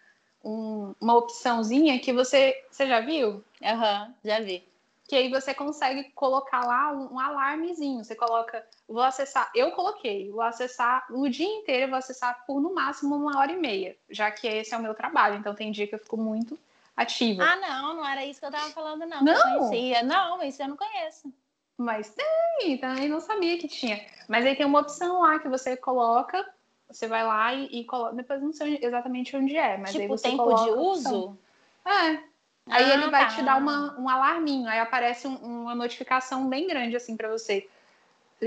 um 0.44 0.94
uma 1.00 1.14
opçãozinha 1.16 1.98
que 1.98 2.12
você... 2.12 2.64
Você 2.70 2.86
já 2.86 3.00
viu? 3.00 3.42
Aham, 3.62 4.06
uhum, 4.06 4.14
já 4.24 4.40
vi 4.40 4.64
que 5.08 5.14
aí 5.14 5.30
você 5.30 5.54
consegue 5.54 6.10
colocar 6.14 6.64
lá 6.66 6.92
um, 6.92 7.14
um, 7.14 7.20
alarmezinho. 7.20 8.02
Você 8.02 8.14
coloca, 8.14 8.66
vou 8.88 9.02
acessar, 9.02 9.50
eu 9.54 9.70
coloquei, 9.72 10.30
vou 10.30 10.42
acessar 10.42 11.06
o 11.10 11.28
dia 11.28 11.46
inteiro, 11.46 11.90
vou 11.90 11.98
acessar 11.98 12.44
por 12.44 12.60
no 12.60 12.74
máximo 12.74 13.14
uma 13.14 13.38
hora 13.38 13.52
e 13.52 13.56
meia, 13.56 13.96
já 14.10 14.30
que 14.30 14.46
esse 14.46 14.74
é 14.74 14.76
o 14.76 14.82
meu 14.82 14.94
trabalho. 14.94 15.36
Então 15.36 15.54
tem 15.54 15.70
dia 15.70 15.86
que 15.86 15.94
eu 15.94 15.98
fico 15.98 16.16
muito 16.16 16.58
ativa. 16.96 17.44
Ah, 17.44 17.56
não, 17.56 17.94
não 17.94 18.08
era 18.08 18.24
isso 18.24 18.40
que 18.40 18.46
eu 18.46 18.50
tava 18.50 18.70
falando, 18.70 19.06
não. 19.06 19.22
Não, 19.22 19.58
conhecia. 19.58 20.02
não, 20.02 20.42
isso 20.42 20.62
eu 20.62 20.68
não 20.68 20.76
conheço. 20.76 21.32
Mas 21.76 22.14
tem, 22.14 22.78
também 22.78 23.08
não 23.08 23.20
sabia 23.20 23.58
que 23.58 23.68
tinha. 23.68 24.04
Mas 24.28 24.44
aí 24.44 24.56
tem 24.56 24.66
uma 24.66 24.80
opção 24.80 25.20
lá 25.20 25.38
que 25.38 25.48
você 25.48 25.76
coloca, 25.76 26.44
você 26.88 27.06
vai 27.06 27.24
lá 27.24 27.52
e, 27.52 27.66
e 27.66 27.84
coloca. 27.84 28.16
Depois 28.16 28.42
não 28.42 28.52
sei 28.52 28.78
exatamente 28.82 29.36
onde 29.36 29.56
é, 29.56 29.76
mas 29.76 29.90
tipo, 29.92 30.02
aí 30.02 30.08
você 30.08 30.30
tempo 30.30 30.42
coloca 30.42 30.64
de 30.64 30.70
uso? 30.70 31.38
É, 31.84 32.24
Aí 32.68 32.90
ah, 32.90 32.94
ele 32.94 33.10
vai 33.10 33.26
tá. 33.26 33.34
te 33.34 33.42
dar 33.42 33.56
uma, 33.58 33.98
um 33.98 34.08
alarminho, 34.08 34.68
aí 34.68 34.80
aparece 34.80 35.26
um, 35.28 35.62
uma 35.62 35.74
notificação 35.74 36.48
bem 36.48 36.66
grande 36.66 36.96
assim 36.96 37.16
para 37.16 37.28
você. 37.28 37.68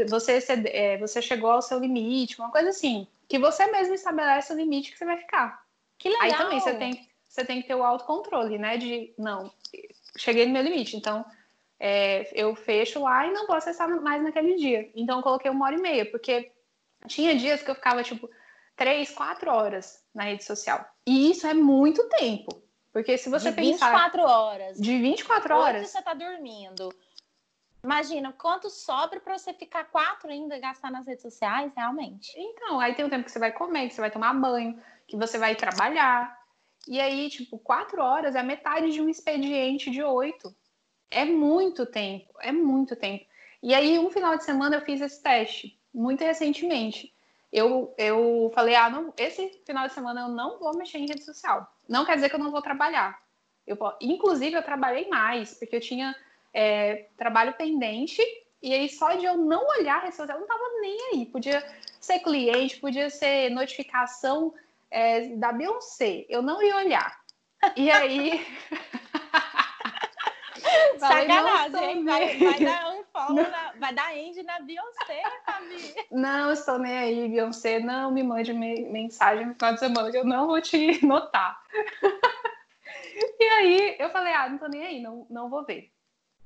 Você, 0.08 0.40
é, 0.66 0.98
você 0.98 1.22
chegou 1.22 1.50
ao 1.50 1.62
seu 1.62 1.80
limite, 1.80 2.40
uma 2.40 2.52
coisa 2.52 2.70
assim, 2.70 3.08
que 3.28 3.40
você 3.40 3.66
mesmo 3.68 3.94
estabelece 3.94 4.54
o 4.54 4.56
limite 4.56 4.92
que 4.92 4.98
você 4.98 5.06
vai 5.06 5.18
ficar. 5.18 5.64
Que 5.98 6.10
legal. 6.10 6.24
Aí 6.24 6.34
também 6.34 6.60
você 6.60 6.74
tem, 6.76 7.10
você 7.28 7.46
tem 7.46 7.62
que 7.62 7.68
ter 7.68 7.76
o 7.76 7.84
autocontrole, 7.84 8.58
né? 8.58 8.78
De 8.78 9.14
não, 9.18 9.52
cheguei 10.18 10.46
no 10.46 10.54
meu 10.54 10.62
limite, 10.62 10.98
então 10.98 11.26
é, 11.80 12.30
eu 12.34 12.54
fecho 12.56 13.02
lá 13.02 13.26
e 13.26 13.32
não 13.32 13.48
vou 13.48 13.56
acessar 13.56 13.90
mais 14.02 14.22
naquele 14.22 14.56
dia. 14.56 14.92
Então 14.94 15.20
eu 15.20 15.24
coloquei 15.24 15.50
uma 15.50 15.66
hora 15.66 15.76
e 15.76 15.82
meia, 15.82 16.06
porque 16.06 16.52
tinha 17.08 17.36
dias 17.36 17.64
que 17.64 17.72
eu 17.72 17.76
ficava 17.76 18.04
tipo 18.04 18.30
três, 18.76 19.12
quatro 19.12 19.50
horas 19.50 20.04
na 20.14 20.24
rede 20.24 20.44
social. 20.44 20.86
E 21.06 21.32
isso 21.32 21.48
é 21.48 21.54
muito 21.54 22.08
tempo. 22.10 22.62
Porque 23.00 23.18
se 23.18 23.30
você 23.30 23.50
de 23.52 23.56
pensar. 23.56 23.92
24 23.92 24.22
horas. 24.24 24.78
De 24.78 25.00
24 25.00 25.56
horas. 25.56 25.78
Onde 25.78 25.88
você 25.88 26.00
está 26.00 26.14
dormindo? 26.14 26.94
Imagina 27.82 28.34
quanto 28.34 28.70
sobra 28.70 29.22
para 29.22 29.38
você 29.38 29.54
ficar 29.54 29.86
quatro 29.86 30.30
ainda 30.30 30.58
e 30.58 30.60
gastar 30.60 30.92
nas 30.92 31.08
redes 31.08 31.22
sociais, 31.22 31.72
realmente. 31.74 32.34
Então, 32.36 32.78
aí 32.78 32.94
tem 32.94 33.06
o 33.06 33.10
tempo 33.10 33.24
que 33.24 33.32
você 33.32 33.40
vai 33.40 33.54
comer, 33.54 33.88
que 33.88 33.94
você 33.94 34.02
vai 34.02 34.12
tomar 34.12 34.34
banho, 34.34 34.78
que 35.08 35.16
você 35.16 35.38
vai 35.38 35.56
trabalhar. 35.56 36.38
E 36.90 37.00
aí, 37.00 37.30
tipo, 37.30 37.58
quatro 37.58 38.02
horas 38.02 38.36
é 38.36 38.44
metade 38.44 38.92
de 38.92 39.00
um 39.00 39.08
expediente 39.08 39.90
de 39.90 40.04
oito. 40.04 40.54
É 41.10 41.24
muito 41.24 41.86
tempo, 41.86 42.34
é 42.42 42.52
muito 42.52 42.98
tempo. 42.98 43.26
E 43.64 43.74
aí, 43.74 43.98
um 43.98 44.10
final 44.10 44.36
de 44.36 44.44
semana 44.44 44.76
eu 44.76 44.82
fiz 44.82 45.00
esse 45.00 45.24
teste, 45.24 45.80
muito 45.94 46.22
recentemente 46.22 47.14
eu, 47.52 47.94
eu 47.98 48.52
falei, 48.54 48.76
ah, 48.76 48.90
não, 48.90 49.14
esse 49.18 49.62
final 49.66 49.88
de 49.88 49.94
semana 49.94 50.22
eu 50.22 50.30
não 50.30 50.60
vou 50.60 50.78
mexer 50.78 51.00
em 51.00 51.08
rede 51.08 51.24
social. 51.24 51.68
Não 51.90 52.06
quer 52.06 52.16
dizer 52.16 52.30
que 52.30 52.36
eu 52.36 52.40
não 52.40 52.52
vou 52.52 52.62
trabalhar. 52.62 53.20
Eu, 53.66 53.78
inclusive, 54.00 54.56
eu 54.56 54.64
trabalhei 54.64 55.10
mais, 55.10 55.56
porque 55.56 55.76
eu 55.76 55.82
tinha 55.82 56.16
é, 56.54 57.08
trabalho 57.18 57.54
pendente, 57.54 58.22
e 58.62 58.74
aí 58.74 58.88
só 58.88 59.14
de 59.16 59.26
eu 59.26 59.38
não 59.38 59.68
olhar 59.68 59.98
a 59.98 60.02
rede 60.02 60.16
social, 60.16 60.38
eu 60.38 60.42
não 60.42 60.48
tava 60.48 60.64
nem 60.82 60.98
aí. 61.12 61.26
Podia 61.26 61.66
ser 62.00 62.20
cliente, 62.20 62.80
podia 62.80 63.10
ser 63.10 63.50
notificação 63.50 64.54
é, 64.92 65.30
da 65.36 65.52
Beyoncé, 65.52 66.26
eu 66.30 66.42
não 66.42 66.62
ia 66.62 66.78
olhar. 66.78 67.20
E 67.76 67.90
aí. 67.92 68.46
Sacanagem, 71.00 72.04
vai, 72.04 72.38
vai 72.38 72.60
dar 72.60 72.92
um 72.92 72.99
follow 73.28 73.50
na, 73.50 73.74
vai 73.80 73.94
dar 73.94 74.16
end 74.18 74.42
na 74.44 74.60
Beyoncé, 74.60 75.24
Fabi. 75.46 75.96
Não 76.12 76.52
estou 76.52 76.80
nem 76.80 76.98
aí, 76.98 77.28
Beyoncé. 77.28 77.80
Não 77.80 78.12
me 78.12 78.24
mande 78.24 78.54
mensagem 78.54 79.48
no 79.48 79.54
final 79.54 79.74
de 79.74 79.80
semana 79.80 80.12
que 80.12 80.18
eu 80.18 80.26
não 80.26 80.48
vou 80.48 80.62
te 80.62 81.00
notar. 81.06 81.62
e 83.40 83.44
aí 83.44 83.96
eu 84.00 84.10
falei, 84.10 84.34
ah, 84.34 84.50
não 84.50 84.58
tô 84.58 84.68
nem 84.68 84.84
aí, 84.84 85.02
não, 85.02 85.26
não 85.30 85.50
vou 85.50 85.66
ver. 85.66 85.92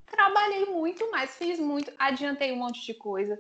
Trabalhei 0.06 0.66
muito 0.66 1.10
mais, 1.12 1.36
fiz 1.36 1.60
muito, 1.60 1.92
adiantei 1.98 2.52
um 2.52 2.58
monte 2.58 2.86
de 2.86 2.94
coisa. 2.94 3.40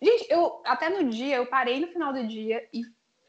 Gente, 0.00 0.26
eu 0.28 0.60
até 0.64 0.88
no 0.88 1.10
dia, 1.10 1.36
eu 1.36 1.46
parei 1.46 1.80
no 1.80 1.88
final 1.88 2.12
do 2.12 2.26
dia 2.26 2.68
e, 2.72 2.82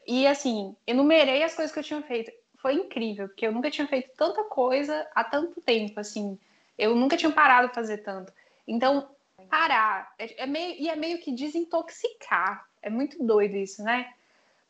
e 0.06 0.26
assim, 0.26 0.76
enumerei 0.86 1.42
as 1.42 1.54
coisas 1.54 1.72
que 1.72 1.78
eu 1.78 1.84
tinha 1.84 2.02
feito. 2.02 2.32
Foi 2.60 2.74
incrível, 2.74 3.28
porque 3.28 3.46
eu 3.46 3.52
nunca 3.52 3.70
tinha 3.70 3.86
feito 3.86 4.10
tanta 4.16 4.42
coisa 4.44 5.06
há 5.14 5.22
tanto 5.22 5.60
tempo, 5.60 6.00
assim. 6.00 6.38
Eu 6.78 6.94
nunca 6.96 7.16
tinha 7.16 7.30
parado 7.30 7.68
de 7.68 7.74
fazer 7.74 7.98
tanto. 7.98 8.32
Então, 8.66 9.08
parar 9.48 10.12
é, 10.18 10.42
é, 10.42 10.46
meio, 10.46 10.74
e 10.80 10.88
é 10.88 10.96
meio 10.96 11.18
que 11.20 11.32
desintoxicar. 11.32 12.66
É 12.82 12.90
muito 12.90 13.22
doido 13.24 13.56
isso, 13.56 13.82
né? 13.82 14.12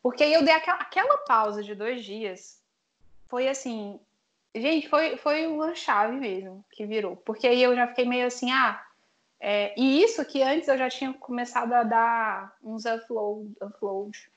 Porque 0.01 0.23
aí 0.23 0.33
eu 0.33 0.43
dei 0.43 0.53
aquela, 0.53 0.77
aquela 0.77 1.17
pausa 1.19 1.63
de 1.63 1.73
dois 1.73 2.03
dias. 2.03 2.61
Foi 3.27 3.47
assim, 3.47 3.99
gente, 4.53 4.87
foi, 4.87 5.17
foi 5.17 5.47
uma 5.47 5.75
chave 5.75 6.15
mesmo 6.15 6.63
que 6.71 6.85
virou. 6.85 7.15
Porque 7.17 7.47
aí 7.47 7.61
eu 7.61 7.75
já 7.75 7.87
fiquei 7.87 8.05
meio 8.05 8.27
assim, 8.27 8.51
ah, 8.51 8.81
é, 9.39 9.73
e 9.77 10.01
isso 10.01 10.23
que 10.25 10.41
antes 10.41 10.67
eu 10.67 10.77
já 10.77 10.89
tinha 10.89 11.13
começado 11.13 11.73
a 11.73 11.83
dar 11.83 12.55
uns 12.63 12.85
upload, 12.85 13.53
upload. 13.61 14.29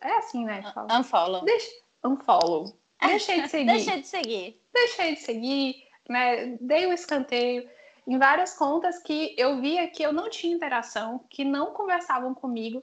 É 0.00 0.18
assim, 0.18 0.44
né? 0.44 0.62
Fala. 0.74 0.98
Unfollow. 0.98 1.44
Deixa, 1.44 1.70
unfollow. 2.04 2.76
Deixei 3.00 3.42
de 3.42 3.48
seguir. 3.50 3.66
Deixei 3.66 4.00
de 4.00 4.06
seguir. 4.06 4.60
Deixei 4.72 5.14
de 5.14 5.20
seguir, 5.20 5.88
né? 6.08 6.58
Dei 6.60 6.86
o 6.86 6.90
um 6.90 6.92
escanteio 6.92 7.68
em 8.06 8.18
várias 8.18 8.54
contas 8.54 9.02
que 9.02 9.34
eu 9.38 9.60
via 9.60 9.88
que 9.88 10.02
eu 10.02 10.12
não 10.12 10.28
tinha 10.28 10.54
interação, 10.54 11.24
que 11.30 11.44
não 11.44 11.72
conversavam 11.72 12.34
comigo, 12.34 12.82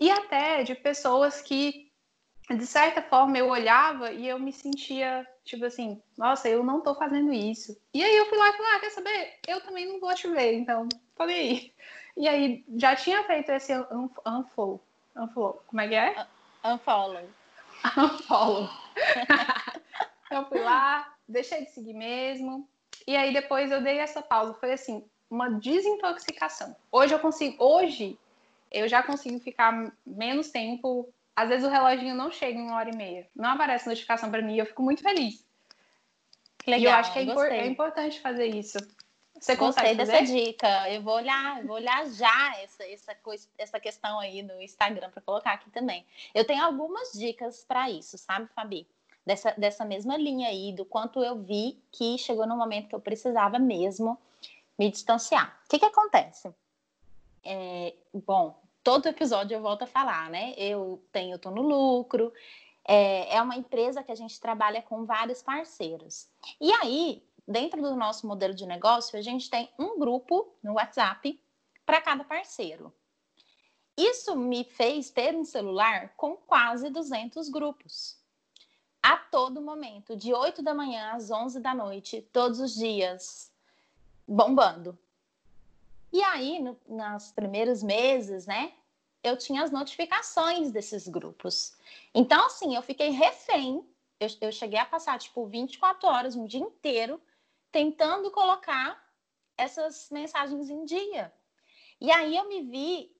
e 0.00 0.10
até 0.10 0.62
de 0.62 0.74
pessoas 0.74 1.40
que, 1.40 1.90
de 2.48 2.66
certa 2.66 3.02
forma, 3.02 3.38
eu 3.38 3.48
olhava 3.48 4.12
e 4.12 4.26
eu 4.26 4.38
me 4.38 4.52
sentia, 4.52 5.26
tipo 5.44 5.64
assim, 5.64 6.00
nossa, 6.16 6.48
eu 6.48 6.62
não 6.64 6.80
tô 6.80 6.94
fazendo 6.94 7.32
isso. 7.32 7.76
E 7.92 8.02
aí 8.02 8.16
eu 8.16 8.26
fui 8.26 8.38
lá 8.38 8.48
e 8.48 8.52
falei, 8.52 8.72
ah, 8.72 8.80
quer 8.80 8.90
saber? 8.90 9.34
Eu 9.46 9.60
também 9.60 9.86
não 9.86 10.00
vou 10.00 10.14
te 10.14 10.28
ver, 10.28 10.54
então, 10.54 10.88
falei 11.16 11.36
aí. 11.36 11.72
E 12.16 12.28
aí, 12.28 12.64
já 12.76 12.96
tinha 12.96 13.22
feito 13.24 13.50
esse 13.50 13.72
unfollow. 14.26 14.80
Unfollow, 15.16 15.62
como 15.66 15.80
é 15.80 15.88
que 15.88 15.94
é? 15.94 16.26
Unfollow. 16.64 17.28
Unfollow. 17.96 18.68
eu 20.30 20.44
fui 20.46 20.60
lá, 20.60 21.14
deixei 21.28 21.64
de 21.64 21.70
seguir 21.70 21.94
mesmo, 21.94 22.68
e 23.06 23.16
aí 23.16 23.32
depois 23.32 23.70
eu 23.70 23.82
dei 23.82 23.98
essa 23.98 24.22
pausa. 24.22 24.54
Foi 24.54 24.72
assim, 24.72 25.04
uma 25.30 25.50
desintoxicação. 25.50 26.74
Hoje 26.90 27.14
eu 27.14 27.18
consigo, 27.18 27.62
hoje 27.62 28.18
eu 28.70 28.88
já 28.88 29.02
consigo 29.02 29.38
ficar 29.40 29.92
menos 30.06 30.50
tempo. 30.50 31.08
Às 31.34 31.48
vezes 31.48 31.66
o 31.66 31.70
reloginho 31.70 32.14
não 32.14 32.30
chega 32.30 32.58
em 32.58 32.62
uma 32.62 32.76
hora 32.76 32.90
e 32.90 32.96
meia. 32.96 33.28
Não 33.34 33.50
aparece 33.50 33.88
notificação 33.88 34.30
para 34.30 34.42
mim 34.42 34.56
e 34.56 34.58
eu 34.58 34.66
fico 34.66 34.82
muito 34.82 35.02
feliz. 35.02 35.46
Legal, 36.66 36.80
e 36.80 36.84
eu 36.84 36.92
acho 36.92 37.12
que 37.12 37.18
é, 37.18 37.22
impor 37.22 37.46
é 37.46 37.66
importante 37.66 38.20
fazer 38.20 38.46
isso. 38.46 38.78
Você 39.40 39.54
gostei 39.54 39.94
dessa 39.94 40.20
dica. 40.22 40.90
Eu 40.90 41.00
vou 41.00 41.14
olhar, 41.14 41.62
vou 41.64 41.76
olhar 41.76 42.06
já 42.10 42.58
essa, 42.60 42.84
essa, 42.84 43.14
coisa, 43.14 43.48
essa 43.56 43.78
questão 43.78 44.18
aí 44.18 44.42
no 44.42 44.60
Instagram 44.60 45.10
para 45.10 45.22
colocar 45.22 45.52
aqui 45.52 45.70
também. 45.70 46.04
Eu 46.34 46.44
tenho 46.44 46.62
algumas 46.62 47.12
dicas 47.12 47.64
para 47.64 47.88
isso, 47.88 48.18
sabe, 48.18 48.48
Fabi? 48.54 48.86
Dessa, 49.28 49.52
dessa 49.58 49.84
mesma 49.84 50.16
linha 50.16 50.48
aí, 50.48 50.72
do 50.72 50.86
quanto 50.86 51.22
eu 51.22 51.36
vi 51.36 51.78
que 51.92 52.16
chegou 52.16 52.46
no 52.46 52.56
momento 52.56 52.88
que 52.88 52.94
eu 52.94 53.00
precisava 53.00 53.58
mesmo 53.58 54.16
me 54.78 54.90
distanciar. 54.90 55.60
O 55.66 55.68
que, 55.68 55.78
que 55.78 55.84
acontece? 55.84 56.50
É, 57.44 57.94
bom, 58.26 58.58
todo 58.82 59.06
episódio 59.06 59.54
eu 59.54 59.60
volto 59.60 59.82
a 59.82 59.86
falar, 59.86 60.30
né? 60.30 60.54
Eu 60.56 61.04
tenho, 61.12 61.34
eu 61.34 61.38
tô 61.38 61.50
no 61.50 61.60
lucro, 61.60 62.32
é, 62.86 63.36
é 63.36 63.42
uma 63.42 63.54
empresa 63.54 64.02
que 64.02 64.10
a 64.10 64.14
gente 64.14 64.40
trabalha 64.40 64.80
com 64.80 65.04
vários 65.04 65.42
parceiros. 65.42 66.26
E 66.58 66.72
aí, 66.80 67.22
dentro 67.46 67.82
do 67.82 67.94
nosso 67.94 68.26
modelo 68.26 68.54
de 68.54 68.64
negócio, 68.64 69.18
a 69.18 69.22
gente 69.22 69.50
tem 69.50 69.68
um 69.78 69.98
grupo 69.98 70.54
no 70.62 70.74
WhatsApp 70.74 71.38
para 71.84 72.00
cada 72.00 72.24
parceiro. 72.24 72.90
Isso 73.94 74.34
me 74.34 74.64
fez 74.64 75.10
ter 75.10 75.36
um 75.36 75.44
celular 75.44 76.14
com 76.16 76.34
quase 76.34 76.88
200 76.88 77.50
grupos 77.50 78.17
a 79.02 79.16
todo 79.16 79.60
momento, 79.60 80.16
de 80.16 80.32
8 80.34 80.62
da 80.62 80.74
manhã 80.74 81.12
às 81.12 81.30
11 81.30 81.60
da 81.60 81.74
noite, 81.74 82.22
todos 82.32 82.60
os 82.60 82.74
dias, 82.74 83.50
bombando. 84.26 84.98
E 86.12 86.22
aí, 86.22 86.58
no, 86.58 86.78
nos 86.88 87.30
primeiros 87.32 87.82
meses, 87.82 88.46
né, 88.46 88.72
eu 89.22 89.36
tinha 89.36 89.62
as 89.62 89.70
notificações 89.70 90.70
desses 90.70 91.06
grupos. 91.06 91.76
Então, 92.14 92.46
assim, 92.46 92.74
eu 92.74 92.82
fiquei 92.82 93.10
refém. 93.10 93.86
Eu, 94.18 94.28
eu 94.40 94.52
cheguei 94.52 94.78
a 94.78 94.86
passar, 94.86 95.18
tipo, 95.18 95.46
24 95.46 96.08
horas, 96.08 96.36
um 96.36 96.46
dia 96.46 96.60
inteiro, 96.60 97.20
tentando 97.70 98.30
colocar 98.30 99.02
essas 99.56 100.08
mensagens 100.10 100.70
em 100.70 100.84
dia. 100.84 101.32
E 102.00 102.10
aí 102.10 102.36
eu 102.36 102.48
me 102.48 102.62
vi 102.62 103.12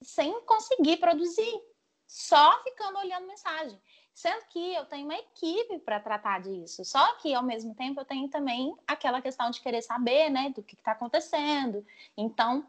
sem 0.00 0.40
conseguir 0.42 0.98
produzir, 0.98 1.62
só 2.06 2.62
ficando 2.62 2.98
olhando 2.98 3.26
mensagem. 3.26 3.78
Sendo 4.18 4.46
que 4.46 4.74
eu 4.74 4.84
tenho 4.84 5.04
uma 5.04 5.14
equipe 5.14 5.78
para 5.78 6.00
tratar 6.00 6.40
disso. 6.40 6.84
Só 6.84 7.14
que, 7.18 7.32
ao 7.32 7.42
mesmo 7.44 7.72
tempo, 7.72 8.00
eu 8.00 8.04
tenho 8.04 8.28
também 8.28 8.76
aquela 8.84 9.22
questão 9.22 9.48
de 9.48 9.60
querer 9.60 9.80
saber, 9.80 10.28
né, 10.28 10.50
do 10.50 10.60
que 10.60 10.74
está 10.74 10.90
acontecendo. 10.90 11.86
Então, 12.16 12.66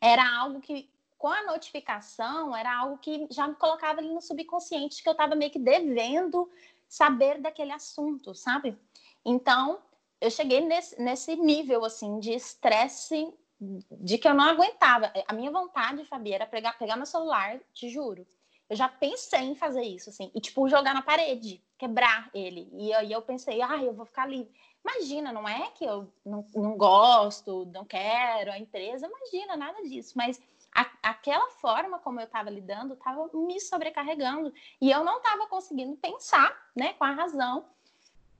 era 0.00 0.26
algo 0.38 0.58
que, 0.58 0.88
com 1.18 1.28
a 1.28 1.42
notificação, 1.42 2.56
era 2.56 2.74
algo 2.74 2.96
que 2.96 3.26
já 3.30 3.46
me 3.46 3.56
colocava 3.56 4.00
ali 4.00 4.08
no 4.08 4.22
subconsciente, 4.22 5.02
que 5.02 5.08
eu 5.10 5.12
estava 5.12 5.34
meio 5.34 5.50
que 5.50 5.58
devendo 5.58 6.50
saber 6.88 7.42
daquele 7.42 7.72
assunto, 7.72 8.34
sabe? 8.34 8.74
Então, 9.22 9.82
eu 10.18 10.30
cheguei 10.30 10.62
nesse, 10.62 10.98
nesse 10.98 11.36
nível, 11.36 11.84
assim, 11.84 12.18
de 12.18 12.32
estresse, 12.32 13.30
de 13.60 14.16
que 14.16 14.26
eu 14.26 14.32
não 14.32 14.46
aguentava. 14.46 15.12
A 15.28 15.34
minha 15.34 15.50
vontade, 15.50 16.06
Fabi, 16.06 16.32
era 16.32 16.46
pegar, 16.46 16.72
pegar 16.78 16.96
meu 16.96 17.04
celular, 17.04 17.60
te 17.74 17.90
juro 17.90 18.26
eu 18.70 18.76
já 18.76 18.88
pensei 18.88 19.40
em 19.40 19.56
fazer 19.56 19.82
isso, 19.82 20.10
assim, 20.10 20.30
e 20.32 20.40
tipo, 20.40 20.68
jogar 20.68 20.94
na 20.94 21.02
parede, 21.02 21.60
quebrar 21.76 22.30
ele. 22.32 22.70
E 22.72 22.94
aí 22.94 23.10
eu 23.10 23.20
pensei, 23.20 23.60
ah, 23.60 23.82
eu 23.82 23.92
vou 23.92 24.06
ficar 24.06 24.26
livre. 24.26 24.54
Imagina, 24.84 25.32
não 25.32 25.46
é 25.46 25.70
que 25.72 25.84
eu 25.84 26.08
não, 26.24 26.46
não 26.54 26.76
gosto, 26.76 27.66
não 27.74 27.84
quero 27.84 28.52
a 28.52 28.58
empresa, 28.58 29.08
imagina, 29.08 29.56
nada 29.56 29.82
disso. 29.82 30.12
Mas 30.16 30.40
a, 30.72 30.88
aquela 31.02 31.50
forma 31.50 31.98
como 31.98 32.20
eu 32.20 32.26
estava 32.26 32.48
lidando 32.48 32.94
estava 32.94 33.28
me 33.34 33.60
sobrecarregando. 33.60 34.54
E 34.80 34.88
eu 34.88 35.02
não 35.02 35.16
estava 35.18 35.48
conseguindo 35.48 35.96
pensar, 35.96 36.56
né, 36.74 36.92
com 36.92 37.02
a 37.02 37.10
razão. 37.10 37.64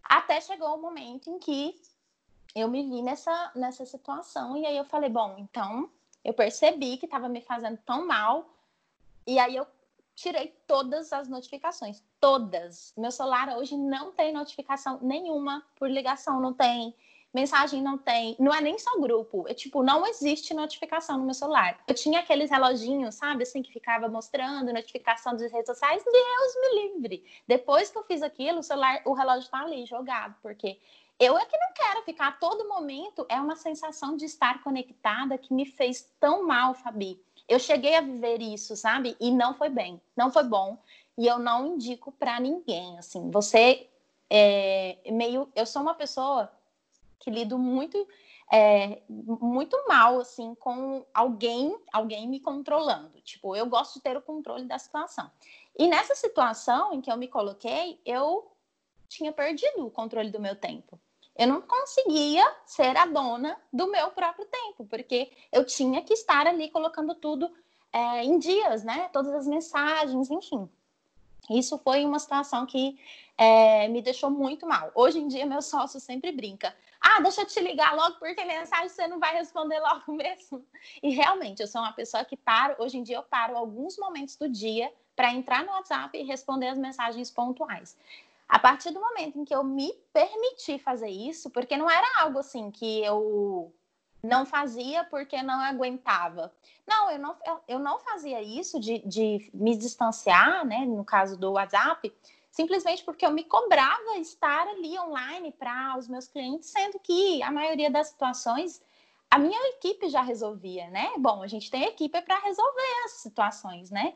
Até 0.04 0.40
chegou 0.40 0.76
o 0.76 0.80
momento 0.80 1.28
em 1.28 1.40
que 1.40 1.74
eu 2.54 2.68
me 2.68 2.88
vi 2.88 3.02
nessa, 3.02 3.50
nessa 3.56 3.84
situação. 3.84 4.56
E 4.56 4.64
aí 4.64 4.76
eu 4.76 4.84
falei, 4.84 5.10
bom, 5.10 5.34
então 5.38 5.90
eu 6.24 6.32
percebi 6.32 6.98
que 6.98 7.06
estava 7.06 7.28
me 7.28 7.40
fazendo 7.40 7.78
tão 7.78 8.06
mal. 8.06 8.48
E 9.26 9.36
aí 9.36 9.56
eu 9.56 9.66
tirei 10.20 10.54
todas 10.66 11.12
as 11.12 11.28
notificações, 11.28 12.02
todas. 12.20 12.92
Meu 12.96 13.10
celular 13.10 13.56
hoje 13.56 13.76
não 13.76 14.12
tem 14.12 14.32
notificação 14.32 14.98
nenhuma 15.00 15.64
por 15.76 15.90
ligação, 15.90 16.40
não 16.40 16.52
tem. 16.52 16.94
Mensagem 17.32 17.80
não 17.80 17.96
tem, 17.96 18.34
não 18.40 18.52
é 18.52 18.60
nem 18.60 18.76
só 18.76 18.98
grupo, 18.98 19.46
é 19.46 19.54
tipo, 19.54 19.84
não 19.84 20.04
existe 20.04 20.52
notificação 20.52 21.16
no 21.16 21.24
meu 21.24 21.32
celular. 21.32 21.80
Eu 21.86 21.94
tinha 21.94 22.18
aqueles 22.18 22.50
reloginhos, 22.50 23.14
sabe, 23.14 23.44
assim, 23.44 23.62
que 23.62 23.72
ficava 23.72 24.08
mostrando 24.08 24.72
notificação 24.72 25.36
das 25.36 25.52
redes 25.52 25.66
sociais, 25.66 26.02
Deus 26.04 26.54
me 26.60 26.88
livre. 26.88 27.24
Depois 27.46 27.88
que 27.88 27.96
eu 27.96 28.02
fiz 28.02 28.20
aquilo, 28.20 28.58
o 28.58 28.62
celular, 28.64 29.00
o 29.04 29.12
relógio 29.12 29.48
tá 29.48 29.60
ali 29.60 29.86
jogado, 29.86 30.34
porque 30.42 30.80
eu 31.20 31.38
é 31.38 31.44
que 31.44 31.56
não 31.56 31.72
quero 31.72 32.02
ficar 32.02 32.28
a 32.28 32.32
todo 32.32 32.68
momento, 32.68 33.24
é 33.28 33.40
uma 33.40 33.54
sensação 33.54 34.16
de 34.16 34.24
estar 34.24 34.60
conectada 34.64 35.38
que 35.38 35.54
me 35.54 35.64
fez 35.64 36.12
tão 36.18 36.44
mal, 36.44 36.74
Fabi 36.74 37.22
eu 37.50 37.58
cheguei 37.58 37.96
a 37.96 38.00
viver 38.00 38.40
isso, 38.40 38.76
sabe? 38.76 39.16
E 39.18 39.32
não 39.32 39.54
foi 39.54 39.68
bem, 39.68 40.00
não 40.16 40.30
foi 40.30 40.44
bom. 40.44 40.78
E 41.18 41.26
eu 41.26 41.36
não 41.36 41.74
indico 41.74 42.12
para 42.12 42.38
ninguém, 42.38 42.96
assim. 42.96 43.28
Você 43.32 43.88
é 44.30 44.96
meio. 45.10 45.50
Eu 45.56 45.66
sou 45.66 45.82
uma 45.82 45.94
pessoa 45.94 46.48
que 47.18 47.28
lido 47.28 47.58
muito, 47.58 48.06
é, 48.50 49.02
muito 49.08 49.76
mal, 49.88 50.20
assim, 50.20 50.54
com 50.54 51.04
alguém, 51.12 51.76
alguém 51.92 52.28
me 52.28 52.38
controlando. 52.38 53.20
Tipo, 53.22 53.56
eu 53.56 53.66
gosto 53.66 53.94
de 53.94 54.00
ter 54.00 54.16
o 54.16 54.22
controle 54.22 54.64
da 54.64 54.78
situação. 54.78 55.28
E 55.76 55.88
nessa 55.88 56.14
situação 56.14 56.94
em 56.94 57.00
que 57.00 57.10
eu 57.10 57.16
me 57.16 57.26
coloquei, 57.26 58.00
eu 58.06 58.48
tinha 59.08 59.32
perdido 59.32 59.84
o 59.84 59.90
controle 59.90 60.30
do 60.30 60.40
meu 60.40 60.54
tempo 60.54 61.00
eu 61.40 61.46
não 61.46 61.62
conseguia 61.62 62.46
ser 62.66 62.94
a 62.98 63.06
dona 63.06 63.56
do 63.72 63.90
meu 63.90 64.10
próprio 64.10 64.44
tempo, 64.44 64.84
porque 64.84 65.32
eu 65.50 65.64
tinha 65.64 66.02
que 66.02 66.12
estar 66.12 66.46
ali 66.46 66.68
colocando 66.68 67.14
tudo 67.14 67.50
é, 67.90 68.22
em 68.22 68.38
dias, 68.38 68.84
né? 68.84 69.08
Todas 69.10 69.32
as 69.32 69.46
mensagens, 69.46 70.30
enfim. 70.30 70.68
Isso 71.48 71.78
foi 71.78 72.04
uma 72.04 72.18
situação 72.18 72.66
que 72.66 73.00
é, 73.38 73.88
me 73.88 74.02
deixou 74.02 74.28
muito 74.28 74.66
mal. 74.66 74.92
Hoje 74.94 75.18
em 75.18 75.28
dia, 75.28 75.46
meu 75.46 75.62
sócio 75.62 75.98
sempre 75.98 76.30
brinca. 76.30 76.76
Ah, 77.00 77.22
deixa 77.22 77.40
eu 77.40 77.46
te 77.46 77.58
ligar 77.58 77.96
logo, 77.96 78.18
porque 78.18 78.44
mensagem 78.44 78.90
você 78.90 79.08
não 79.08 79.18
vai 79.18 79.34
responder 79.34 79.80
logo 79.80 80.12
mesmo. 80.12 80.62
E 81.02 81.08
realmente, 81.08 81.62
eu 81.62 81.66
sou 81.66 81.80
uma 81.80 81.94
pessoa 81.94 82.22
que 82.22 82.36
paro, 82.36 82.76
hoje 82.78 82.98
em 82.98 83.02
dia 83.02 83.16
eu 83.16 83.22
paro 83.22 83.56
alguns 83.56 83.96
momentos 83.96 84.36
do 84.36 84.46
dia 84.46 84.92
para 85.16 85.32
entrar 85.32 85.64
no 85.64 85.72
WhatsApp 85.72 86.18
e 86.18 86.22
responder 86.22 86.68
as 86.68 86.76
mensagens 86.76 87.30
pontuais. 87.30 87.96
A 88.50 88.58
partir 88.58 88.90
do 88.90 89.00
momento 89.00 89.38
em 89.38 89.44
que 89.44 89.54
eu 89.54 89.62
me 89.62 89.92
permiti 90.12 90.76
fazer 90.76 91.08
isso, 91.08 91.50
porque 91.50 91.76
não 91.76 91.88
era 91.88 92.20
algo 92.20 92.40
assim 92.40 92.68
que 92.72 93.00
eu 93.04 93.72
não 94.20 94.44
fazia 94.44 95.04
porque 95.04 95.40
não 95.40 95.60
aguentava. 95.60 96.52
Não, 96.84 97.10
eu 97.12 97.18
não, 97.20 97.36
eu 97.68 97.78
não 97.78 98.00
fazia 98.00 98.42
isso 98.42 98.80
de, 98.80 98.98
de 99.06 99.48
me 99.54 99.76
distanciar, 99.76 100.66
né? 100.66 100.84
No 100.84 101.04
caso 101.04 101.38
do 101.38 101.52
WhatsApp, 101.52 102.12
simplesmente 102.50 103.04
porque 103.04 103.24
eu 103.24 103.30
me 103.30 103.44
cobrava 103.44 104.18
estar 104.18 104.66
ali 104.66 104.98
online 104.98 105.52
para 105.52 105.96
os 105.96 106.08
meus 106.08 106.26
clientes, 106.26 106.70
sendo 106.70 106.98
que 106.98 107.40
a 107.44 107.52
maioria 107.52 107.88
das 107.88 108.08
situações 108.08 108.82
a 109.30 109.38
minha 109.38 109.68
equipe 109.76 110.08
já 110.08 110.22
resolvia, 110.22 110.90
né? 110.90 111.12
Bom, 111.18 111.40
a 111.40 111.46
gente 111.46 111.70
tem 111.70 111.84
equipe 111.84 112.20
para 112.20 112.40
resolver 112.40 113.04
as 113.04 113.12
situações, 113.12 113.88
né? 113.88 114.14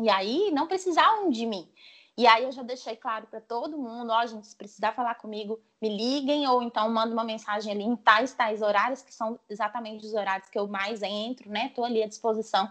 E 0.00 0.08
aí 0.08 0.50
não 0.52 0.66
precisavam 0.66 1.28
de 1.28 1.44
mim. 1.44 1.70
E 2.18 2.26
aí 2.26 2.42
eu 2.42 2.50
já 2.50 2.64
deixei 2.64 2.96
claro 2.96 3.28
para 3.28 3.40
todo 3.40 3.78
mundo, 3.78 4.10
ó, 4.10 4.26
gente, 4.26 4.48
se 4.48 4.56
precisar 4.56 4.90
falar 4.90 5.14
comigo, 5.14 5.60
me 5.80 5.88
liguem 5.88 6.48
ou 6.48 6.60
então 6.60 6.90
manda 6.90 7.12
uma 7.12 7.22
mensagem 7.22 7.72
ali 7.72 7.84
em 7.84 7.94
tais 7.94 8.34
tais 8.34 8.60
horários 8.60 9.02
que 9.02 9.14
são 9.14 9.38
exatamente 9.48 10.04
os 10.04 10.12
horários 10.14 10.48
que 10.48 10.58
eu 10.58 10.66
mais 10.66 11.00
entro, 11.00 11.48
né? 11.48 11.70
Tô 11.76 11.84
ali 11.84 12.02
à 12.02 12.08
disposição 12.08 12.68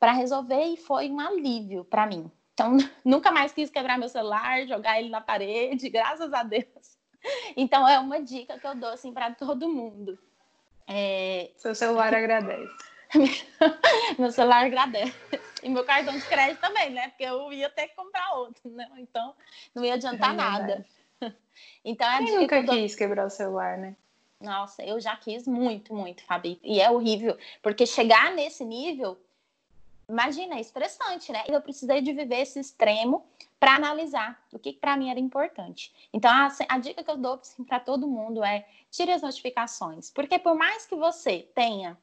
para 0.00 0.10
resolver 0.10 0.64
e 0.64 0.76
foi 0.76 1.08
um 1.08 1.20
alívio 1.20 1.84
para 1.84 2.04
mim. 2.04 2.28
Então, 2.52 2.78
nunca 3.04 3.30
mais 3.30 3.52
quis 3.52 3.70
quebrar 3.70 3.96
meu 3.96 4.08
celular, 4.08 4.66
jogar 4.66 4.98
ele 4.98 5.08
na 5.08 5.20
parede, 5.20 5.86
graças 5.88 6.32
a 6.32 6.42
Deus. 6.42 6.98
Então, 7.56 7.86
é 7.86 7.96
uma 7.96 8.20
dica 8.20 8.58
que 8.58 8.66
eu 8.66 8.74
dou 8.74 8.90
assim 8.90 9.12
para 9.12 9.30
todo 9.30 9.68
mundo. 9.68 10.18
É... 10.88 11.52
Seu 11.58 11.76
celular 11.76 12.12
agradece. 12.12 12.89
meu 14.18 14.30
celular 14.30 14.66
agradece. 14.66 15.12
E 15.62 15.68
meu 15.68 15.84
cartão 15.84 16.16
de 16.16 16.24
crédito 16.24 16.60
também, 16.60 16.90
né? 16.90 17.08
Porque 17.08 17.24
eu 17.24 17.52
ia 17.52 17.68
ter 17.68 17.88
que 17.88 17.94
comprar 17.94 18.34
outro, 18.34 18.70
né? 18.70 18.88
Então, 18.98 19.34
não 19.74 19.84
ia 19.84 19.94
adiantar 19.94 20.32
é 20.32 20.36
nada. 20.36 20.86
Então, 21.84 22.08
é 22.08 22.24
Quem 22.24 22.38
nunca 22.38 22.62
dou... 22.62 22.74
quis 22.74 22.94
quebrar 22.94 23.26
o 23.26 23.30
celular, 23.30 23.76
né? 23.76 23.94
Nossa, 24.40 24.82
eu 24.82 24.98
já 24.98 25.14
quis 25.16 25.46
muito, 25.46 25.94
muito, 25.94 26.24
Fabi. 26.24 26.58
E 26.62 26.80
é 26.80 26.90
horrível, 26.90 27.36
porque 27.62 27.84
chegar 27.84 28.32
nesse 28.32 28.64
nível 28.64 29.20
imagina, 30.10 30.56
é 30.56 30.60
estressante, 30.60 31.30
né? 31.30 31.44
Eu 31.46 31.60
precisei 31.62 32.00
de 32.02 32.12
viver 32.12 32.40
esse 32.40 32.58
extremo 32.58 33.24
para 33.58 33.76
analisar 33.76 34.42
o 34.52 34.58
que, 34.58 34.72
que 34.72 34.80
para 34.80 34.96
mim 34.96 35.10
era 35.10 35.20
importante. 35.20 35.94
Então, 36.12 36.30
a, 36.30 36.48
a 36.68 36.78
dica 36.78 37.04
que 37.04 37.10
eu 37.10 37.16
dou 37.16 37.34
assim, 37.34 37.62
para 37.62 37.78
todo 37.78 38.08
mundo 38.08 38.44
é 38.44 38.66
tire 38.90 39.12
as 39.12 39.22
notificações, 39.22 40.10
porque 40.10 40.38
por 40.38 40.56
mais 40.56 40.84
que 40.86 40.96
você 40.96 41.48
tenha 41.54 41.96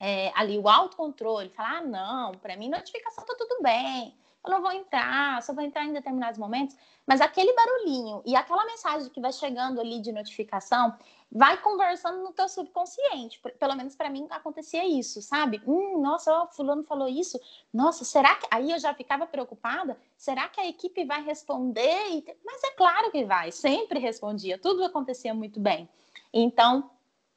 é, 0.00 0.32
ali 0.34 0.58
o 0.58 0.68
autocontrole, 0.68 1.48
falar, 1.50 1.78
ah, 1.78 1.80
não, 1.82 2.32
para 2.32 2.56
mim 2.56 2.68
notificação 2.68 3.24
tá 3.24 3.34
tudo 3.36 3.62
bem, 3.62 4.14
eu 4.46 4.50
não 4.50 4.62
vou 4.62 4.70
entrar, 4.70 5.42
só 5.42 5.52
vou 5.52 5.64
entrar 5.64 5.84
em 5.84 5.92
determinados 5.92 6.38
momentos, 6.38 6.76
mas 7.04 7.20
aquele 7.20 7.52
barulhinho 7.52 8.22
e 8.24 8.36
aquela 8.36 8.64
mensagem 8.64 9.10
que 9.10 9.20
vai 9.20 9.32
chegando 9.32 9.80
ali 9.80 10.00
de 10.00 10.12
notificação 10.12 10.96
vai 11.30 11.60
conversando 11.60 12.22
no 12.22 12.32
teu 12.32 12.48
subconsciente. 12.48 13.40
Pelo 13.58 13.74
menos 13.74 13.96
para 13.96 14.08
mim 14.08 14.26
acontecia 14.30 14.86
isso, 14.86 15.20
sabe? 15.20 15.60
Hum, 15.66 16.00
nossa, 16.00 16.32
ó, 16.32 16.46
fulano 16.46 16.84
falou 16.84 17.08
isso. 17.08 17.40
Nossa, 17.74 18.04
será 18.04 18.36
que 18.36 18.46
aí 18.50 18.70
eu 18.70 18.78
já 18.78 18.94
ficava 18.94 19.26
preocupada? 19.26 19.98
Será 20.16 20.48
que 20.48 20.60
a 20.60 20.68
equipe 20.68 21.04
vai 21.04 21.22
responder? 21.24 22.38
Mas 22.44 22.62
é 22.62 22.70
claro 22.70 23.10
que 23.10 23.24
vai, 23.24 23.50
sempre 23.50 23.98
respondia, 23.98 24.58
tudo 24.58 24.84
acontecia 24.84 25.34
muito 25.34 25.58
bem. 25.58 25.88
Então, 26.32 26.90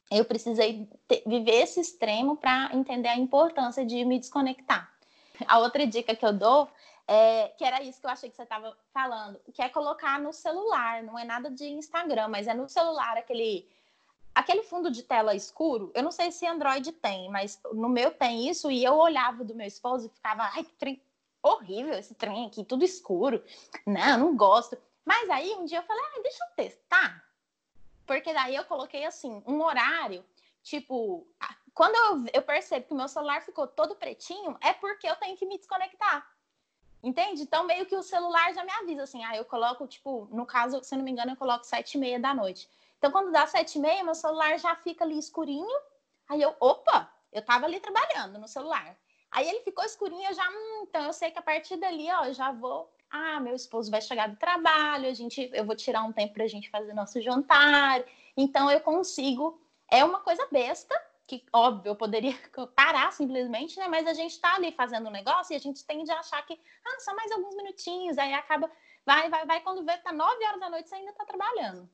eu 0.10 0.26
precisei 0.26 0.88
ter, 1.07 1.24
viver 1.26 1.64
esse 1.64 1.80
extremo 1.80 2.36
para 2.36 2.70
entender 2.74 3.10
a 3.10 3.18
importância 3.18 3.86
de 3.86 4.03
me 4.05 4.20
desconectar. 4.20 4.91
A 5.47 5.60
outra 5.60 5.86
dica 5.86 6.16
que 6.16 6.26
eu 6.26 6.34
dou 6.34 6.70
é, 7.07 7.47
que 7.57 7.64
era 7.64 7.82
isso 7.82 7.99
que 7.99 8.05
eu 8.05 8.12
achei 8.12 8.30
que 8.30 8.36
você 8.36 8.43
estava 8.43 8.78
falando, 8.93 9.39
que 9.51 9.64
é 9.64 9.70
colocar 9.70 10.20
no 10.20 10.32
celular, 10.32 11.01
não 11.01 11.18
é 11.18 11.24
nada 11.24 11.49
de 11.49 11.66
Instagram, 11.66 12.28
mas 12.28 12.47
é 12.47 12.53
no 12.53 12.70
celular 12.70 13.18
aquele 13.18 13.68
aquele 14.36 14.62
fundo 14.62 14.91
de 14.91 15.01
tela 15.01 15.36
escuro. 15.36 15.91
Eu 15.95 16.03
não 16.03 16.12
sei 16.12 16.32
se 16.32 16.45
Android 16.45 16.91
tem, 16.91 17.28
mas 17.30 17.60
no 17.74 17.89
meu 17.89 18.12
tem 18.12 18.47
isso 18.47 18.70
e 18.70 18.84
eu 18.84 18.93
olhava 18.93 19.43
do 19.43 19.55
meu 19.55 19.66
esposo 19.66 20.05
e 20.05 20.10
ficava, 20.10 20.43
ai, 20.53 20.64
que 20.64 20.72
trem 20.74 21.01
horrível 21.41 21.93
esse 21.93 22.14
trem 22.14 22.45
aqui, 22.45 22.64
tudo 22.64 22.86
escuro. 22.86 23.43
Não, 23.88 24.18
não 24.20 24.38
gosto. 24.38 24.78
Mas 25.03 25.30
aí 25.30 25.55
um 25.55 25.66
dia 25.66 25.80
eu 25.80 25.84
falei, 25.84 26.03
ah, 26.03 26.22
deixa 26.22 26.43
eu 26.43 26.55
testar. 26.55 27.29
Porque 28.10 28.34
daí 28.34 28.55
eu 28.55 28.66
coloquei 28.66 29.05
assim, 29.05 29.43
um 29.45 29.62
horário, 29.62 30.26
tipo, 30.64 31.28
quando 31.76 31.93
eu, 31.93 32.26
eu 32.34 32.41
percebo 32.41 32.88
que 32.88 32.91
o 32.91 32.97
meu 32.97 33.07
celular 33.07 33.39
ficou 33.43 33.68
todo 33.68 33.95
pretinho, 33.95 34.57
é 34.62 34.74
porque 34.74 35.07
eu 35.07 35.16
tenho 35.18 35.38
que 35.38 35.45
me 35.45 35.60
desconectar. 35.60 36.28
Entende? 37.03 37.43
Então, 37.43 37.66
meio 37.66 37.86
que 37.86 37.95
o 37.95 38.01
celular 38.01 38.51
já 38.51 38.66
me 38.66 38.72
avisa, 38.72 39.03
assim, 39.03 39.24
ah, 39.24 39.38
eu 39.38 39.45
coloco, 39.45 39.86
tipo, 39.86 40.28
no 40.32 40.43
caso, 40.43 40.84
se 40.84 40.95
não 40.95 41.03
me 41.03 41.12
engano, 41.12 41.34
eu 41.34 41.36
coloco 41.36 41.64
sete 41.64 41.99
e 41.99 41.99
meia 41.99 42.20
da 42.20 42.34
noite. 42.34 42.68
Então, 42.97 43.12
quando 43.12 43.32
dá 43.32 43.45
sete 43.45 43.78
e 43.78 43.80
meia, 43.80 44.03
meu 44.03 44.16
celular 44.16 44.57
já 44.57 44.76
fica 44.76 45.03
ali 45.03 45.20
escurinho. 45.20 45.80
Aí 46.28 46.41
eu, 46.41 46.55
opa, 46.60 47.14
eu 47.32 47.45
tava 47.45 47.68
ali 47.68 47.80
trabalhando 47.80 48.39
no 48.39 48.47
celular. 48.47 48.97
Aí 49.30 49.47
ele 49.47 49.60
ficou 49.60 49.86
escurinho, 49.86 50.28
eu 50.28 50.34
já, 50.34 50.49
hum, 50.49 50.86
então 50.89 51.03
eu 51.03 51.14
sei 51.14 51.30
que 51.30 51.38
a 51.38 51.43
partir 51.43 51.78
dali, 51.78 52.12
ó, 52.12 52.26
eu 52.26 52.34
já 52.34 52.51
vou. 52.51 52.91
Ah, 53.10 53.39
meu 53.39 53.55
esposo 53.55 53.89
vai 53.89 54.01
chegar 54.01 54.30
do 54.30 54.36
trabalho, 54.36 55.10
a 55.10 55.14
gente, 55.14 55.49
eu 55.53 55.66
vou 55.66 55.76
tirar 55.76 56.03
um 56.03 56.12
tempo 56.12 56.34
pra 56.34 56.47
gente 56.47 56.70
fazer 56.70 56.93
nosso 56.93 57.22
jantar. 57.22 58.03
Então 58.38 58.70
eu 58.70 58.80
consigo. 58.82 59.60
É 59.91 60.05
uma 60.05 60.20
coisa 60.20 60.47
besta, 60.51 60.95
que, 61.26 61.43
óbvio, 61.53 61.91
eu 61.91 61.95
poderia 61.95 62.36
parar 62.76 63.12
simplesmente, 63.12 63.78
né? 63.78 63.88
Mas 63.88 64.07
a 64.07 64.14
gente 64.14 64.32
está 64.32 64.55
ali 64.55 64.72
fazendo 64.72 65.07
um 65.07 65.12
negócio 65.12 65.53
e 65.53 65.55
a 65.55 65.60
gente 65.60 65.86
tende 65.86 66.12
a 66.12 66.20
achar 66.20 66.43
que, 66.45 66.53
ah, 66.86 66.99
só 66.99 67.16
mais 67.16 67.32
alguns 67.32 67.55
minutinhos, 67.55 68.18
aí 68.18 68.34
acaba, 68.34 68.70
vai, 69.05 69.30
vai, 69.30 69.45
vai, 69.45 69.62
quando 69.62 69.86
vê, 69.86 69.97
tá 69.97 70.12
nove 70.12 70.43
horas 70.45 70.60
da 70.60 70.70
noite, 70.70 70.89
você 70.89 70.95
ainda 70.95 71.12
está 71.12 71.26
trabalhando. 71.26 71.89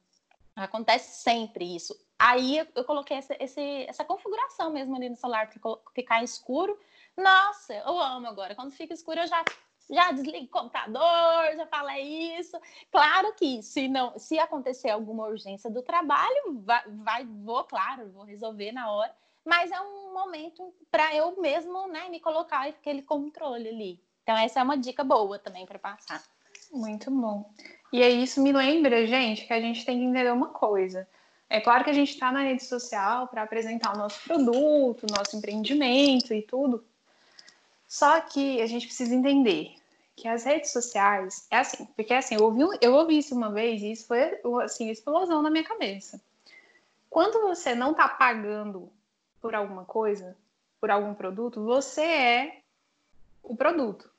Acontece 0.56 1.22
sempre 1.22 1.76
isso. 1.76 1.94
Aí 2.18 2.66
eu, 2.74 2.86
coloquei 2.86 3.18
essa, 3.18 3.36
essa 3.40 4.06
configuração 4.06 4.72
mesmo 4.72 4.96
ali 4.96 5.10
no 5.10 5.18
celular 5.18 5.50
para 5.50 5.78
ficar 5.94 6.24
escuro. 6.24 6.80
Nossa, 7.18 7.74
eu 7.74 8.00
amo 8.00 8.28
agora. 8.28 8.56
Quando 8.56 8.72
fica 8.72 8.94
escuro, 8.94 9.20
eu 9.20 9.28
já 9.28 9.44
já 9.88 10.12
desligo 10.12 10.46
o 10.46 10.50
computador, 10.50 11.56
já 11.56 11.68
falei 11.68 12.40
isso. 12.40 12.60
Claro 12.92 13.34
que 13.36 13.62
se 13.62 13.88
não, 13.88 14.18
se 14.18 14.40
acontecer 14.40 14.90
alguma 14.90 15.28
urgência 15.28 15.70
do 15.70 15.84
trabalho, 15.84 16.64
vai, 16.64 16.84
vai 16.88 17.26
vou, 17.26 17.64
claro, 17.66 18.12
vou 18.12 18.24
resolver 18.24 18.72
na 18.72 18.92
hora 18.92 19.14
mas 19.46 19.72
é 19.72 19.80
um 19.80 20.12
momento 20.12 20.74
para 20.90 21.16
eu 21.16 21.40
mesmo 21.40 21.88
né, 21.88 22.10
me 22.10 22.20
colocar 22.20 22.68
aquele 22.68 23.04
controle 23.04 23.70
ali. 23.70 24.00
Então, 24.24 24.36
essa 24.36 24.60
é 24.60 24.64
uma 24.64 24.76
dica 24.76 25.04
boa 25.04 25.38
também 25.38 25.68
para 25.68 25.78
passar. 25.78 26.24
Muito 26.72 27.12
bom. 27.12 27.48
E 27.94 28.02
aí, 28.02 28.24
isso 28.24 28.42
me 28.42 28.52
lembra, 28.52 29.06
gente, 29.06 29.46
que 29.46 29.54
a 29.54 29.62
gente 29.62 29.86
tem 29.86 30.00
que 30.00 30.04
entender 30.04 30.34
uma 30.34 30.50
coisa. 30.50 31.08
É 31.48 31.62
claro 31.62 31.84
que 31.84 31.92
a 31.92 31.94
gente 31.94 32.10
está 32.10 32.32
na 32.32 32.42
rede 32.42 32.64
social 32.64 33.28
para 33.28 33.44
apresentar 33.44 33.94
o 33.94 33.98
nosso 34.00 34.20
produto, 34.24 35.04
o 35.04 35.16
nosso 35.16 35.38
empreendimento 35.38 36.34
e 36.34 36.42
tudo. 36.42 36.84
Só 37.96 38.20
que 38.20 38.62
a 38.62 38.68
gente 38.68 38.88
precisa 38.88 39.16
entender 39.16 39.74
que 40.18 40.28
as 40.28 40.44
redes 40.44 40.72
sociais 40.72 41.48
é 41.50 41.60
assim, 41.60 41.86
porque 41.96 42.14
assim, 42.14 42.36
eu 42.36 42.44
ouvi, 42.44 42.78
eu 42.82 42.94
ouvi 42.94 43.20
isso 43.20 43.34
uma 43.34 43.50
vez 43.50 43.82
e 43.82 43.94
isso 43.94 44.06
foi 44.06 44.38
assim, 44.66 44.90
explosão 44.90 45.42
na 45.42 45.50
minha 45.50 45.64
cabeça. 45.64 46.20
Quando 47.10 47.40
você 47.48 47.74
não 47.74 47.92
está 47.92 48.10
pagando 48.10 48.92
por 49.40 49.56
alguma 49.56 49.86
coisa, 49.86 50.36
por 50.82 50.92
algum 50.92 51.14
produto, 51.14 51.64
você 51.64 52.02
é 52.02 52.62
o 53.42 53.56
produto. 53.56 54.12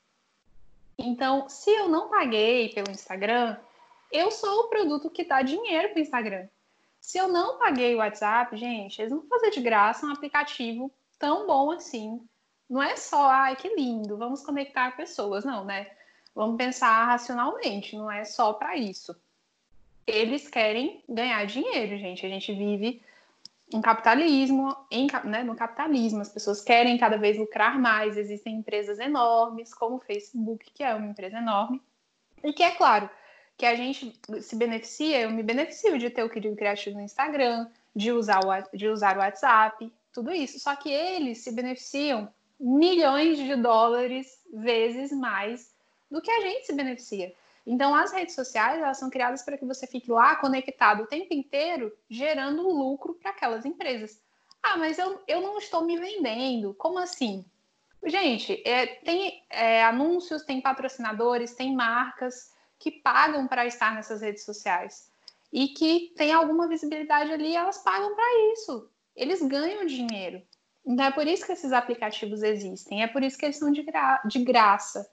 Então, 0.97 1.47
se 1.47 1.69
eu 1.69 1.87
não 1.87 2.09
paguei 2.09 2.69
pelo 2.69 2.89
Instagram, 2.89 3.57
eu 4.11 4.31
sou 4.31 4.61
o 4.61 4.69
produto 4.69 5.07
que 5.07 5.23
dá 5.23 5.43
dinheiro 5.43 5.89
para 5.89 5.99
o 5.99 6.01
Instagram. 6.01 6.47
Se 6.99 7.19
eu 7.19 7.27
não 7.27 7.59
paguei 7.59 7.93
o 7.93 7.99
WhatsApp, 7.99 8.57
gente, 8.57 8.99
eles 8.99 9.13
vão 9.13 9.21
fazer 9.27 9.51
de 9.51 9.61
graça 9.61 10.03
um 10.03 10.11
aplicativo 10.11 10.91
tão 11.19 11.45
bom 11.45 11.69
assim. 11.69 12.19
Não 12.69 12.83
é 12.83 12.95
só, 12.95 13.29
ai, 13.29 13.55
que 13.55 13.73
lindo, 13.75 14.17
vamos 14.17 14.41
conectar 14.41 14.95
pessoas, 14.95 15.45
não, 15.45 15.63
né? 15.63 15.87
Vamos 16.35 16.57
pensar 16.57 17.05
racionalmente, 17.05 17.95
não 17.95 18.11
é 18.11 18.23
só 18.23 18.53
para 18.53 18.75
isso. 18.75 19.15
Eles 20.05 20.47
querem 20.47 21.03
ganhar 21.07 21.45
dinheiro, 21.45 21.97
gente. 21.97 22.25
A 22.25 22.29
gente 22.29 22.53
vive 22.53 23.01
um 23.73 23.81
capitalismo, 23.81 24.75
em, 24.89 25.07
né, 25.25 25.43
no 25.43 25.55
capitalismo, 25.55 26.21
as 26.21 26.29
pessoas 26.29 26.61
querem 26.61 26.97
cada 26.97 27.17
vez 27.17 27.37
lucrar 27.37 27.77
mais, 27.79 28.17
existem 28.17 28.55
empresas 28.55 28.99
enormes, 28.99 29.73
como 29.73 29.97
o 29.97 29.99
Facebook, 29.99 30.71
que 30.73 30.83
é 30.83 30.93
uma 30.93 31.07
empresa 31.07 31.37
enorme, 31.37 31.81
e 32.43 32.53
que 32.53 32.63
é 32.63 32.71
claro 32.71 33.09
que 33.57 33.65
a 33.65 33.75
gente 33.75 34.17
se 34.41 34.55
beneficia, 34.55 35.21
eu 35.21 35.31
me 35.31 35.43
beneficio 35.43 35.97
de 35.97 36.09
ter 36.09 36.23
o 36.23 36.29
querido 36.29 36.55
criativo 36.55 36.97
no 36.97 37.03
Instagram, 37.03 37.67
de 37.95 38.11
usar 38.11 38.39
o, 38.45 38.77
de 38.77 38.87
usar 38.87 39.17
o 39.17 39.19
WhatsApp, 39.19 39.91
tudo 40.13 40.31
isso, 40.31 40.59
só 40.59 40.75
que 40.75 40.89
eles 40.89 41.39
se 41.39 41.51
beneficiam 41.51 42.31
milhões 42.59 43.37
de 43.37 43.55
dólares 43.55 44.39
vezes 44.53 45.11
mais 45.11 45.73
do 46.09 46.21
que 46.21 46.31
a 46.31 46.41
gente 46.41 46.65
se 46.65 46.73
beneficia. 46.73 47.33
Então, 47.65 47.93
as 47.93 48.13
redes 48.13 48.33
sociais, 48.33 48.81
elas 48.81 48.97
são 48.97 49.09
criadas 49.09 49.43
para 49.43 49.57
que 49.57 49.65
você 49.65 49.85
fique 49.85 50.09
lá 50.09 50.37
conectado 50.37 51.03
o 51.03 51.07
tempo 51.07 51.33
inteiro, 51.33 51.91
gerando 52.09 52.69
lucro 52.69 53.15
para 53.15 53.31
aquelas 53.31 53.65
empresas. 53.65 54.21
Ah, 54.63 54.77
mas 54.77 54.97
eu, 54.97 55.21
eu 55.27 55.41
não 55.41 55.57
estou 55.57 55.83
me 55.83 55.97
vendendo. 55.97 56.73
Como 56.75 56.97
assim? 56.97 57.45
Gente, 58.05 58.61
é, 58.65 58.85
tem 58.85 59.43
é, 59.49 59.83
anúncios, 59.83 60.43
tem 60.43 60.61
patrocinadores, 60.61 61.55
tem 61.55 61.75
marcas 61.75 62.53
que 62.79 62.91
pagam 62.91 63.47
para 63.47 63.65
estar 63.65 63.93
nessas 63.93 64.21
redes 64.21 64.45
sociais 64.45 65.11
e 65.51 65.69
que 65.69 66.13
tem 66.15 66.31
alguma 66.31 66.67
visibilidade 66.67 67.31
ali, 67.31 67.55
elas 67.55 67.79
pagam 67.79 68.15
para 68.15 68.53
isso. 68.53 68.89
Eles 69.15 69.41
ganham 69.41 69.85
dinheiro. 69.85 70.41
Então 70.87 71.05
é 71.05 71.11
por 71.11 71.27
isso 71.27 71.45
que 71.45 71.51
esses 71.51 71.73
aplicativos 71.73 72.41
existem, 72.41 73.03
é 73.03 73.07
por 73.07 73.21
isso 73.21 73.37
que 73.37 73.45
eles 73.45 73.57
são 73.57 73.69
de, 73.69 73.83
gra 73.83 74.21
de 74.23 74.39
graça. 74.39 75.05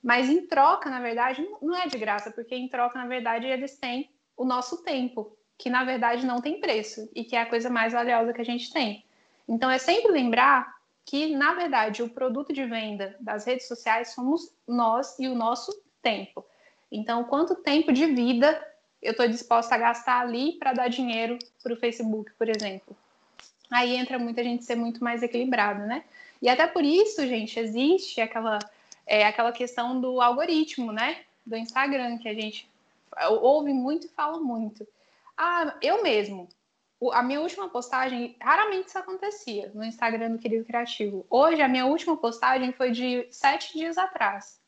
Mas 0.00 0.30
em 0.30 0.46
troca, 0.46 0.88
na 0.88 1.00
verdade, 1.00 1.44
não 1.60 1.74
é 1.74 1.88
de 1.88 1.98
graça, 1.98 2.30
porque 2.30 2.54
em 2.54 2.68
troca, 2.68 2.96
na 2.96 3.08
verdade, 3.08 3.44
eles 3.44 3.76
têm 3.76 4.08
o 4.36 4.44
nosso 4.44 4.84
tempo, 4.84 5.36
que 5.58 5.68
na 5.68 5.82
verdade 5.82 6.24
não 6.24 6.40
tem 6.40 6.60
preço 6.60 7.10
e 7.12 7.24
que 7.24 7.34
é 7.34 7.40
a 7.40 7.46
coisa 7.46 7.68
mais 7.68 7.92
valiosa 7.92 8.32
que 8.32 8.40
a 8.40 8.44
gente 8.44 8.72
tem. 8.72 9.04
Então 9.48 9.68
é 9.68 9.78
sempre 9.78 10.12
lembrar 10.12 10.72
que, 11.04 11.34
na 11.34 11.54
verdade, 11.54 12.04
o 12.04 12.08
produto 12.08 12.52
de 12.52 12.64
venda 12.64 13.16
das 13.18 13.44
redes 13.44 13.66
sociais 13.66 14.14
somos 14.14 14.54
nós 14.66 15.18
e 15.18 15.26
o 15.26 15.34
nosso 15.34 15.72
tempo. 16.00 16.44
Então, 16.90 17.24
quanto 17.24 17.56
tempo 17.56 17.92
de 17.92 18.06
vida 18.06 18.64
eu 19.02 19.10
estou 19.10 19.26
disposta 19.26 19.74
a 19.74 19.78
gastar 19.78 20.20
ali 20.20 20.52
para 20.52 20.72
dar 20.72 20.88
dinheiro 20.88 21.36
para 21.64 21.72
o 21.72 21.76
Facebook, 21.76 22.32
por 22.38 22.48
exemplo? 22.48 22.96
Aí 23.70 23.96
entra 23.96 24.18
muita 24.18 24.42
gente 24.42 24.64
ser 24.64 24.76
muito 24.76 25.02
mais 25.02 25.22
equilibrada, 25.22 25.84
né? 25.86 26.04
E 26.40 26.48
até 26.48 26.66
por 26.66 26.84
isso, 26.84 27.26
gente, 27.26 27.58
existe 27.58 28.20
aquela, 28.20 28.58
é, 29.06 29.24
aquela 29.24 29.52
questão 29.52 30.00
do 30.00 30.20
algoritmo, 30.20 30.92
né? 30.92 31.22
Do 31.44 31.56
Instagram, 31.56 32.18
que 32.18 32.28
a 32.28 32.34
gente 32.34 32.68
ouve 33.40 33.72
muito 33.72 34.06
e 34.06 34.10
fala 34.10 34.38
muito. 34.38 34.86
Ah, 35.36 35.76
eu 35.82 36.02
mesmo, 36.02 36.48
a 37.12 37.22
minha 37.22 37.40
última 37.40 37.68
postagem, 37.68 38.36
raramente 38.40 38.88
isso 38.88 38.98
acontecia 38.98 39.70
no 39.74 39.84
Instagram 39.84 40.32
do 40.32 40.38
Querido 40.38 40.64
Criativo. 40.64 41.26
Hoje, 41.28 41.60
a 41.60 41.68
minha 41.68 41.86
última 41.86 42.16
postagem 42.16 42.72
foi 42.72 42.90
de 42.90 43.26
sete 43.30 43.76
dias 43.76 43.98
atrás. 43.98 44.60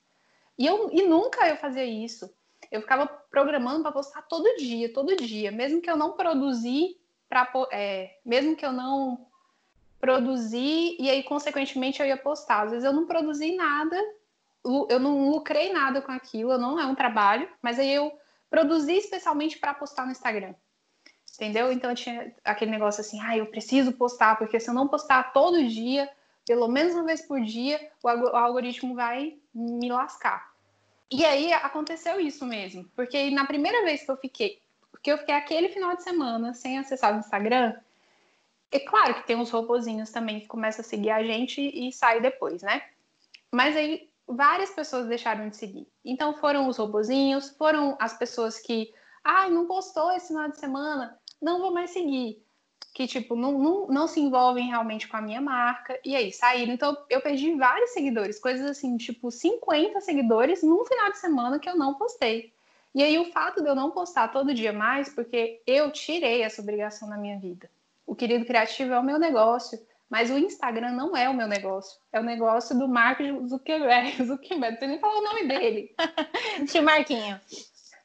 E, 0.58 0.66
eu, 0.66 0.90
e 0.92 1.02
nunca 1.02 1.48
eu 1.48 1.56
fazia 1.56 1.84
isso. 1.84 2.30
Eu 2.70 2.82
ficava 2.82 3.06
programando 3.06 3.82
para 3.82 3.92
postar 3.92 4.22
todo 4.22 4.56
dia, 4.56 4.92
todo 4.92 5.16
dia. 5.16 5.50
Mesmo 5.50 5.80
que 5.80 5.90
eu 5.90 5.96
não 5.96 6.12
produzi, 6.12 6.98
pra, 7.28 7.50
é, 7.72 8.18
mesmo 8.24 8.56
que 8.56 8.64
eu 8.64 8.72
não 8.72 9.26
produzi, 10.00 10.96
e 10.98 11.10
aí, 11.10 11.22
consequentemente, 11.22 12.00
eu 12.00 12.06
ia 12.06 12.16
postar. 12.16 12.62
Às 12.62 12.70
vezes 12.70 12.84
eu 12.84 12.92
não 12.92 13.06
produzi 13.06 13.56
nada, 13.56 13.96
eu 14.64 15.00
não 15.00 15.30
lucrei 15.30 15.72
nada 15.72 16.00
com 16.00 16.12
aquilo, 16.12 16.56
não 16.58 16.78
é 16.78 16.86
um 16.86 16.94
trabalho, 16.94 17.48
mas 17.60 17.78
aí 17.78 17.92
eu 17.92 18.12
produzi 18.48 18.96
especialmente 18.96 19.58
para 19.58 19.74
postar 19.74 20.04
no 20.04 20.12
Instagram 20.12 20.54
entendeu? 21.38 21.70
Então 21.70 21.94
tinha 21.94 22.34
aquele 22.44 22.72
negócio 22.72 23.00
assim, 23.00 23.20
ah, 23.20 23.36
eu 23.36 23.46
preciso 23.46 23.92
postar, 23.92 24.36
porque 24.36 24.58
se 24.58 24.68
eu 24.68 24.74
não 24.74 24.88
postar 24.88 25.32
todo 25.32 25.66
dia, 25.68 26.10
pelo 26.44 26.66
menos 26.66 26.94
uma 26.94 27.04
vez 27.04 27.22
por 27.22 27.40
dia, 27.40 27.80
o, 28.02 28.08
algoritmo 28.08 28.94
vai 28.94 29.38
me 29.54 29.88
lascar. 29.88 30.52
E 31.10 31.24
aí 31.24 31.52
aconteceu 31.52 32.20
isso 32.20 32.44
mesmo, 32.44 32.84
porque 32.96 33.30
na 33.30 33.46
primeira 33.46 33.84
vez 33.84 34.02
que 34.02 34.10
eu 34.10 34.16
fiquei, 34.16 34.60
porque 34.90 35.10
eu 35.10 35.18
fiquei 35.18 35.34
aquele 35.34 35.68
final 35.68 35.96
de 35.96 36.02
semana 36.02 36.54
sem 36.54 36.78
acessar 36.78 37.14
o 37.14 37.18
Instagram, 37.18 37.74
é 38.70 38.80
claro 38.80 39.14
que 39.14 39.26
tem 39.26 39.36
uns 39.36 39.50
robozinhos 39.50 40.10
também 40.10 40.40
que 40.40 40.46
começam 40.46 40.84
a 40.84 40.88
seguir 40.88 41.10
a 41.10 41.22
gente 41.22 41.60
e 41.60 41.92
saem 41.92 42.20
depois, 42.20 42.62
né? 42.62 42.82
Mas 43.50 43.76
aí 43.76 44.08
várias 44.26 44.70
pessoas 44.70 45.06
deixaram 45.06 45.48
de 45.48 45.56
seguir. 45.56 45.86
Então 46.04 46.34
foram 46.34 46.68
os 46.68 46.76
robozinhos, 46.76 47.50
foram 47.50 47.96
as 47.98 48.18
pessoas 48.18 48.58
que, 48.58 48.92
ai, 49.24 49.46
ah, 49.46 49.50
não 49.50 49.66
postou 49.66 50.12
esse 50.12 50.28
final 50.28 50.50
de 50.50 50.58
semana 50.58 51.18
não 51.40 51.60
vou 51.60 51.72
mais 51.72 51.90
seguir. 51.90 52.42
Que, 52.94 53.06
tipo, 53.06 53.36
não, 53.36 53.52
não, 53.52 53.86
não 53.86 54.08
se 54.08 54.20
envolvem 54.20 54.68
realmente 54.68 55.06
com 55.06 55.16
a 55.16 55.22
minha 55.22 55.40
marca. 55.40 55.98
E 56.04 56.16
aí, 56.16 56.32
saíram. 56.32 56.72
Então, 56.72 56.96
eu 57.08 57.20
perdi 57.20 57.54
vários 57.54 57.90
seguidores, 57.90 58.40
coisas 58.40 58.68
assim, 58.68 58.96
tipo, 58.96 59.30
50 59.30 60.00
seguidores 60.00 60.62
num 60.62 60.84
final 60.84 61.10
de 61.10 61.18
semana 61.18 61.58
que 61.58 61.68
eu 61.68 61.76
não 61.76 61.94
postei. 61.94 62.52
E 62.94 63.02
aí, 63.02 63.18
o 63.18 63.30
fato 63.32 63.62
de 63.62 63.68
eu 63.68 63.74
não 63.74 63.90
postar 63.90 64.28
todo 64.28 64.54
dia 64.54 64.72
mais, 64.72 65.08
porque 65.08 65.62
eu 65.66 65.90
tirei 65.90 66.42
essa 66.42 66.62
obrigação 66.62 67.08
na 67.08 67.18
minha 67.18 67.38
vida. 67.38 67.70
O 68.06 68.14
querido 68.14 68.44
criativo 68.44 68.94
é 68.94 68.98
o 68.98 69.04
meu 69.04 69.18
negócio, 69.18 69.78
mas 70.08 70.30
o 70.30 70.38
Instagram 70.38 70.92
não 70.92 71.16
é 71.16 71.28
o 71.28 71.34
meu 71.34 71.46
negócio. 71.46 72.00
É 72.12 72.18
o 72.18 72.24
negócio 72.24 72.78
do 72.78 72.88
Mark 72.88 73.20
Zuckerberg. 73.46 74.12
Zuckerberg, 74.24 74.72
não 74.72 74.78
sei 74.78 74.88
nem 74.88 74.98
falar 74.98 75.18
o 75.18 75.24
nome 75.24 75.46
dele. 75.46 75.94
Tio 76.70 76.82
Marquinho. 76.82 77.38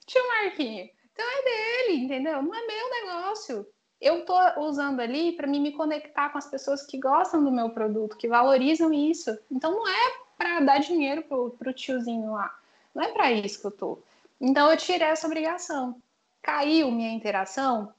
Tio 0.05 0.27
Marquinho. 0.27 0.89
Então 1.13 1.25
é 1.25 1.43
dele, 1.43 2.03
entendeu? 2.03 2.41
Não 2.41 2.53
é 2.53 2.67
meu 2.67 2.89
negócio. 2.89 3.65
Eu 4.01 4.25
tô 4.25 4.35
usando 4.59 4.99
ali 4.99 5.31
para 5.31 5.47
mim 5.47 5.61
me 5.61 5.71
conectar 5.71 6.29
com 6.29 6.37
as 6.37 6.49
pessoas 6.49 6.85
que 6.85 6.99
gostam 6.99 7.41
do 7.41 7.51
meu 7.51 7.69
produto, 7.69 8.17
que 8.17 8.27
valorizam 8.27 8.91
isso. 8.91 9.37
Então 9.49 9.71
não 9.71 9.87
é 9.87 10.13
para 10.37 10.59
dar 10.59 10.79
dinheiro 10.79 11.23
pro, 11.23 11.51
pro 11.51 11.71
tiozinho 11.71 12.33
lá. 12.33 12.53
Não 12.93 13.01
é 13.01 13.13
para 13.13 13.31
isso 13.31 13.61
que 13.61 13.67
eu 13.67 13.71
tô. 13.71 13.99
Então 14.39 14.69
eu 14.69 14.77
tirei 14.77 15.07
essa 15.07 15.27
obrigação. 15.27 16.01
Caiu 16.41 16.91
minha 16.91 17.11
interação, 17.11 17.93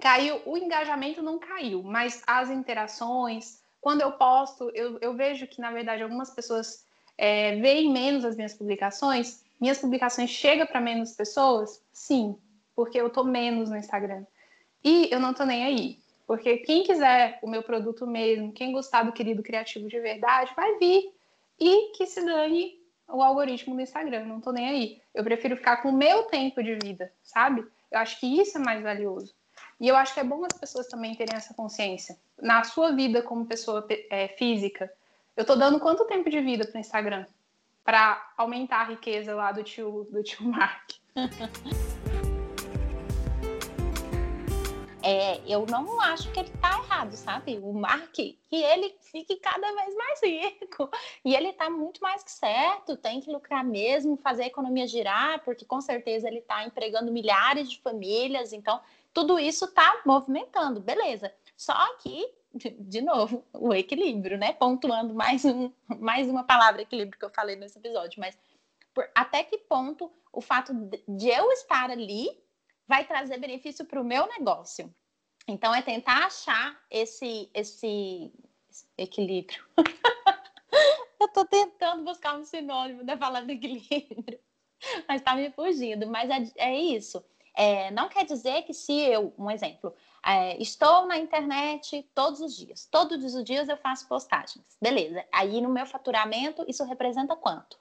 caiu, 0.00 0.40
o 0.44 0.56
engajamento 0.56 1.22
não 1.22 1.38
caiu, 1.38 1.82
mas 1.82 2.22
as 2.26 2.50
interações, 2.50 3.62
quando 3.80 4.00
eu 4.00 4.12
posto, 4.12 4.70
eu, 4.74 4.98
eu 5.00 5.14
vejo 5.14 5.46
que, 5.46 5.60
na 5.60 5.70
verdade, 5.70 6.02
algumas 6.02 6.30
pessoas 6.30 6.84
é, 7.16 7.56
veem 7.56 7.92
menos 7.92 8.24
as 8.24 8.36
minhas 8.36 8.54
publicações. 8.54 9.44
Minhas 9.60 9.78
publicações 9.78 10.30
chegam 10.30 10.66
para 10.66 10.80
menos 10.80 11.12
pessoas? 11.12 11.80
Sim, 11.92 12.36
porque 12.74 13.00
eu 13.00 13.08
tô 13.08 13.24
menos 13.24 13.70
no 13.70 13.76
Instagram. 13.76 14.24
E 14.84 15.08
eu 15.10 15.20
não 15.20 15.32
tô 15.32 15.44
nem 15.44 15.64
aí. 15.64 15.98
Porque 16.26 16.58
quem 16.58 16.82
quiser 16.82 17.38
o 17.40 17.48
meu 17.48 17.62
produto 17.62 18.06
mesmo, 18.06 18.52
quem 18.52 18.72
gostar 18.72 19.04
do 19.04 19.12
querido 19.12 19.42
criativo 19.42 19.88
de 19.88 20.00
verdade, 20.00 20.52
vai 20.56 20.76
vir. 20.78 21.12
E 21.58 21.92
que 21.92 22.06
se 22.06 22.24
dane 22.24 22.75
o 23.08 23.22
algoritmo 23.22 23.74
do 23.74 23.80
Instagram, 23.80 24.24
não 24.24 24.40
tô 24.40 24.52
nem 24.52 24.68
aí. 24.68 25.02
Eu 25.14 25.22
prefiro 25.22 25.56
ficar 25.56 25.78
com 25.78 25.90
o 25.90 25.96
meu 25.96 26.24
tempo 26.24 26.62
de 26.62 26.74
vida, 26.74 27.12
sabe? 27.22 27.64
Eu 27.90 27.98
acho 27.98 28.18
que 28.18 28.40
isso 28.40 28.58
é 28.58 28.60
mais 28.60 28.82
valioso. 28.82 29.34
E 29.80 29.88
eu 29.88 29.96
acho 29.96 30.14
que 30.14 30.20
é 30.20 30.24
bom 30.24 30.44
as 30.44 30.58
pessoas 30.58 30.86
também 30.88 31.14
terem 31.14 31.36
essa 31.36 31.54
consciência. 31.54 32.16
Na 32.40 32.64
sua 32.64 32.92
vida 32.92 33.22
como 33.22 33.46
pessoa 33.46 33.86
é, 34.10 34.28
física, 34.28 34.90
eu 35.36 35.44
tô 35.44 35.54
dando 35.54 35.80
quanto 35.80 36.06
tempo 36.06 36.30
de 36.30 36.40
vida 36.40 36.66
para 36.66 36.76
o 36.76 36.80
Instagram? 36.80 37.26
Para 37.84 38.32
aumentar 38.36 38.80
a 38.80 38.84
riqueza 38.84 39.34
lá 39.34 39.52
do 39.52 39.62
tio, 39.62 40.08
do 40.10 40.22
tio 40.22 40.44
Mark. 40.44 40.90
é, 45.06 45.40
eu 45.46 45.64
não 45.66 46.00
acho 46.00 46.32
que 46.32 46.40
ele 46.40 46.50
tá 46.60 46.80
errado, 46.82 47.12
sabe? 47.12 47.60
O 47.62 47.72
Mark, 47.72 48.12
que 48.12 48.36
ele 48.50 48.92
fique 49.00 49.36
cada 49.36 49.72
vez 49.72 49.94
mais 49.94 50.20
rico. 50.20 50.90
E 51.24 51.32
ele 51.32 51.52
tá 51.52 51.70
muito 51.70 52.02
mais 52.02 52.24
que 52.24 52.32
certo, 52.32 52.96
tem 52.96 53.20
que 53.20 53.30
lucrar 53.30 53.64
mesmo, 53.64 54.16
fazer 54.16 54.42
a 54.42 54.46
economia 54.48 54.84
girar, 54.84 55.44
porque 55.44 55.64
com 55.64 55.80
certeza 55.80 56.26
ele 56.26 56.40
tá 56.40 56.64
empregando 56.64 57.12
milhares 57.12 57.70
de 57.70 57.80
famílias, 57.80 58.52
então 58.52 58.80
tudo 59.14 59.38
isso 59.38 59.68
tá 59.68 60.02
movimentando, 60.04 60.80
beleza. 60.80 61.32
Só 61.56 61.96
que, 61.98 62.28
de 62.52 63.00
novo, 63.00 63.44
o 63.54 63.72
equilíbrio, 63.72 64.36
né? 64.36 64.54
Pontuando 64.54 65.14
mais, 65.14 65.44
um, 65.44 65.70
mais 66.00 66.28
uma 66.28 66.42
palavra 66.42 66.82
equilíbrio 66.82 67.16
que 67.16 67.24
eu 67.24 67.30
falei 67.30 67.54
nesse 67.54 67.78
episódio, 67.78 68.18
mas 68.18 68.36
por, 68.92 69.08
até 69.14 69.44
que 69.44 69.56
ponto 69.56 70.10
o 70.32 70.40
fato 70.40 70.74
de 71.06 71.28
eu 71.28 71.52
estar 71.52 71.90
ali 71.90 72.28
vai 72.86 73.06
trazer 73.06 73.38
benefício 73.38 73.84
para 73.84 74.00
o 74.00 74.04
meu 74.04 74.26
negócio. 74.26 74.94
Então, 75.48 75.74
é 75.74 75.80
tentar 75.82 76.26
achar 76.26 76.78
esse, 76.90 77.50
esse 77.54 78.32
equilíbrio. 78.98 79.64
eu 81.20 81.26
estou 81.26 81.44
tentando 81.46 82.04
buscar 82.04 82.36
um 82.36 82.44
sinônimo 82.44 83.04
da 83.04 83.16
palavra 83.16 83.52
equilíbrio, 83.52 84.40
mas 85.08 85.20
está 85.20 85.34
me 85.34 85.50
fugindo. 85.52 86.06
Mas 86.06 86.30
é, 86.30 86.52
é 86.56 86.78
isso. 86.78 87.24
É, 87.54 87.90
não 87.90 88.08
quer 88.08 88.24
dizer 88.24 88.62
que 88.64 88.74
se 88.74 88.92
eu, 88.92 89.32
um 89.38 89.50
exemplo, 89.50 89.94
é, 90.24 90.60
estou 90.60 91.06
na 91.06 91.16
internet 91.16 92.02
todos 92.14 92.40
os 92.40 92.54
dias, 92.54 92.86
todos 92.90 93.34
os 93.34 93.44
dias 93.44 93.68
eu 93.68 93.78
faço 93.78 94.06
postagens, 94.06 94.76
beleza. 94.80 95.24
Aí 95.32 95.60
no 95.62 95.70
meu 95.70 95.86
faturamento, 95.86 96.66
isso 96.68 96.84
representa 96.84 97.34
quanto? 97.34 97.78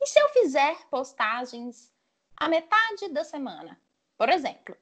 E 0.00 0.06
se 0.06 0.18
eu 0.18 0.28
fizer 0.30 0.76
postagens 0.88 1.92
a 2.36 2.48
metade 2.48 3.08
da 3.10 3.22
semana? 3.22 3.78
Por 4.18 4.28
exemplo, 4.28 4.76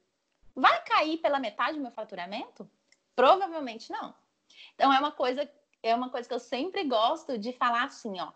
vai 0.54 0.82
cair 0.84 1.18
pela 1.18 1.38
metade 1.38 1.76
do 1.76 1.82
meu 1.82 1.92
faturamento? 1.92 2.68
Provavelmente 3.14 3.92
não. 3.92 4.14
Então 4.74 4.90
é 4.92 4.98
uma 4.98 5.12
coisa, 5.12 5.48
é 5.82 5.94
uma 5.94 6.08
coisa 6.08 6.26
que 6.26 6.34
eu 6.34 6.40
sempre 6.40 6.84
gosto 6.84 7.36
de 7.36 7.52
falar 7.52 7.84
assim, 7.84 8.18
ó. 8.18 8.32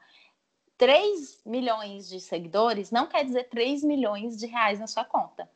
3 0.77 1.43
milhões 1.45 2.09
de 2.09 2.21
seguidores 2.21 2.91
não 2.91 3.07
quer 3.07 3.25
dizer 3.25 3.49
3 3.49 3.83
milhões 3.83 4.39
de 4.39 4.47
reais 4.47 4.79
na 4.79 4.87
sua 4.87 5.05
conta. 5.05 5.51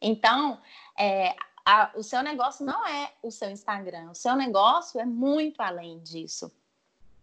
Então, 0.00 0.60
é, 0.98 1.34
a, 1.64 1.92
o 1.94 2.02
seu 2.02 2.22
negócio 2.22 2.64
não 2.64 2.86
é 2.86 3.12
o 3.22 3.30
seu 3.30 3.50
Instagram, 3.50 4.10
o 4.10 4.14
seu 4.14 4.36
negócio 4.36 5.00
é 5.00 5.04
muito 5.04 5.60
além 5.60 6.00
disso. 6.00 6.52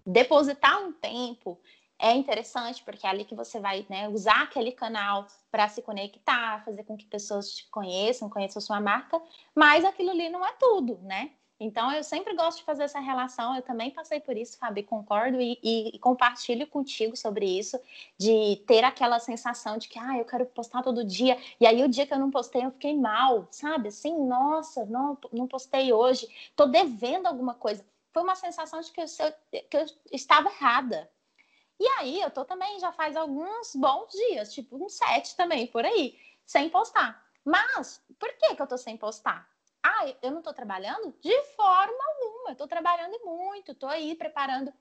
Depositar 0.06 0.82
um 0.82 0.94
tempo 0.94 1.60
é 2.02 2.14
interessante 2.16 2.84
porque 2.84 3.06
é 3.06 3.10
ali 3.10 3.24
que 3.24 3.36
você 3.36 3.60
vai 3.60 3.86
né, 3.88 4.10
usar 4.10 4.44
aquele 4.44 4.72
canal 4.72 5.28
para 5.52 5.70
se 5.70 5.82
conectar, 5.82 6.66
fazer 6.66 6.84
com 6.84 6.98
que 6.98 7.06
pessoas 7.06 7.52
te 7.52 7.68
conheçam, 7.70 8.30
conheçam 8.30 8.62
sua 8.62 8.82
marca, 8.82 9.22
mas 9.56 9.86
aquilo 9.86 10.10
ali 10.10 10.30
não 10.30 10.46
é 10.46 10.52
tudo, 10.54 10.98
né? 11.04 11.32
Então, 11.64 11.92
eu 11.92 12.04
sempre 12.04 12.34
gosto 12.36 12.58
de 12.58 12.64
fazer 12.64 12.86
essa 12.86 13.00
relação. 13.00 13.56
Eu 13.56 13.62
também 13.62 13.92
passei 13.92 14.20
por 14.20 14.36
isso, 14.36 14.58
Fabi, 14.58 14.82
concordo 14.82 15.40
e, 15.40 15.60
e, 15.62 15.96
e, 15.96 16.00
compartilho 16.00 16.66
contigo 16.66 17.16
sobre 17.16 17.46
isso, 17.46 17.80
de 18.18 18.56
ter 18.66 18.84
aquela 18.84 19.20
sensação 19.20 19.78
de 19.78 19.88
que, 19.88 20.00
ah, 20.00 20.18
eu 20.18 20.26
quero 20.26 20.44
postar 20.48 20.82
todo 20.82 21.06
dia. 21.06 21.38
E 21.60 21.68
aí, 21.68 21.84
o 21.84 21.88
dia 21.88 22.08
que 22.08 22.14
eu 22.16 22.18
não 22.18 22.32
postei, 22.32 22.66
eu 22.66 22.72
fiquei 22.72 22.98
mal, 22.98 23.48
sabe? 23.52 23.90
Assim, 23.90 24.26
nossa, 24.26 24.86
não, 24.86 25.16
não 25.32 25.48
postei 25.48 25.94
hoje, 25.94 26.28
tô 26.56 26.66
devendo 26.66 27.28
alguma 27.28 27.54
coisa. 27.54 27.86
Foi 28.12 28.24
uma 28.24 28.36
sensação 28.36 28.82
de 28.82 28.92
que 28.92 29.00
eu, 29.00 29.06
que 29.70 29.78
eu 29.78 29.86
estava 30.12 30.50
errada. 30.50 31.08
E 31.82 31.88
aí, 31.98 32.22
eu 32.22 32.30
tô 32.30 32.46
também, 32.46 32.80
já 32.80 32.92
faz 32.92 33.18
alguns 33.18 33.76
bons 33.76 34.12
dias, 34.12 34.54
tipo 34.54 34.86
uns 34.86 34.94
sete 34.94 35.36
também, 35.36 35.66
por 35.66 35.84
aí, 35.84 36.16
sem 36.46 36.70
postar. 36.70 37.26
Mas, 37.44 38.00
por 38.20 38.32
que, 38.38 38.56
que 38.56 38.62
eu 38.62 38.68
tô 38.68 38.78
sem 38.78 38.96
postar? 38.96 39.50
Ah, 39.82 40.06
eu 40.22 40.30
não 40.30 40.42
estou 40.42 40.54
trabalhando? 40.54 41.12
De 41.20 41.42
forma 41.56 42.04
alguma, 42.08 42.50
eu 42.50 42.52
estou 42.52 42.68
trabalhando 42.68 43.18
muito, 43.26 43.72
estou 43.72 43.90
aí 43.90 44.14
preparando 44.14 44.72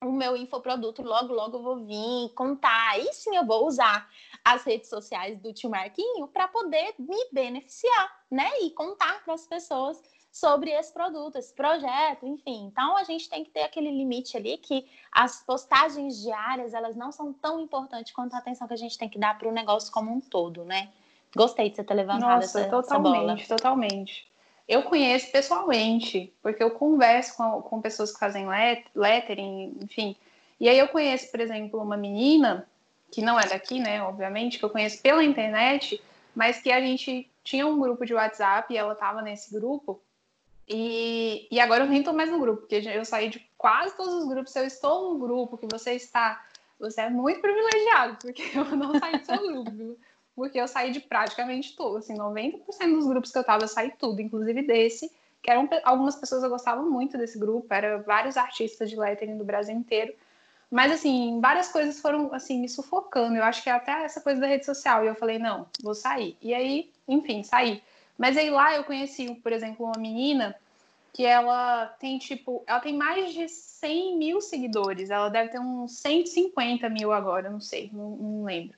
o 0.00 0.12
meu 0.12 0.36
infoproduto, 0.36 1.02
logo, 1.02 1.34
logo 1.34 1.56
eu 1.56 1.62
vou 1.64 1.84
vir 1.84 2.32
contar. 2.36 2.90
Aí 2.92 3.12
sim 3.12 3.34
eu 3.34 3.44
vou 3.44 3.66
usar 3.66 4.08
as 4.44 4.62
redes 4.62 4.88
sociais 4.88 5.40
do 5.40 5.52
tio 5.52 5.68
Marquinho 5.68 6.28
para 6.28 6.46
poder 6.46 6.94
me 6.96 7.28
beneficiar, 7.32 8.24
né? 8.30 8.48
E 8.60 8.70
contar 8.70 9.24
para 9.24 9.34
as 9.34 9.48
pessoas 9.48 10.00
sobre 10.38 10.70
esse 10.70 10.92
produto, 10.92 11.36
esse 11.36 11.52
projeto, 11.54 12.26
enfim. 12.26 12.66
Então 12.66 12.96
a 12.96 13.04
gente 13.04 13.28
tem 13.28 13.42
que 13.42 13.50
ter 13.50 13.62
aquele 13.62 13.90
limite 13.90 14.36
ali 14.36 14.58
que 14.58 14.86
as 15.10 15.42
postagens 15.42 16.22
diárias 16.22 16.74
elas 16.74 16.94
não 16.94 17.10
são 17.10 17.32
tão 17.32 17.58
importantes 17.58 18.12
quanto 18.12 18.34
a 18.34 18.38
atenção 18.38 18.68
que 18.68 18.74
a 18.74 18.78
gente 18.78 18.98
tem 18.98 19.08
que 19.08 19.18
dar 19.18 19.38
para 19.38 19.48
o 19.48 19.52
negócio 19.52 19.90
como 19.90 20.12
um 20.12 20.20
todo, 20.20 20.62
né? 20.62 20.90
Gostei 21.34 21.70
de 21.70 21.76
você 21.76 21.84
ter 21.84 21.94
levantado 21.94 22.40
Nossa, 22.40 22.60
essa, 22.60 22.70
totalmente, 22.70 23.42
essa 23.42 23.54
bola. 23.54 23.58
Totalmente. 23.58 24.30
Eu 24.68 24.82
conheço 24.82 25.30
pessoalmente, 25.32 26.34
porque 26.42 26.62
eu 26.62 26.70
converso 26.70 27.36
com, 27.36 27.62
com 27.62 27.80
pessoas 27.80 28.12
que 28.12 28.18
fazem 28.18 28.46
let, 28.46 28.84
lettering, 28.94 29.78
enfim. 29.82 30.16
E 30.60 30.68
aí 30.68 30.78
eu 30.78 30.88
conheço, 30.88 31.30
por 31.30 31.40
exemplo, 31.40 31.80
uma 31.80 31.96
menina, 31.96 32.68
que 33.10 33.22
não 33.22 33.38
é 33.38 33.46
daqui, 33.46 33.78
né, 33.78 34.02
obviamente, 34.02 34.58
que 34.58 34.64
eu 34.64 34.70
conheço 34.70 35.00
pela 35.00 35.24
internet, 35.24 36.02
mas 36.34 36.60
que 36.60 36.70
a 36.70 36.80
gente 36.80 37.30
tinha 37.44 37.66
um 37.66 37.78
grupo 37.78 38.04
de 38.04 38.12
WhatsApp 38.12 38.72
e 38.72 38.76
ela 38.76 38.92
estava 38.92 39.22
nesse 39.22 39.54
grupo. 39.54 40.02
E, 40.68 41.46
e 41.50 41.60
agora 41.60 41.84
eu 41.84 41.88
nem 41.88 42.00
estou 42.00 42.14
mais 42.14 42.30
no 42.30 42.40
grupo, 42.40 42.62
porque 42.62 42.76
eu 42.76 43.04
saí 43.04 43.28
de 43.28 43.46
quase 43.56 43.96
todos 43.96 44.14
os 44.14 44.28
grupos. 44.28 44.52
Se 44.52 44.58
eu 44.58 44.64
estou 44.64 45.12
no 45.12 45.18
grupo 45.18 45.56
que 45.56 45.66
você 45.70 45.92
está, 45.92 46.44
você 46.78 47.02
é 47.02 47.10
muito 47.10 47.40
privilegiado, 47.40 48.18
porque 48.20 48.42
eu 48.56 48.64
não 48.76 48.98
saí 48.98 49.18
do 49.18 49.26
seu 49.26 49.64
grupo 49.64 49.98
porque 50.36 50.60
eu 50.60 50.68
saí 50.68 50.92
de 50.92 51.00
praticamente 51.00 51.74
tudo, 51.74 51.96
assim, 51.96 52.14
90% 52.14 52.60
dos 52.92 53.06
grupos 53.06 53.32
que 53.32 53.38
eu 53.38 53.42
tava, 53.42 53.64
eu 53.64 53.68
saí 53.68 53.90
tudo, 53.98 54.20
inclusive 54.20 54.62
desse, 54.62 55.10
que 55.42 55.50
eram 55.50 55.66
algumas 55.82 56.14
pessoas 56.14 56.42
eu 56.42 56.50
gostava 56.50 56.82
muito 56.82 57.16
desse 57.16 57.38
grupo, 57.38 57.72
era 57.72 57.98
vários 57.98 58.36
artistas 58.36 58.90
de 58.90 58.96
lettering 58.96 59.38
do 59.38 59.44
Brasil 59.44 59.74
inteiro, 59.74 60.14
mas 60.70 60.92
assim, 60.92 61.40
várias 61.40 61.68
coisas 61.68 62.00
foram 62.00 62.34
assim 62.34 62.60
me 62.60 62.68
sufocando. 62.68 63.36
Eu 63.36 63.44
acho 63.44 63.62
que 63.62 63.70
é 63.70 63.72
até 63.72 64.04
essa 64.04 64.20
coisa 64.20 64.40
da 64.40 64.46
rede 64.46 64.66
social, 64.66 65.04
e 65.04 65.06
eu 65.06 65.14
falei, 65.14 65.38
não, 65.38 65.66
vou 65.80 65.94
sair. 65.94 66.36
E 66.42 66.52
aí, 66.52 66.90
enfim, 67.08 67.42
saí. 67.42 67.82
Mas 68.18 68.36
aí 68.36 68.50
lá 68.50 68.74
eu 68.74 68.84
conheci, 68.84 69.34
por 69.36 69.52
exemplo, 69.52 69.86
uma 69.86 70.00
menina 70.00 70.56
que 71.12 71.24
ela 71.24 71.86
tem 71.98 72.18
tipo, 72.18 72.62
ela 72.66 72.80
tem 72.80 72.94
mais 72.94 73.32
de 73.32 73.48
100 73.48 74.18
mil 74.18 74.40
seguidores, 74.40 75.08
ela 75.08 75.30
deve 75.30 75.50
ter 75.50 75.58
uns 75.58 75.98
150 76.00 76.90
mil 76.90 77.10
agora, 77.10 77.48
não 77.48 77.60
sei, 77.60 77.90
não, 77.92 78.10
não 78.10 78.44
lembro. 78.44 78.76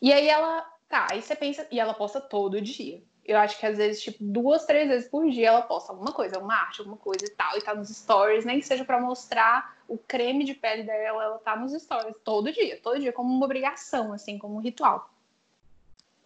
E 0.00 0.12
aí 0.12 0.28
ela, 0.28 0.60
tá, 0.88 1.06
aí 1.10 1.22
você 1.22 1.34
pensa, 1.34 1.66
e 1.70 1.80
ela 1.80 1.94
posta 1.94 2.20
todo 2.20 2.60
dia. 2.60 3.02
Eu 3.24 3.38
acho 3.38 3.58
que 3.58 3.66
às 3.66 3.76
vezes, 3.76 4.02
tipo, 4.02 4.18
duas, 4.20 4.64
três 4.64 4.88
vezes 4.88 5.08
por 5.08 5.28
dia 5.30 5.48
ela 5.48 5.62
posta 5.62 5.92
alguma 5.92 6.12
coisa, 6.12 6.38
uma 6.38 6.54
arte, 6.54 6.80
alguma 6.80 6.96
coisa 6.96 7.24
e 7.24 7.30
tal, 7.30 7.56
e 7.56 7.62
tá 7.62 7.74
nos 7.74 7.88
stories, 7.88 8.44
nem 8.44 8.60
que 8.60 8.66
seja 8.66 8.84
para 8.84 9.00
mostrar 9.00 9.76
o 9.86 9.96
creme 9.96 10.44
de 10.44 10.54
pele 10.54 10.82
dela, 10.82 11.24
ela 11.24 11.38
tá 11.38 11.56
nos 11.56 11.72
stories 11.72 12.14
todo 12.22 12.52
dia, 12.52 12.78
todo 12.82 12.98
dia, 13.00 13.12
como 13.12 13.34
uma 13.34 13.44
obrigação, 13.44 14.12
assim, 14.12 14.38
como 14.38 14.56
um 14.56 14.60
ritual. 14.60 15.10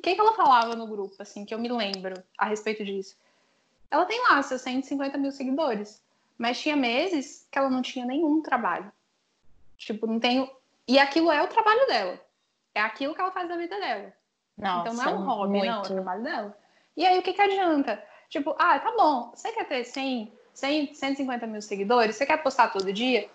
O 0.02 0.04
que, 0.04 0.16
que 0.16 0.20
ela 0.20 0.32
falava 0.32 0.74
no 0.74 0.84
grupo, 0.84 1.14
assim, 1.20 1.44
que 1.44 1.54
eu 1.54 1.60
me 1.60 1.68
lembro 1.68 2.20
a 2.36 2.46
respeito 2.46 2.84
disso? 2.84 3.16
Ela 3.88 4.04
tem 4.04 4.20
lá 4.24 4.42
seus 4.42 4.60
150 4.62 5.16
mil 5.16 5.30
seguidores, 5.30 6.02
mas 6.36 6.60
tinha 6.60 6.74
meses 6.74 7.46
que 7.48 7.56
ela 7.56 7.70
não 7.70 7.80
tinha 7.80 8.04
nenhum 8.04 8.42
trabalho. 8.42 8.90
Tipo, 9.78 10.08
não 10.08 10.18
tenho. 10.18 10.50
E 10.88 10.98
aquilo 10.98 11.30
é 11.30 11.40
o 11.40 11.46
trabalho 11.46 11.86
dela. 11.86 12.20
É 12.74 12.80
aquilo 12.80 13.14
que 13.14 13.20
ela 13.20 13.30
faz 13.30 13.48
da 13.48 13.56
vida 13.56 13.78
dela. 13.78 14.12
Nossa, 14.58 14.88
então 14.88 14.94
não 14.94 15.04
é 15.04 15.14
um 15.14 15.24
hobby, 15.24 15.58
muito. 15.58 15.66
não, 15.66 15.76
é 15.76 15.78
o 15.78 15.82
trabalho 15.82 16.22
dela. 16.24 16.58
E 16.96 17.06
aí 17.06 17.18
o 17.20 17.22
que, 17.22 17.32
que 17.32 17.40
adianta? 17.40 18.04
Tipo, 18.28 18.56
ah, 18.58 18.80
tá 18.80 18.90
bom, 18.96 19.30
você 19.32 19.52
quer 19.52 19.68
ter 19.68 19.84
100, 19.84 20.32
100 20.52 20.94
150 20.94 21.46
mil 21.46 21.62
seguidores, 21.62 22.16
você 22.16 22.26
quer 22.26 22.42
postar 22.42 22.72
todo 22.72 22.92
dia? 22.92 23.30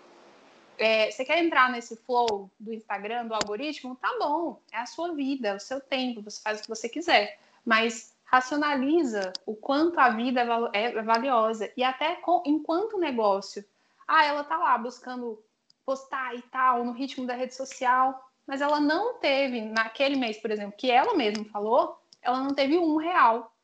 É, 0.78 1.10
você 1.10 1.24
quer 1.24 1.42
entrar 1.42 1.70
nesse 1.70 1.96
flow 1.96 2.50
do 2.58 2.72
Instagram, 2.72 3.26
do 3.26 3.34
algoritmo? 3.34 3.96
Tá 3.96 4.16
bom, 4.18 4.60
é 4.72 4.78
a 4.78 4.86
sua 4.86 5.14
vida, 5.14 5.48
é 5.48 5.54
o 5.54 5.60
seu 5.60 5.80
tempo, 5.80 6.22
você 6.22 6.40
faz 6.40 6.60
o 6.60 6.62
que 6.62 6.68
você 6.68 6.88
quiser. 6.88 7.38
Mas 7.64 8.14
racionaliza 8.24 9.32
o 9.44 9.54
quanto 9.54 9.98
a 9.98 10.10
vida 10.10 10.46
é, 10.72 10.84
é 10.84 11.02
valiosa. 11.02 11.70
E 11.76 11.82
até 11.82 12.16
com, 12.16 12.42
enquanto 12.46 12.98
negócio. 12.98 13.64
Ah, 14.06 14.24
ela 14.24 14.44
tá 14.44 14.56
lá 14.56 14.78
buscando 14.78 15.42
postar 15.84 16.34
e 16.34 16.42
tal, 16.42 16.84
no 16.84 16.92
ritmo 16.92 17.26
da 17.26 17.34
rede 17.34 17.54
social 17.54 18.28
mas 18.48 18.62
ela 18.62 18.80
não 18.80 19.18
teve, 19.18 19.60
naquele 19.60 20.16
mês, 20.16 20.38
por 20.38 20.50
exemplo, 20.50 20.74
que 20.74 20.90
ela 20.90 21.12
mesma 21.12 21.44
falou, 21.44 22.00
ela 22.22 22.42
não 22.42 22.54
teve 22.54 22.78
um 22.78 22.96
real 22.96 23.54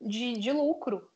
de, 0.00 0.32
de 0.38 0.50
lucro, 0.50 1.06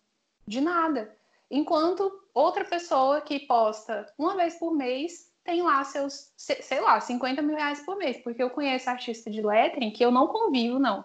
de 0.46 0.60
nada. 0.60 1.16
Enquanto 1.50 2.22
outra 2.34 2.66
pessoa 2.66 3.22
que 3.22 3.40
posta 3.40 4.12
uma 4.18 4.36
vez 4.36 4.58
por 4.58 4.74
mês 4.74 5.32
tem 5.44 5.62
lá 5.62 5.84
seus, 5.84 6.32
sei 6.36 6.80
lá, 6.80 6.98
50 7.00 7.42
mil 7.42 7.54
reais 7.54 7.80
por 7.80 7.96
mês, 7.96 8.16
porque 8.18 8.42
eu 8.42 8.50
conheço 8.50 8.88
artista 8.88 9.30
de 9.30 9.42
lettering 9.42 9.90
que 9.90 10.04
eu 10.04 10.10
não 10.10 10.26
convivo, 10.26 10.78
não, 10.78 11.04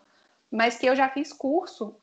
mas 0.49 0.77
que 0.77 0.85
eu 0.85 0.95
já 0.95 1.09
fiz 1.09 1.33
curso, 1.33 1.95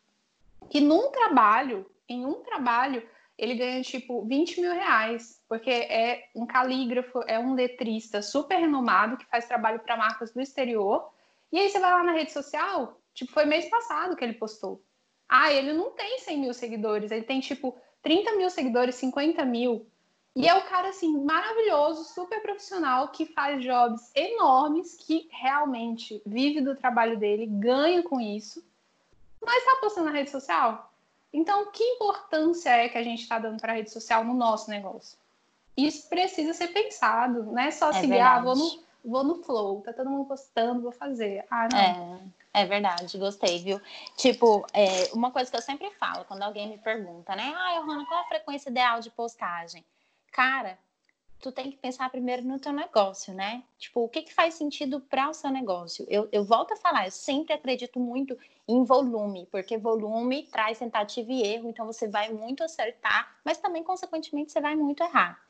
que 0.69 0.81
num 0.81 1.11
trabalho, 1.11 1.91
em 2.09 2.25
um 2.25 2.35
trabalho, 2.43 3.03
ele 3.39 3.55
ganha 3.55 3.83
tipo 3.83 4.25
20 4.25 4.61
mil 4.61 4.73
reais, 4.73 5.43
porque 5.49 5.71
é 5.71 6.29
um 6.35 6.47
calígrafo, 6.47 7.23
é 7.27 7.39
um 7.39 7.55
letrista 7.55 8.23
super 8.23 8.57
renomado 8.57 9.17
que 9.17 9.27
faz 9.27 9.47
trabalho 9.47 9.81
para 9.81 9.97
marcas 9.97 10.33
do 10.33 10.41
exterior. 10.41 11.11
E 11.53 11.59
aí 11.59 11.69
você 11.69 11.79
vai 11.79 11.91
lá 11.91 12.03
na 12.03 12.13
rede 12.13 12.33
social, 12.33 12.99
tipo, 13.15 13.33
foi 13.33 13.45
mês 13.45 13.69
passado 13.69 14.17
que 14.17 14.25
ele 14.25 14.35
postou. 14.35 14.83
Ah, 15.29 15.53
ele 15.53 15.73
não 15.73 15.91
tem 15.91 16.19
100 16.21 16.39
mil 16.39 16.55
seguidores, 16.55 17.11
ele 17.11 17.25
tem 17.25 17.41
tipo 17.41 17.77
30 18.03 18.37
mil 18.37 18.49
seguidores, 18.49 18.95
50 18.95 19.45
mil. 19.45 19.87
E 20.37 20.47
é 20.47 20.55
o 20.55 20.63
cara, 20.65 20.91
assim, 20.91 21.19
maravilhoso, 21.25 22.05
super 22.05 22.43
profissional, 22.43 23.09
que 23.09 23.25
faz 23.25 23.65
jobs 23.65 24.13
enormes, 24.15 24.95
que 24.95 25.31
realmente 25.33 26.21
vive 26.27 26.61
do 26.61 26.77
trabalho 26.77 27.19
dele, 27.19 27.47
ganha 27.47 28.03
com 28.03 28.21
isso, 28.21 28.63
mas 29.43 29.65
tá 29.65 29.79
postando 29.81 30.11
na 30.11 30.13
rede 30.13 30.29
social? 30.29 30.93
Então, 31.33 31.73
que 31.73 31.83
importância 31.83 32.69
é 32.69 32.87
que 32.87 32.99
a 32.99 33.03
gente 33.03 33.23
está 33.23 33.39
dando 33.39 33.59
para 33.59 33.73
a 33.73 33.77
rede 33.77 33.91
social 33.91 34.25
no 34.25 34.35
nosso 34.35 34.69
negócio? 34.69 35.19
Isso 35.75 36.07
precisa 36.07 36.53
ser 36.53 36.69
pensado, 36.69 37.45
não 37.45 37.59
é 37.59 37.71
só 37.71 37.89
é 37.89 37.95
seguir, 37.95 38.21
ah, 38.21 38.39
vou 38.39 38.55
no, 38.55 38.83
vou 39.03 39.25
no 39.25 39.43
flow, 39.43 39.81
tá 39.81 39.95
todo 39.95 40.11
mundo 40.11 40.27
postando, 40.27 40.83
vou 40.83 40.93
fazer. 40.93 41.47
Ah, 41.51 41.67
não. 41.73 42.21
É, 42.53 42.63
é 42.63 42.67
verdade, 42.67 43.17
gostei, 43.17 43.59
viu? 43.63 43.81
Tipo, 44.19 44.67
é, 44.75 45.11
uma 45.15 45.31
coisa 45.31 45.51
que 45.51 45.57
eu 45.57 45.63
sempre 45.63 45.91
falo, 45.93 46.27
quando 46.27 46.43
alguém 46.43 46.69
me 46.69 46.77
pergunta, 46.77 47.35
né? 47.35 47.55
Ah, 47.57 47.81
Rona, 47.81 48.05
qual 48.05 48.21
a 48.21 48.29
frequência 48.29 48.69
ideal 48.69 49.01
de 49.01 49.11
postagem? 49.11 49.83
Cara, 50.37 50.79
tu 51.41 51.51
tem 51.51 51.71
que 51.71 51.79
pensar 51.79 52.11
primeiro 52.11 52.43
no 52.43 52.61
teu 52.61 52.71
negócio, 52.71 53.33
né? 53.33 53.65
Tipo, 53.79 54.01
o 54.01 54.09
que, 54.11 54.21
que 54.21 54.35
faz 54.35 54.53
sentido 54.53 55.01
para 55.01 55.31
o 55.31 55.33
seu 55.33 55.51
negócio? 55.51 56.05
Eu, 56.11 56.29
eu 56.31 56.45
volto 56.45 56.73
a 56.73 56.77
falar, 56.77 57.07
eu 57.07 57.11
sempre 57.11 57.55
acredito 57.55 57.99
muito 57.99 58.39
em 58.69 58.85
volume, 58.85 59.49
porque 59.51 59.79
volume 59.79 60.43
traz 60.43 60.79
tentativa 60.79 61.33
e 61.33 61.41
erro, 61.43 61.71
então 61.71 61.87
você 61.87 62.07
vai 62.07 62.31
muito 62.35 62.63
acertar, 62.63 63.35
mas 63.43 63.57
também, 63.57 63.83
consequentemente, 63.83 64.53
você 64.53 64.61
vai 64.61 64.77
muito 64.77 65.03
errar. 65.03 65.43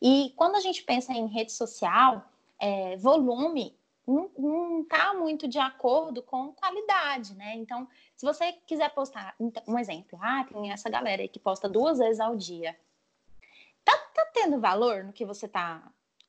E 0.00 0.32
quando 0.36 0.56
a 0.56 0.60
gente 0.60 0.82
pensa 0.84 1.12
em 1.12 1.26
rede 1.26 1.52
social, 1.52 2.24
é, 2.58 2.96
volume 2.96 3.78
não 4.06 4.80
está 4.80 5.12
muito 5.12 5.46
de 5.46 5.58
acordo 5.58 6.22
com 6.22 6.54
qualidade, 6.54 7.34
né? 7.34 7.56
Então, 7.56 7.86
se 8.16 8.24
você 8.24 8.54
quiser 8.66 8.88
postar, 8.94 9.34
então, 9.38 9.62
um 9.68 9.78
exemplo, 9.78 10.18
ah, 10.22 10.46
tem 10.50 10.72
essa 10.72 10.88
galera 10.88 11.20
aí 11.20 11.28
que 11.28 11.38
posta 11.38 11.68
duas 11.68 11.98
vezes 11.98 12.20
ao 12.20 12.34
dia. 12.34 12.74
Tá, 13.90 13.98
tá 14.14 14.30
tendo 14.32 14.60
valor 14.60 15.04
no 15.04 15.12
que 15.12 15.24
você 15.24 15.46
está 15.46 15.82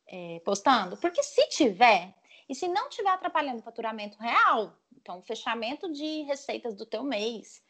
é, 0.08 0.42
postando? 0.44 0.98
Porque 0.98 1.22
se 1.22 1.48
tiver, 1.50 2.14
e 2.50 2.56
se 2.56 2.68
não 2.68 2.90
tiver 2.90 3.10
atrapalhando 3.10 3.60
o 3.60 3.64
faturamento 3.64 4.18
real, 4.18 4.76
então 4.98 5.22
fechamento 5.22 5.92
de 5.92 6.24
receitas 6.24 6.76
do 6.76 6.86
teu 6.86 7.04
mês, 7.04 7.64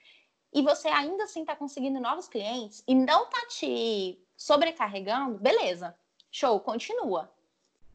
e 0.53 0.61
você 0.61 0.87
ainda 0.87 1.25
assim 1.25 1.41
está 1.41 1.55
conseguindo 1.55 1.99
novos 1.99 2.27
clientes 2.27 2.83
e 2.87 2.95
não 2.95 3.29
tá 3.29 3.45
te 3.47 4.21
sobrecarregando, 4.37 5.37
beleza, 5.39 5.97
show, 6.31 6.59
continua. 6.59 7.31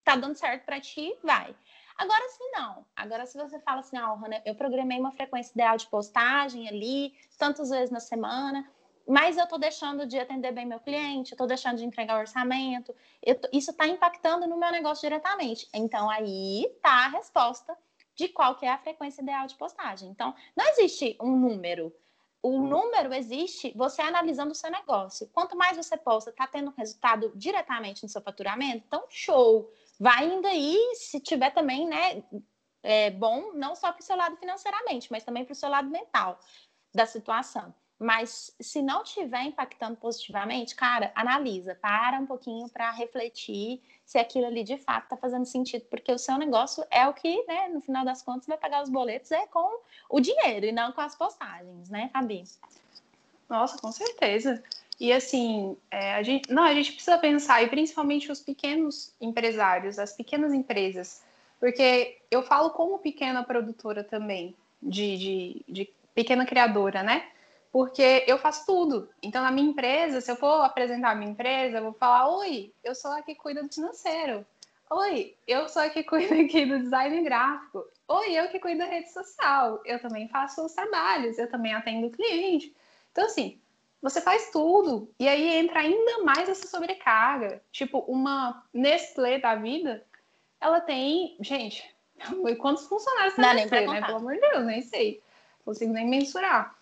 tá 0.05 0.17
dando 0.17 0.37
certo 0.37 0.65
para 0.65 0.81
ti, 0.81 1.17
vai. 1.23 1.55
Agora 1.97 2.29
sim, 2.29 2.51
não. 2.53 2.87
Agora, 2.95 3.25
se 3.27 3.39
você 3.39 3.59
fala 3.59 3.81
assim, 3.81 3.97
ah, 3.97 4.13
Rana, 4.13 4.43
eu 4.45 4.55
programei 4.55 5.01
uma 5.01 5.13
frequência 5.13 5.53
ideal 5.53 5.77
de 5.79 5.87
postagem 5.87 6.69
ali, 6.69 7.15
tantas 7.39 7.71
vezes 7.71 7.91
na 7.91 8.01
semana, 8.01 8.71
mas 9.07 9.37
eu 9.37 9.45
estou 9.45 9.59
deixando 9.59 10.07
de 10.07 10.19
atender 10.19 10.53
bem 10.53 10.67
meu 10.67 10.81
cliente, 10.81 11.33
estou 11.33 11.47
deixando 11.47 11.79
de 11.79 11.85
entregar 11.85 12.17
o 12.17 12.21
orçamento, 12.21 12.95
tô, 13.41 13.49
isso 13.53 13.71
está 13.71 13.87
impactando 13.87 14.47
no 14.47 14.59
meu 14.59 14.71
negócio 14.73 15.09
diretamente. 15.09 15.69
Então, 15.73 16.11
aí 16.11 16.65
está 16.65 17.07
a 17.07 17.09
resposta 17.09 17.77
de 18.15 18.29
qual 18.29 18.57
que 18.57 18.67
é 18.67 18.71
a 18.71 18.79
frequência 18.79 19.23
ideal 19.23 19.47
de 19.47 19.55
postagem. 19.55 20.09
Então, 20.09 20.35
não 20.57 20.67
existe 20.71 21.17
um 21.21 21.37
número. 21.37 21.95
O 22.43 22.59
número 22.61 23.13
existe 23.13 23.73
você 23.77 24.03
analisando 24.03 24.53
o 24.53 24.55
seu 24.55 24.71
negócio. 24.71 25.29
Quanto 25.33 25.57
mais 25.57 25.77
você 25.77 25.97
posta, 25.97 26.31
está 26.31 26.47
tendo 26.47 26.73
resultado 26.77 27.33
diretamente 27.35 28.03
no 28.03 28.09
seu 28.09 28.23
faturamento, 28.23 28.85
então 28.87 29.05
show. 29.09 29.71
Vai 29.99 30.27
indo 30.27 30.47
aí, 30.47 30.95
se 30.95 31.21
tiver 31.21 31.51
também, 31.51 31.89
né, 31.89 32.23
é 32.83 33.11
bom, 33.11 33.53
não 33.55 33.75
só 33.75 33.93
para 33.93 34.01
o 34.01 34.05
seu 34.05 34.17
lado 34.17 34.37
financeiramente, 34.37 35.11
mas 35.11 35.25
também 35.25 35.45
para 35.45 35.53
o 35.53 35.57
seu 35.57 35.69
lado 35.69 35.89
mental 35.89 36.39
da 36.95 37.07
situação. 37.07 37.75
Mas 37.99 38.55
se 38.61 38.83
não 38.83 39.03
estiver 39.03 39.43
impactando 39.45 39.97
positivamente, 39.97 40.75
cara, 40.75 41.11
analisa, 41.15 41.75
para 41.75 42.19
um 42.19 42.27
pouquinho 42.27 42.69
para 42.69 42.91
refletir 42.91 43.81
se 44.05 44.19
aquilo 44.19 44.47
ali 44.47 44.63
de 44.63 44.77
fato 44.77 45.05
está 45.05 45.17
fazendo 45.17 45.47
sentido, 45.47 45.85
porque 45.91 46.13
o 46.13 46.19
seu 46.19 46.37
negócio 46.37 46.85
é 46.91 47.09
o 47.09 47.15
que, 47.15 47.45
né, 47.47 47.69
no 47.69 47.81
final 47.81 48.05
das 48.05 48.23
contas, 48.23 48.47
vai 48.47 48.57
pagar 48.57 48.83
os 48.83 48.91
boletos 48.91 49.33
é 49.33 49.47
com 49.47 49.81
o 50.11 50.21
dinheiro 50.21 50.67
e 50.67 50.73
não 50.73 50.93
com 50.93 51.01
as 51.01 51.17
postagens, 51.17 51.89
né, 51.89 52.11
Fabi? 52.13 52.45
Nossa, 53.49 53.79
com 53.79 53.91
certeza. 53.91 54.63
E 55.01 55.13
assim, 55.13 55.77
é, 55.91 56.15
a 56.15 56.23
gente, 56.23 56.53
não, 56.53 56.63
a 56.63 56.75
gente 56.75 56.93
precisa 56.93 57.19
pensar, 57.19 57.63
e 57.63 57.69
principalmente 57.69 58.31
os 58.31 58.41
pequenos 58.41 59.13
empresários, 59.21 59.99
as 59.99 60.13
pequenas 60.13 60.55
empresas, 60.55 61.23
porque 61.59 62.19
eu 62.31 62.43
falo 62.43 62.71
como 62.71 62.99
pequena 62.99 63.43
produtora 63.43 64.05
também, 64.05 64.55
de, 64.83 65.17
de, 65.17 65.65
de 65.69 65.91
pequena 66.15 66.47
criadora, 66.47 67.03
né? 67.03 67.27
Porque 67.73 68.25
eu 68.27 68.39
faço 68.39 68.65
tudo. 68.67 69.09
Então, 69.23 69.43
na 69.43 69.51
minha 69.51 69.69
empresa, 69.69 70.21
se 70.21 70.31
eu 70.31 70.37
for 70.37 70.65
apresentar 70.65 71.11
a 71.11 71.15
minha 71.15 71.31
empresa, 71.31 71.79
eu 71.79 71.83
vou 71.83 71.93
falar: 71.93 72.29
Oi, 72.39 72.73
eu 72.83 72.95
sou 72.95 73.13
a 73.13 73.23
que 73.23 73.35
cuida 73.35 73.63
do 73.63 73.73
financeiro. 73.73 74.47
Oi, 74.91 75.37
eu 75.47 75.69
sou 75.69 75.83
a 75.83 75.89
que 75.89 76.03
cuida 76.05 76.35
aqui 76.35 76.65
do 76.65 76.79
design 76.79 77.23
gráfico. 77.23 77.85
Oi, 78.09 78.33
eu 78.33 78.49
que 78.49 78.61
cuido 78.61 78.79
da 78.79 78.87
rede 78.87 79.13
social. 79.13 79.81
Eu 79.85 80.01
também 80.01 80.29
faço 80.29 80.65
os 80.65 80.73
trabalhos, 80.73 81.39
eu 81.39 81.51
também 81.51 81.75
atendo 81.75 82.07
o 82.07 82.11
cliente. 82.11 82.75
Então, 83.11 83.25
assim, 83.25 83.59
você 84.01 84.21
faz 84.21 84.51
tudo. 84.51 85.11
E 85.19 85.29
aí 85.29 85.57
entra 85.57 85.81
ainda 85.81 86.23
mais 86.23 86.49
essa 86.49 86.69
sobrecarga. 86.69 87.61
Tipo, 87.73 87.99
uma 88.01 88.65
Nestlé 88.73 89.39
da 89.39 89.57
vida, 89.57 90.05
ela 90.61 90.81
tem. 90.81 91.37
Gente, 91.41 91.85
quantos 92.61 92.87
funcionários 92.87 93.35
tem 93.35 93.55
Nestlé, 93.55 93.87
né? 93.87 94.03
Pelo 94.03 94.19
amor 94.19 94.35
de 94.35 94.41
Deus, 94.41 94.65
nem 94.65 94.83
sei. 94.83 95.21
Não 95.59 95.73
consigo 95.73 95.93
nem 95.93 96.07
mensurar. 96.09 96.76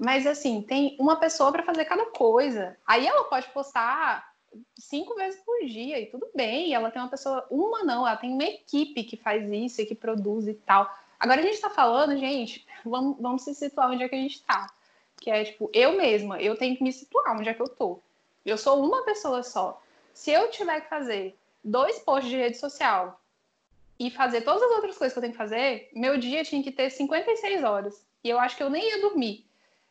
Mas 0.00 0.26
assim, 0.26 0.62
tem 0.62 0.96
uma 0.98 1.16
pessoa 1.16 1.52
para 1.52 1.62
fazer 1.62 1.84
cada 1.84 2.06
coisa. 2.06 2.74
Aí 2.86 3.06
ela 3.06 3.24
pode 3.24 3.46
postar 3.50 4.32
cinco 4.74 5.14
vezes 5.14 5.38
por 5.44 5.62
dia 5.66 6.00
e 6.00 6.06
tudo 6.06 6.26
bem. 6.34 6.72
Ela 6.72 6.90
tem 6.90 7.02
uma 7.02 7.10
pessoa, 7.10 7.46
uma 7.50 7.84
não, 7.84 8.08
ela 8.08 8.16
tem 8.16 8.32
uma 8.32 8.44
equipe 8.44 9.04
que 9.04 9.18
faz 9.18 9.50
isso 9.50 9.82
e 9.82 9.84
que 9.84 9.94
produz 9.94 10.48
e 10.48 10.54
tal. 10.54 10.90
Agora 11.18 11.40
a 11.40 11.44
gente 11.44 11.56
está 11.56 11.68
falando, 11.68 12.16
gente, 12.16 12.66
vamos, 12.82 13.20
vamos 13.20 13.42
se 13.42 13.54
situar 13.54 13.90
onde 13.90 14.02
é 14.02 14.08
que 14.08 14.14
a 14.14 14.18
gente 14.18 14.36
está. 14.36 14.72
Que 15.20 15.30
é 15.30 15.44
tipo, 15.44 15.68
eu 15.70 15.94
mesma, 15.94 16.40
eu 16.40 16.56
tenho 16.56 16.74
que 16.74 16.82
me 16.82 16.94
situar 16.94 17.38
onde 17.38 17.50
é 17.50 17.52
que 17.52 17.60
eu 17.60 17.68
tô. 17.68 18.00
Eu 18.46 18.56
sou 18.56 18.82
uma 18.82 19.04
pessoa 19.04 19.42
só. 19.42 19.82
Se 20.14 20.30
eu 20.30 20.50
tiver 20.50 20.80
que 20.80 20.88
fazer 20.88 21.36
dois 21.62 21.98
posts 21.98 22.30
de 22.30 22.38
rede 22.38 22.56
social 22.56 23.20
e 23.98 24.10
fazer 24.10 24.40
todas 24.40 24.62
as 24.62 24.70
outras 24.70 24.96
coisas 24.96 25.12
que 25.12 25.18
eu 25.18 25.22
tenho 25.22 25.34
que 25.34 25.38
fazer, 25.38 25.90
meu 25.92 26.16
dia 26.16 26.42
tinha 26.42 26.62
que 26.62 26.72
ter 26.72 26.88
56 26.88 27.64
horas. 27.64 28.02
E 28.24 28.30
eu 28.30 28.40
acho 28.40 28.56
que 28.56 28.62
eu 28.62 28.70
nem 28.70 28.88
ia 28.88 29.02
dormir. 29.02 29.44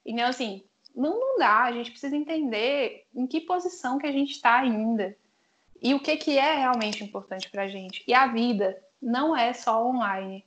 Então, 0.09 0.25
assim, 0.25 0.63
não, 0.95 1.19
não 1.19 1.37
dá, 1.37 1.65
a 1.65 1.71
gente 1.71 1.91
precisa 1.91 2.17
entender 2.17 3.05
em 3.13 3.27
que 3.27 3.41
posição 3.41 3.99
que 3.99 4.07
a 4.07 4.11
gente 4.11 4.31
está 4.31 4.59
ainda 4.59 5.15
e 5.79 5.93
o 5.93 5.99
que, 5.99 6.17
que 6.17 6.35
é 6.35 6.55
realmente 6.55 7.03
importante 7.03 7.47
para 7.49 7.63
a 7.63 7.67
gente. 7.67 8.03
E 8.07 8.13
a 8.13 8.25
vida 8.25 8.75
não 8.99 9.37
é 9.37 9.53
só 9.53 9.85
online. 9.87 10.43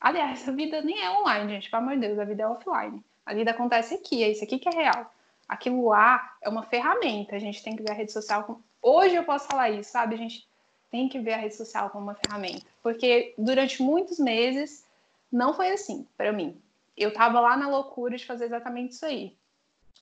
Aliás, 0.00 0.48
a 0.48 0.52
vida 0.52 0.80
nem 0.80 1.02
é 1.02 1.10
online, 1.10 1.54
gente, 1.54 1.68
pelo 1.68 1.82
amor 1.82 1.94
de 1.96 2.06
Deus, 2.06 2.20
a 2.20 2.24
vida 2.24 2.44
é 2.44 2.46
offline. 2.46 3.04
A 3.26 3.34
vida 3.34 3.50
acontece 3.50 3.94
aqui, 3.94 4.22
é 4.22 4.30
isso 4.30 4.44
aqui 4.44 4.60
que 4.60 4.68
é 4.68 4.72
real. 4.72 5.12
Aquilo 5.48 5.88
lá 5.88 6.36
é 6.40 6.48
uma 6.48 6.62
ferramenta, 6.62 7.34
a 7.34 7.40
gente 7.40 7.64
tem 7.64 7.74
que 7.74 7.82
ver 7.82 7.90
a 7.90 7.94
rede 7.94 8.12
social 8.12 8.44
como... 8.44 8.62
Hoje 8.80 9.16
eu 9.16 9.24
posso 9.24 9.48
falar 9.48 9.70
isso, 9.70 9.90
sabe? 9.90 10.14
A 10.14 10.18
gente 10.18 10.48
tem 10.88 11.08
que 11.08 11.18
ver 11.18 11.32
a 11.32 11.38
rede 11.38 11.56
social 11.56 11.90
como 11.90 12.04
uma 12.04 12.14
ferramenta. 12.14 12.64
Porque 12.80 13.34
durante 13.36 13.82
muitos 13.82 14.20
meses 14.20 14.86
não 15.32 15.52
foi 15.52 15.72
assim 15.72 16.06
para 16.16 16.32
mim 16.32 16.56
eu 17.00 17.12
tava 17.12 17.40
lá 17.40 17.56
na 17.56 17.68
loucura 17.68 18.16
de 18.16 18.26
fazer 18.26 18.44
exatamente 18.44 18.92
isso 18.92 19.06
aí. 19.06 19.36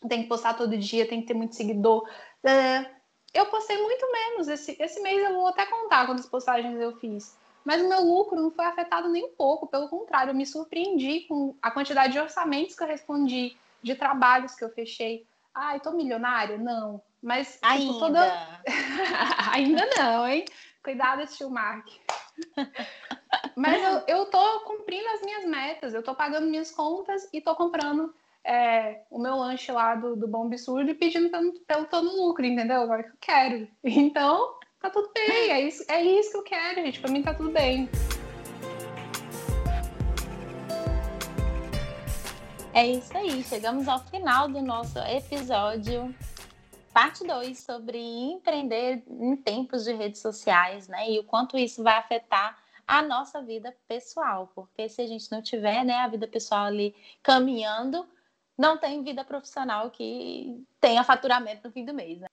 Tem 0.08 0.22
que 0.22 0.28
postar 0.28 0.54
todo 0.54 0.76
dia, 0.76 1.08
tem 1.08 1.20
que 1.20 1.28
ter 1.28 1.34
muito 1.34 1.54
seguidor. 1.54 2.08
É, 2.44 2.90
eu 3.32 3.46
postei 3.46 3.80
muito 3.80 4.10
menos. 4.10 4.48
Esse, 4.48 4.76
esse 4.80 5.00
mês 5.00 5.22
eu 5.22 5.34
vou 5.34 5.48
até 5.48 5.66
contar 5.66 6.06
quantas 6.06 6.26
postagens 6.26 6.78
eu 6.80 6.96
fiz. 6.98 7.36
Mas 7.64 7.82
o 7.82 7.88
meu 7.88 8.00
lucro 8.00 8.40
não 8.40 8.50
foi 8.50 8.64
afetado 8.64 9.08
nem 9.08 9.24
um 9.24 9.34
pouco, 9.34 9.66
pelo 9.66 9.88
contrário, 9.88 10.30
eu 10.30 10.34
me 10.34 10.46
surpreendi 10.46 11.20
com 11.28 11.54
a 11.60 11.70
quantidade 11.70 12.12
de 12.12 12.18
orçamentos 12.18 12.74
que 12.74 12.82
eu 12.82 12.86
respondi, 12.86 13.56
de 13.82 13.94
trabalhos 13.94 14.54
que 14.54 14.64
eu 14.64 14.70
fechei. 14.70 15.26
Ai, 15.54 15.80
tô 15.80 15.92
milionária? 15.92 16.56
Não. 16.56 17.02
Mas 17.22 17.54
tipo, 17.54 17.66
ainda, 17.66 17.86
tipo, 17.86 17.98
toda... 17.98 18.62
ainda 19.52 19.86
não, 19.96 20.26
hein? 20.26 20.44
Cuidado, 20.82 21.26
tio 21.26 21.50
Mark. 21.50 21.86
Mas 23.56 23.82
eu, 23.82 24.16
eu 24.18 24.26
tô 24.26 24.60
cumprindo 24.60 25.08
as 25.08 25.22
minhas 25.22 25.44
metas, 25.44 25.94
eu 25.94 26.02
tô 26.02 26.14
pagando 26.14 26.46
minhas 26.46 26.70
contas 26.70 27.28
e 27.32 27.40
tô 27.40 27.54
comprando 27.54 28.14
é, 28.44 29.02
o 29.10 29.18
meu 29.18 29.36
lanche 29.36 29.70
lá 29.70 29.94
do, 29.94 30.16
do 30.16 30.26
Bom 30.26 30.46
Absurdo 30.46 30.90
e 30.90 30.94
pedindo 30.94 31.28
pelo, 31.30 31.52
pelo 31.60 31.84
todo 31.86 32.16
lucro, 32.16 32.44
entendeu? 32.46 32.80
Agora 32.80 33.02
que 33.02 33.10
eu 33.10 33.18
quero. 33.20 33.68
Então, 33.84 34.54
tá 34.80 34.90
tudo 34.90 35.10
bem, 35.12 35.50
é 35.50 35.60
isso, 35.60 35.84
é 35.88 36.02
isso 36.02 36.30
que 36.30 36.36
eu 36.38 36.42
quero, 36.42 36.82
gente. 36.82 37.00
Pra 37.00 37.10
mim 37.10 37.22
tá 37.22 37.34
tudo 37.34 37.50
bem. 37.50 37.88
É 42.72 42.86
isso 42.86 43.16
aí, 43.16 43.42
chegamos 43.42 43.88
ao 43.88 43.98
final 44.04 44.48
do 44.48 44.62
nosso 44.62 44.98
episódio, 45.00 46.14
parte 46.94 47.26
2, 47.26 47.58
sobre 47.58 47.98
empreender 47.98 49.02
em 49.08 49.36
tempos 49.36 49.84
de 49.84 49.92
redes 49.92 50.20
sociais, 50.20 50.86
né? 50.86 51.10
E 51.10 51.18
o 51.18 51.24
quanto 51.24 51.58
isso 51.58 51.82
vai 51.82 51.96
afetar 51.96 52.56
a 52.88 53.02
nossa 53.02 53.42
vida 53.42 53.76
pessoal, 53.86 54.50
porque 54.54 54.88
se 54.88 55.02
a 55.02 55.06
gente 55.06 55.30
não 55.30 55.42
tiver 55.42 55.84
né, 55.84 55.98
a 55.98 56.08
vida 56.08 56.26
pessoal 56.26 56.64
ali 56.64 56.96
caminhando, 57.22 58.08
não 58.56 58.78
tem 58.78 59.04
vida 59.04 59.22
profissional 59.22 59.90
que 59.90 60.64
tenha 60.80 61.04
faturamento 61.04 61.60
no 61.68 61.72
fim 61.72 61.84
do 61.84 61.92
mês. 61.92 62.18
Né? 62.18 62.26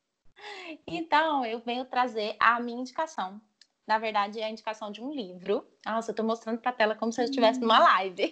Então, 0.88 1.46
eu 1.46 1.60
venho 1.60 1.84
trazer 1.84 2.38
a 2.40 2.58
minha 2.62 2.80
indicação. 2.80 3.40
Na 3.86 4.00
verdade, 4.00 4.40
é 4.40 4.46
a 4.46 4.50
indicação 4.50 4.92
de 4.92 5.04
um 5.04 5.14
livro. 5.14 5.68
Nossa, 5.86 6.10
eu 6.10 6.14
estou 6.14 6.26
mostrando 6.26 6.58
para 6.58 6.72
a 6.72 6.74
tela 6.74 6.96
como 6.96 7.12
se 7.12 7.22
eu 7.22 7.26
estivesse 7.26 7.60
numa 7.60 7.78
live. 7.78 8.32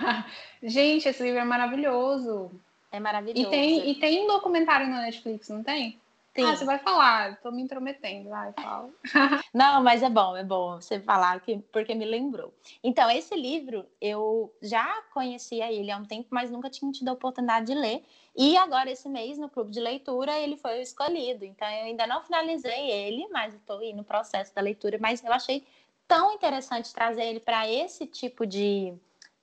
gente, 0.62 1.08
esse 1.08 1.22
livro 1.22 1.40
é 1.40 1.44
maravilhoso. 1.44 2.50
É 2.92 3.00
maravilhoso. 3.00 3.48
E 3.48 3.50
tem, 3.50 3.90
e 3.90 3.94
tem 3.96 4.22
um 4.22 4.28
documentário 4.28 4.86
na 4.86 5.00
Netflix, 5.00 5.48
não 5.48 5.64
tem? 5.64 5.98
Sim. 6.36 6.44
Ah, 6.44 6.56
você 6.56 6.64
vai 6.64 6.78
falar, 6.80 7.40
tô 7.40 7.52
me 7.52 7.62
intrometendo, 7.62 8.28
vai, 8.28 8.52
fala. 8.52 8.90
Não, 9.54 9.80
mas 9.84 10.02
é 10.02 10.10
bom, 10.10 10.36
é 10.36 10.42
bom 10.42 10.80
você 10.80 10.98
falar 10.98 11.38
que, 11.40 11.58
porque 11.72 11.94
me 11.94 12.04
lembrou. 12.04 12.52
Então, 12.82 13.08
esse 13.08 13.36
livro, 13.36 13.86
eu 14.00 14.52
já 14.60 15.00
conhecia 15.12 15.72
ele 15.72 15.92
há 15.92 15.96
um 15.96 16.04
tempo, 16.04 16.26
mas 16.30 16.50
nunca 16.50 16.68
tinha 16.68 16.90
tido 16.90 17.08
a 17.08 17.12
oportunidade 17.12 17.66
de 17.66 17.74
ler. 17.74 18.04
E 18.36 18.56
agora, 18.56 18.90
esse 18.90 19.08
mês, 19.08 19.38
no 19.38 19.48
clube 19.48 19.70
de 19.70 19.78
leitura, 19.78 20.36
ele 20.40 20.56
foi 20.56 20.80
escolhido. 20.80 21.44
Então, 21.44 21.68
eu 21.68 21.84
ainda 21.84 22.04
não 22.04 22.20
finalizei 22.20 22.90
ele, 22.90 23.28
mas 23.28 23.54
estou 23.54 23.78
no 23.94 24.02
processo 24.02 24.52
da 24.52 24.60
leitura. 24.60 24.98
Mas 25.00 25.22
eu 25.22 25.32
achei 25.32 25.64
tão 26.08 26.32
interessante 26.32 26.92
trazer 26.92 27.24
ele 27.24 27.38
para 27.38 27.68
esse 27.70 28.06
tipo 28.06 28.44
de, 28.44 28.92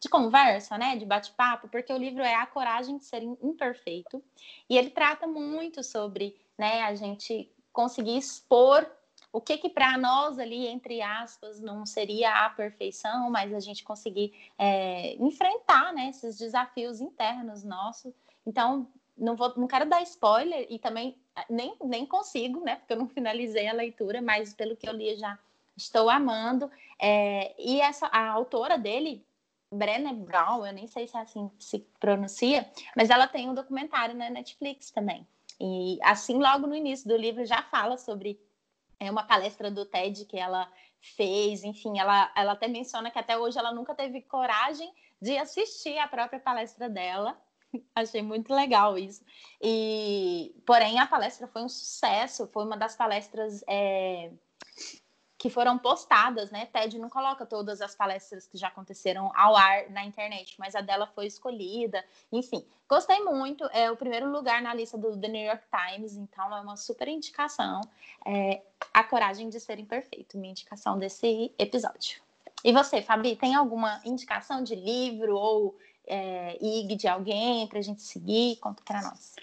de 0.02 0.10
conversa, 0.10 0.78
né, 0.78 0.98
de 0.98 1.06
bate-papo, 1.06 1.70
porque 1.70 1.94
o 1.94 1.98
livro 1.98 2.24
é 2.24 2.36
A 2.36 2.46
Coragem 2.46 2.98
de 2.98 3.06
Ser 3.06 3.22
Imperfeito. 3.22 4.22
E 4.70 4.78
ele 4.78 4.90
trata 4.90 5.26
muito 5.28 5.82
sobre 5.84 6.36
né? 6.62 6.84
A 6.84 6.94
gente 6.94 7.52
conseguir 7.74 8.18
expor 8.18 8.88
o 9.34 9.42
que 9.42 9.58
que 9.58 9.68
para 9.70 9.98
nós 9.98 10.38
ali 10.38 10.68
entre 10.68 11.02
aspas 11.02 11.60
não 11.60 11.88
seria 11.88 12.46
a 12.46 12.50
perfeição, 12.52 13.32
mas 13.32 13.52
a 13.52 13.60
gente 13.60 13.84
conseguir 13.84 14.32
é, 14.60 15.16
enfrentar, 15.16 15.92
né? 15.92 16.10
Esses 16.10 16.38
desafios 16.38 17.02
internos 17.02 17.64
nossos. 17.64 18.14
Então 18.46 18.88
não 19.18 19.36
vou, 19.36 19.52
não 19.58 19.68
quero 19.68 19.90
dar 19.90 20.04
spoiler 20.04 20.68
e 20.70 20.78
também 20.78 21.18
nem, 21.50 21.76
nem 21.84 22.06
consigo, 22.06 22.64
né? 22.64 22.76
Porque 22.76 22.94
eu 22.94 22.98
não 22.98 23.08
finalizei 23.10 23.68
a 23.68 23.74
leitura, 23.74 24.22
mas 24.22 24.54
pelo 24.54 24.78
que 24.78 24.88
eu 24.88 24.94
li 24.94 25.16
já 25.16 25.40
estou 25.76 26.12
amando. 26.12 26.70
É, 27.00 27.56
e 27.58 27.82
essa 27.82 28.06
a 28.06 28.30
autora 28.30 28.78
dele 28.78 29.26
Brené 29.72 30.14
Brown, 30.14 30.66
eu 30.66 30.74
nem 30.74 30.88
sei 30.88 31.08
se 31.08 31.16
é 31.16 31.22
assim 31.22 31.50
se 31.58 31.80
pronuncia, 32.00 32.70
mas 32.96 33.10
ela 33.10 33.28
tem 33.28 33.50
um 33.50 33.54
documentário 33.54 34.16
na 34.16 34.30
Netflix 34.30 34.92
também. 34.92 35.26
E 35.60 35.98
assim, 36.04 36.38
logo 36.38 36.68
no 36.68 36.76
início 36.76 37.08
do 37.08 37.16
livro, 37.16 37.46
já 37.46 37.62
fala 37.64 37.98
sobre 37.98 38.40
é 39.00 39.10
uma 39.10 39.24
palestra 39.24 39.72
do 39.72 39.86
TED 39.86 40.26
que 40.26 40.38
ela 40.38 40.72
fez, 41.00 41.64
enfim, 41.64 41.98
ela, 41.98 42.32
ela 42.36 42.52
até 42.52 42.68
menciona 42.68 43.10
que 43.10 43.18
até 43.18 43.36
hoje 43.36 43.58
ela 43.58 43.74
nunca 43.74 43.96
teve 43.96 44.22
coragem 44.22 44.94
de 45.20 45.38
assistir 45.38 45.98
a 45.98 46.08
própria 46.08 46.40
palestra 46.40 46.88
dela. 46.88 47.36
Achei 47.96 48.22
muito 48.22 48.54
legal 48.54 48.98
isso. 48.98 49.24
E, 49.60 50.54
porém, 50.66 51.00
a 51.00 51.08
palestra 51.08 51.48
foi 51.48 51.64
um 51.64 51.70
sucesso, 51.70 52.48
foi 52.48 52.64
uma 52.64 52.78
das 52.78 52.96
palestras 52.96 53.64
é, 53.68 54.32
que 55.42 55.50
foram 55.50 55.76
postadas, 55.76 56.52
né? 56.52 56.68
TED 56.68 57.00
não 57.00 57.10
coloca 57.10 57.48
todas 57.48 57.82
as 57.82 57.96
palestras 57.96 58.46
que 58.46 58.60
já 58.60 58.68
aconteceram 58.68 59.32
ao 59.36 59.56
ar 59.56 59.90
na 59.90 60.06
internet, 60.06 60.54
mas 60.60 60.76
a 60.76 60.82
dela 60.82 61.08
foi 61.08 61.26
escolhida. 61.26 62.06
Enfim, 62.32 62.64
gostei 62.88 63.20
muito. 63.22 63.64
É 63.74 63.90
o 63.90 63.98
primeiro 63.98 64.32
lugar 64.32 64.62
na 64.62 64.72
lista 64.72 65.00
do 65.00 65.20
The 65.20 65.28
New 65.28 65.44
York 65.44 65.64
Times, 65.72 66.16
então 66.16 66.56
é 66.56 66.62
uma 66.62 66.78
super 66.78 67.08
indicação. 67.08 67.82
É, 68.24 68.62
a 68.94 69.04
coragem 69.04 69.50
de 69.50 69.60
ser 69.60 69.80
imperfeito, 69.80 70.38
minha 70.38 70.52
indicação 70.52 71.00
desse 71.00 71.52
episódio. 71.58 72.22
E 72.64 72.72
você, 72.72 73.02
Fabi, 73.02 73.36
tem 73.36 73.56
alguma 73.56 74.00
indicação 74.06 74.64
de 74.64 74.76
livro 74.76 75.36
ou 75.36 75.76
é, 76.06 76.56
IG 76.64 76.98
de 76.98 77.08
alguém 77.08 77.66
para 77.66 77.80
a 77.80 77.82
gente 77.82 78.04
seguir? 78.04 78.58
Conta 78.58 78.84
para 78.84 79.02
nós. 79.02 79.34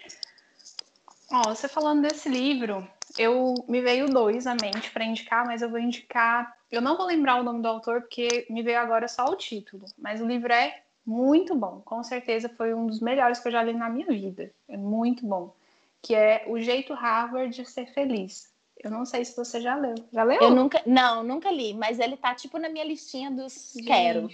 Ó, 1.32 1.42
você 1.53 1.66
falando 1.66 2.03
desse 2.03 2.28
livro, 2.28 2.88
eu 3.19 3.55
me 3.69 3.81
veio 3.81 4.09
dois 4.09 4.47
à 4.47 4.55
mente 4.55 4.91
para 4.91 5.05
indicar, 5.05 5.45
mas 5.45 5.62
eu 5.62 5.69
vou 5.69 5.79
indicar. 5.79 6.57
Eu 6.71 6.81
não 6.81 6.97
vou 6.97 7.07
lembrar 7.07 7.37
o 7.37 7.43
nome 7.43 7.61
do 7.61 7.69
autor 7.69 8.03
porque 8.03 8.47
me 8.49 8.62
veio 8.62 8.79
agora 8.79 9.09
só 9.09 9.25
o 9.27 9.37
título, 9.37 9.85
mas 9.99 10.21
o 10.21 10.27
livro 10.27 10.53
é 10.53 10.83
muito 11.05 11.55
bom. 11.55 11.81
Com 11.85 12.03
certeza 12.03 12.49
foi 12.49 12.75
um 12.75 12.87
dos 12.87 13.01
melhores 13.01 13.41
que 13.41 13.49
eu 13.49 13.53
já 13.53 13.62
li 13.62 13.73
na 13.73 13.89
minha 13.89 14.07
vida. 14.07 14.51
É 14.69 14.77
muito 14.77 15.27
bom. 15.27 15.55
Que 16.03 16.14
é 16.14 16.45
O 16.47 16.61
Jeito 16.61 16.95
Harvard 16.95 17.55
de 17.55 17.64
Ser 17.69 17.87
Feliz. 17.93 18.53
Eu 18.83 18.91
não 18.91 19.05
sei 19.05 19.25
se 19.25 19.37
você 19.37 19.61
já 19.61 19.75
leu. 19.75 19.95
Já 20.12 20.23
leu? 20.23 20.41
Eu 20.41 20.51
nunca, 20.51 20.81
não, 20.87 21.25
nunca 21.25 21.51
li, 21.51 21.75
mas 21.75 21.99
ele 21.99 22.16
tá 22.16 22.35
tipo 22.35 22.59
na 22.59 22.69
minha 22.69 22.85
listinha 22.85 23.31
dos 23.31 23.73
Gente, 23.75 23.87
quero. 23.87 24.29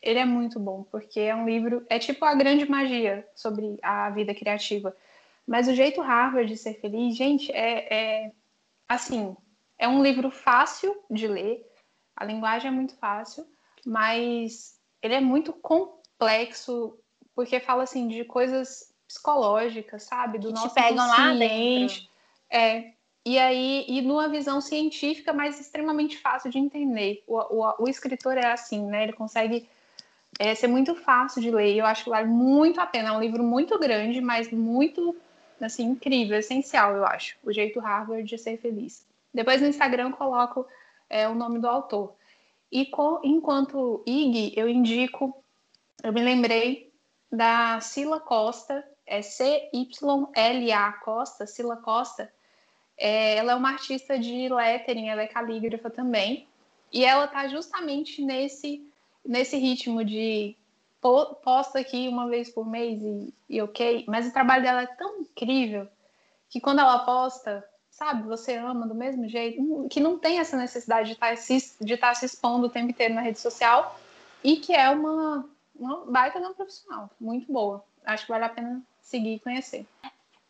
Ele 0.00 0.18
é 0.18 0.24
muito 0.24 0.58
bom, 0.58 0.84
porque 0.90 1.20
é 1.20 1.34
um 1.34 1.44
livro, 1.44 1.84
é 1.90 1.98
tipo 1.98 2.24
a 2.24 2.34
grande 2.34 2.68
magia 2.70 3.26
sobre 3.34 3.78
a 3.82 4.08
vida 4.10 4.32
criativa. 4.32 4.96
Mas 5.48 5.66
o 5.66 5.74
jeito 5.74 6.02
Harvard 6.02 6.46
de 6.46 6.58
ser 6.58 6.74
feliz, 6.74 7.16
gente, 7.16 7.50
é, 7.52 8.26
é 8.26 8.32
assim, 8.86 9.34
é 9.78 9.88
um 9.88 10.02
livro 10.02 10.30
fácil 10.30 10.94
de 11.10 11.26
ler, 11.26 11.66
a 12.14 12.22
linguagem 12.22 12.68
é 12.68 12.74
muito 12.74 12.94
fácil, 12.96 13.46
mas 13.86 14.78
ele 15.00 15.14
é 15.14 15.20
muito 15.20 15.54
complexo, 15.54 16.98
porque 17.34 17.60
fala 17.60 17.84
assim 17.84 18.08
de 18.08 18.24
coisas 18.24 18.92
psicológicas, 19.06 20.02
sabe? 20.02 20.38
Do 20.38 20.48
que 20.48 20.54
nosso 20.54 20.74
pegam 20.74 21.08
lá 21.08 21.32
dentro. 21.32 22.06
É, 22.50 22.92
e 23.24 23.38
aí, 23.38 23.86
e 23.88 24.02
numa 24.02 24.28
visão 24.28 24.60
científica, 24.60 25.32
mas 25.32 25.58
extremamente 25.58 26.18
fácil 26.18 26.50
de 26.50 26.58
entender. 26.58 27.22
O, 27.26 27.38
o, 27.38 27.84
o 27.84 27.88
escritor 27.88 28.36
é 28.36 28.52
assim, 28.52 28.84
né? 28.84 29.04
Ele 29.04 29.12
consegue 29.14 29.66
é, 30.38 30.54
ser 30.54 30.66
muito 30.66 30.94
fácil 30.94 31.40
de 31.40 31.50
ler. 31.50 31.74
Eu 31.76 31.86
acho 31.86 32.04
que 32.04 32.10
vale 32.10 32.28
muito 32.28 32.80
a 32.80 32.86
pena. 32.86 33.08
É 33.08 33.12
um 33.12 33.20
livro 33.20 33.42
muito 33.42 33.78
grande, 33.78 34.20
mas 34.20 34.50
muito 34.50 35.16
assim, 35.64 35.84
incrível, 35.84 36.38
essencial, 36.38 36.94
eu 36.96 37.04
acho. 37.04 37.36
O 37.42 37.52
jeito 37.52 37.80
Harvard 37.80 38.24
de 38.24 38.38
ser 38.38 38.58
feliz. 38.58 39.06
Depois 39.32 39.60
no 39.60 39.68
Instagram 39.68 40.08
eu 40.08 40.16
coloco 40.16 40.66
é, 41.08 41.28
o 41.28 41.34
nome 41.34 41.58
do 41.58 41.68
autor. 41.68 42.14
E 42.70 42.86
com, 42.86 43.20
enquanto 43.24 44.02
IG, 44.06 44.52
eu 44.56 44.68
indico, 44.68 45.34
eu 46.02 46.12
me 46.12 46.22
lembrei 46.22 46.92
da 47.30 47.80
Sila 47.80 48.20
Costa, 48.20 48.84
é 49.06 49.22
C-Y-L-A 49.22 50.92
Costa, 50.92 51.46
Sila 51.46 51.76
Costa. 51.76 52.30
É, 52.96 53.36
ela 53.36 53.52
é 53.52 53.54
uma 53.54 53.70
artista 53.70 54.18
de 54.18 54.48
lettering, 54.48 55.08
ela 55.08 55.22
é 55.22 55.26
calígrafa 55.26 55.88
também. 55.88 56.46
E 56.92 57.04
ela 57.04 57.24
está 57.24 57.48
justamente 57.48 58.22
nesse, 58.22 58.86
nesse 59.24 59.56
ritmo 59.56 60.04
de 60.04 60.56
posta 61.00 61.78
aqui 61.78 62.08
uma 62.08 62.28
vez 62.28 62.50
por 62.50 62.66
mês 62.66 63.00
e, 63.02 63.34
e 63.48 63.62
ok, 63.62 64.04
mas 64.08 64.26
o 64.26 64.32
trabalho 64.32 64.62
dela 64.62 64.82
é 64.82 64.86
tão 64.86 65.20
incrível 65.20 65.88
que 66.48 66.60
quando 66.60 66.80
ela 66.80 67.00
posta, 67.00 67.64
sabe, 67.90 68.26
você 68.26 68.56
ama 68.56 68.86
do 68.86 68.94
mesmo 68.94 69.28
jeito, 69.28 69.86
que 69.88 70.00
não 70.00 70.18
tem 70.18 70.38
essa 70.38 70.56
necessidade 70.56 71.08
de 71.08 71.14
estar 71.14 71.30
tá 71.30 71.36
se, 71.36 71.76
de 71.80 71.94
estar 71.94 72.08
tá 72.08 72.14
se 72.14 72.26
expondo 72.26 72.66
o 72.66 72.70
tempo 72.70 72.90
inteiro 72.90 73.14
na 73.14 73.20
rede 73.20 73.38
social 73.38 73.98
e 74.42 74.56
que 74.56 74.74
é 74.74 74.88
uma, 74.90 75.48
uma 75.74 76.04
baita 76.06 76.40
não 76.40 76.54
profissional, 76.54 77.10
muito 77.20 77.52
boa. 77.52 77.84
Acho 78.04 78.24
que 78.24 78.32
vale 78.32 78.44
a 78.44 78.48
pena 78.48 78.82
seguir 79.02 79.34
e 79.34 79.40
conhecer. 79.40 79.86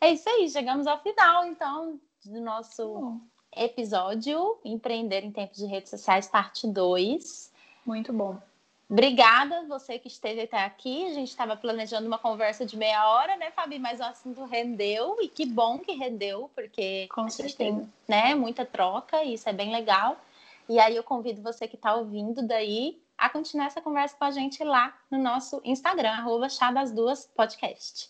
É 0.01 0.11
isso 0.11 0.29
aí, 0.29 0.49
chegamos 0.49 0.87
ao 0.87 1.01
final, 1.01 1.45
então, 1.45 1.99
do 2.25 2.39
nosso 2.39 3.19
episódio 3.55 4.57
Empreender 4.63 5.23
em 5.23 5.31
Tempos 5.31 5.57
de 5.57 5.65
Redes 5.65 5.89
Sociais, 5.89 6.27
parte 6.27 6.67
2. 6.67 7.51
Muito 7.85 8.13
bom. 8.13 8.39
Obrigada 8.89 9.67
você 9.67 9.99
que 9.99 10.07
esteve 10.07 10.41
até 10.41 10.63
aqui. 10.65 11.05
A 11.05 11.13
gente 11.13 11.29
estava 11.29 11.55
planejando 11.55 12.07
uma 12.07 12.17
conversa 12.17 12.65
de 12.65 12.75
meia 12.75 13.07
hora, 13.07 13.37
né, 13.37 13.51
Fabi? 13.51 13.77
Mas 13.77 13.99
o 13.99 14.03
assunto 14.03 14.43
rendeu 14.45 15.17
e 15.21 15.27
que 15.27 15.45
bom 15.45 15.77
que 15.77 15.91
rendeu, 15.91 16.49
porque 16.55 17.07
Com 17.13 17.21
a 17.21 17.29
gente 17.29 17.55
tem 17.55 17.87
né, 18.07 18.33
muita 18.33 18.65
troca 18.65 19.23
e 19.23 19.35
isso 19.35 19.47
é 19.47 19.53
bem 19.53 19.71
legal. 19.71 20.17
E 20.67 20.79
aí 20.79 20.95
eu 20.95 21.03
convido 21.03 21.41
você 21.41 21.67
que 21.67 21.75
está 21.75 21.93
ouvindo 21.93 22.41
daí 22.47 22.99
a 23.15 23.29
continuar 23.29 23.67
essa 23.67 23.81
conversa 23.81 24.15
com 24.17 24.25
a 24.25 24.31
gente 24.31 24.63
lá 24.63 24.97
no 25.11 25.19
nosso 25.19 25.61
Instagram, 25.63 26.11
arroba 26.11 26.49
Chá 26.49 26.71
das 26.71 26.91
Duas 26.91 27.27
Podcast. 27.27 28.09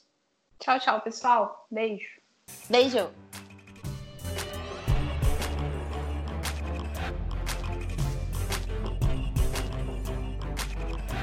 Tchau, 0.60 0.80
tchau, 0.80 1.02
pessoal. 1.02 1.68
Beijo. 1.70 2.22
Beijo. 2.70 3.12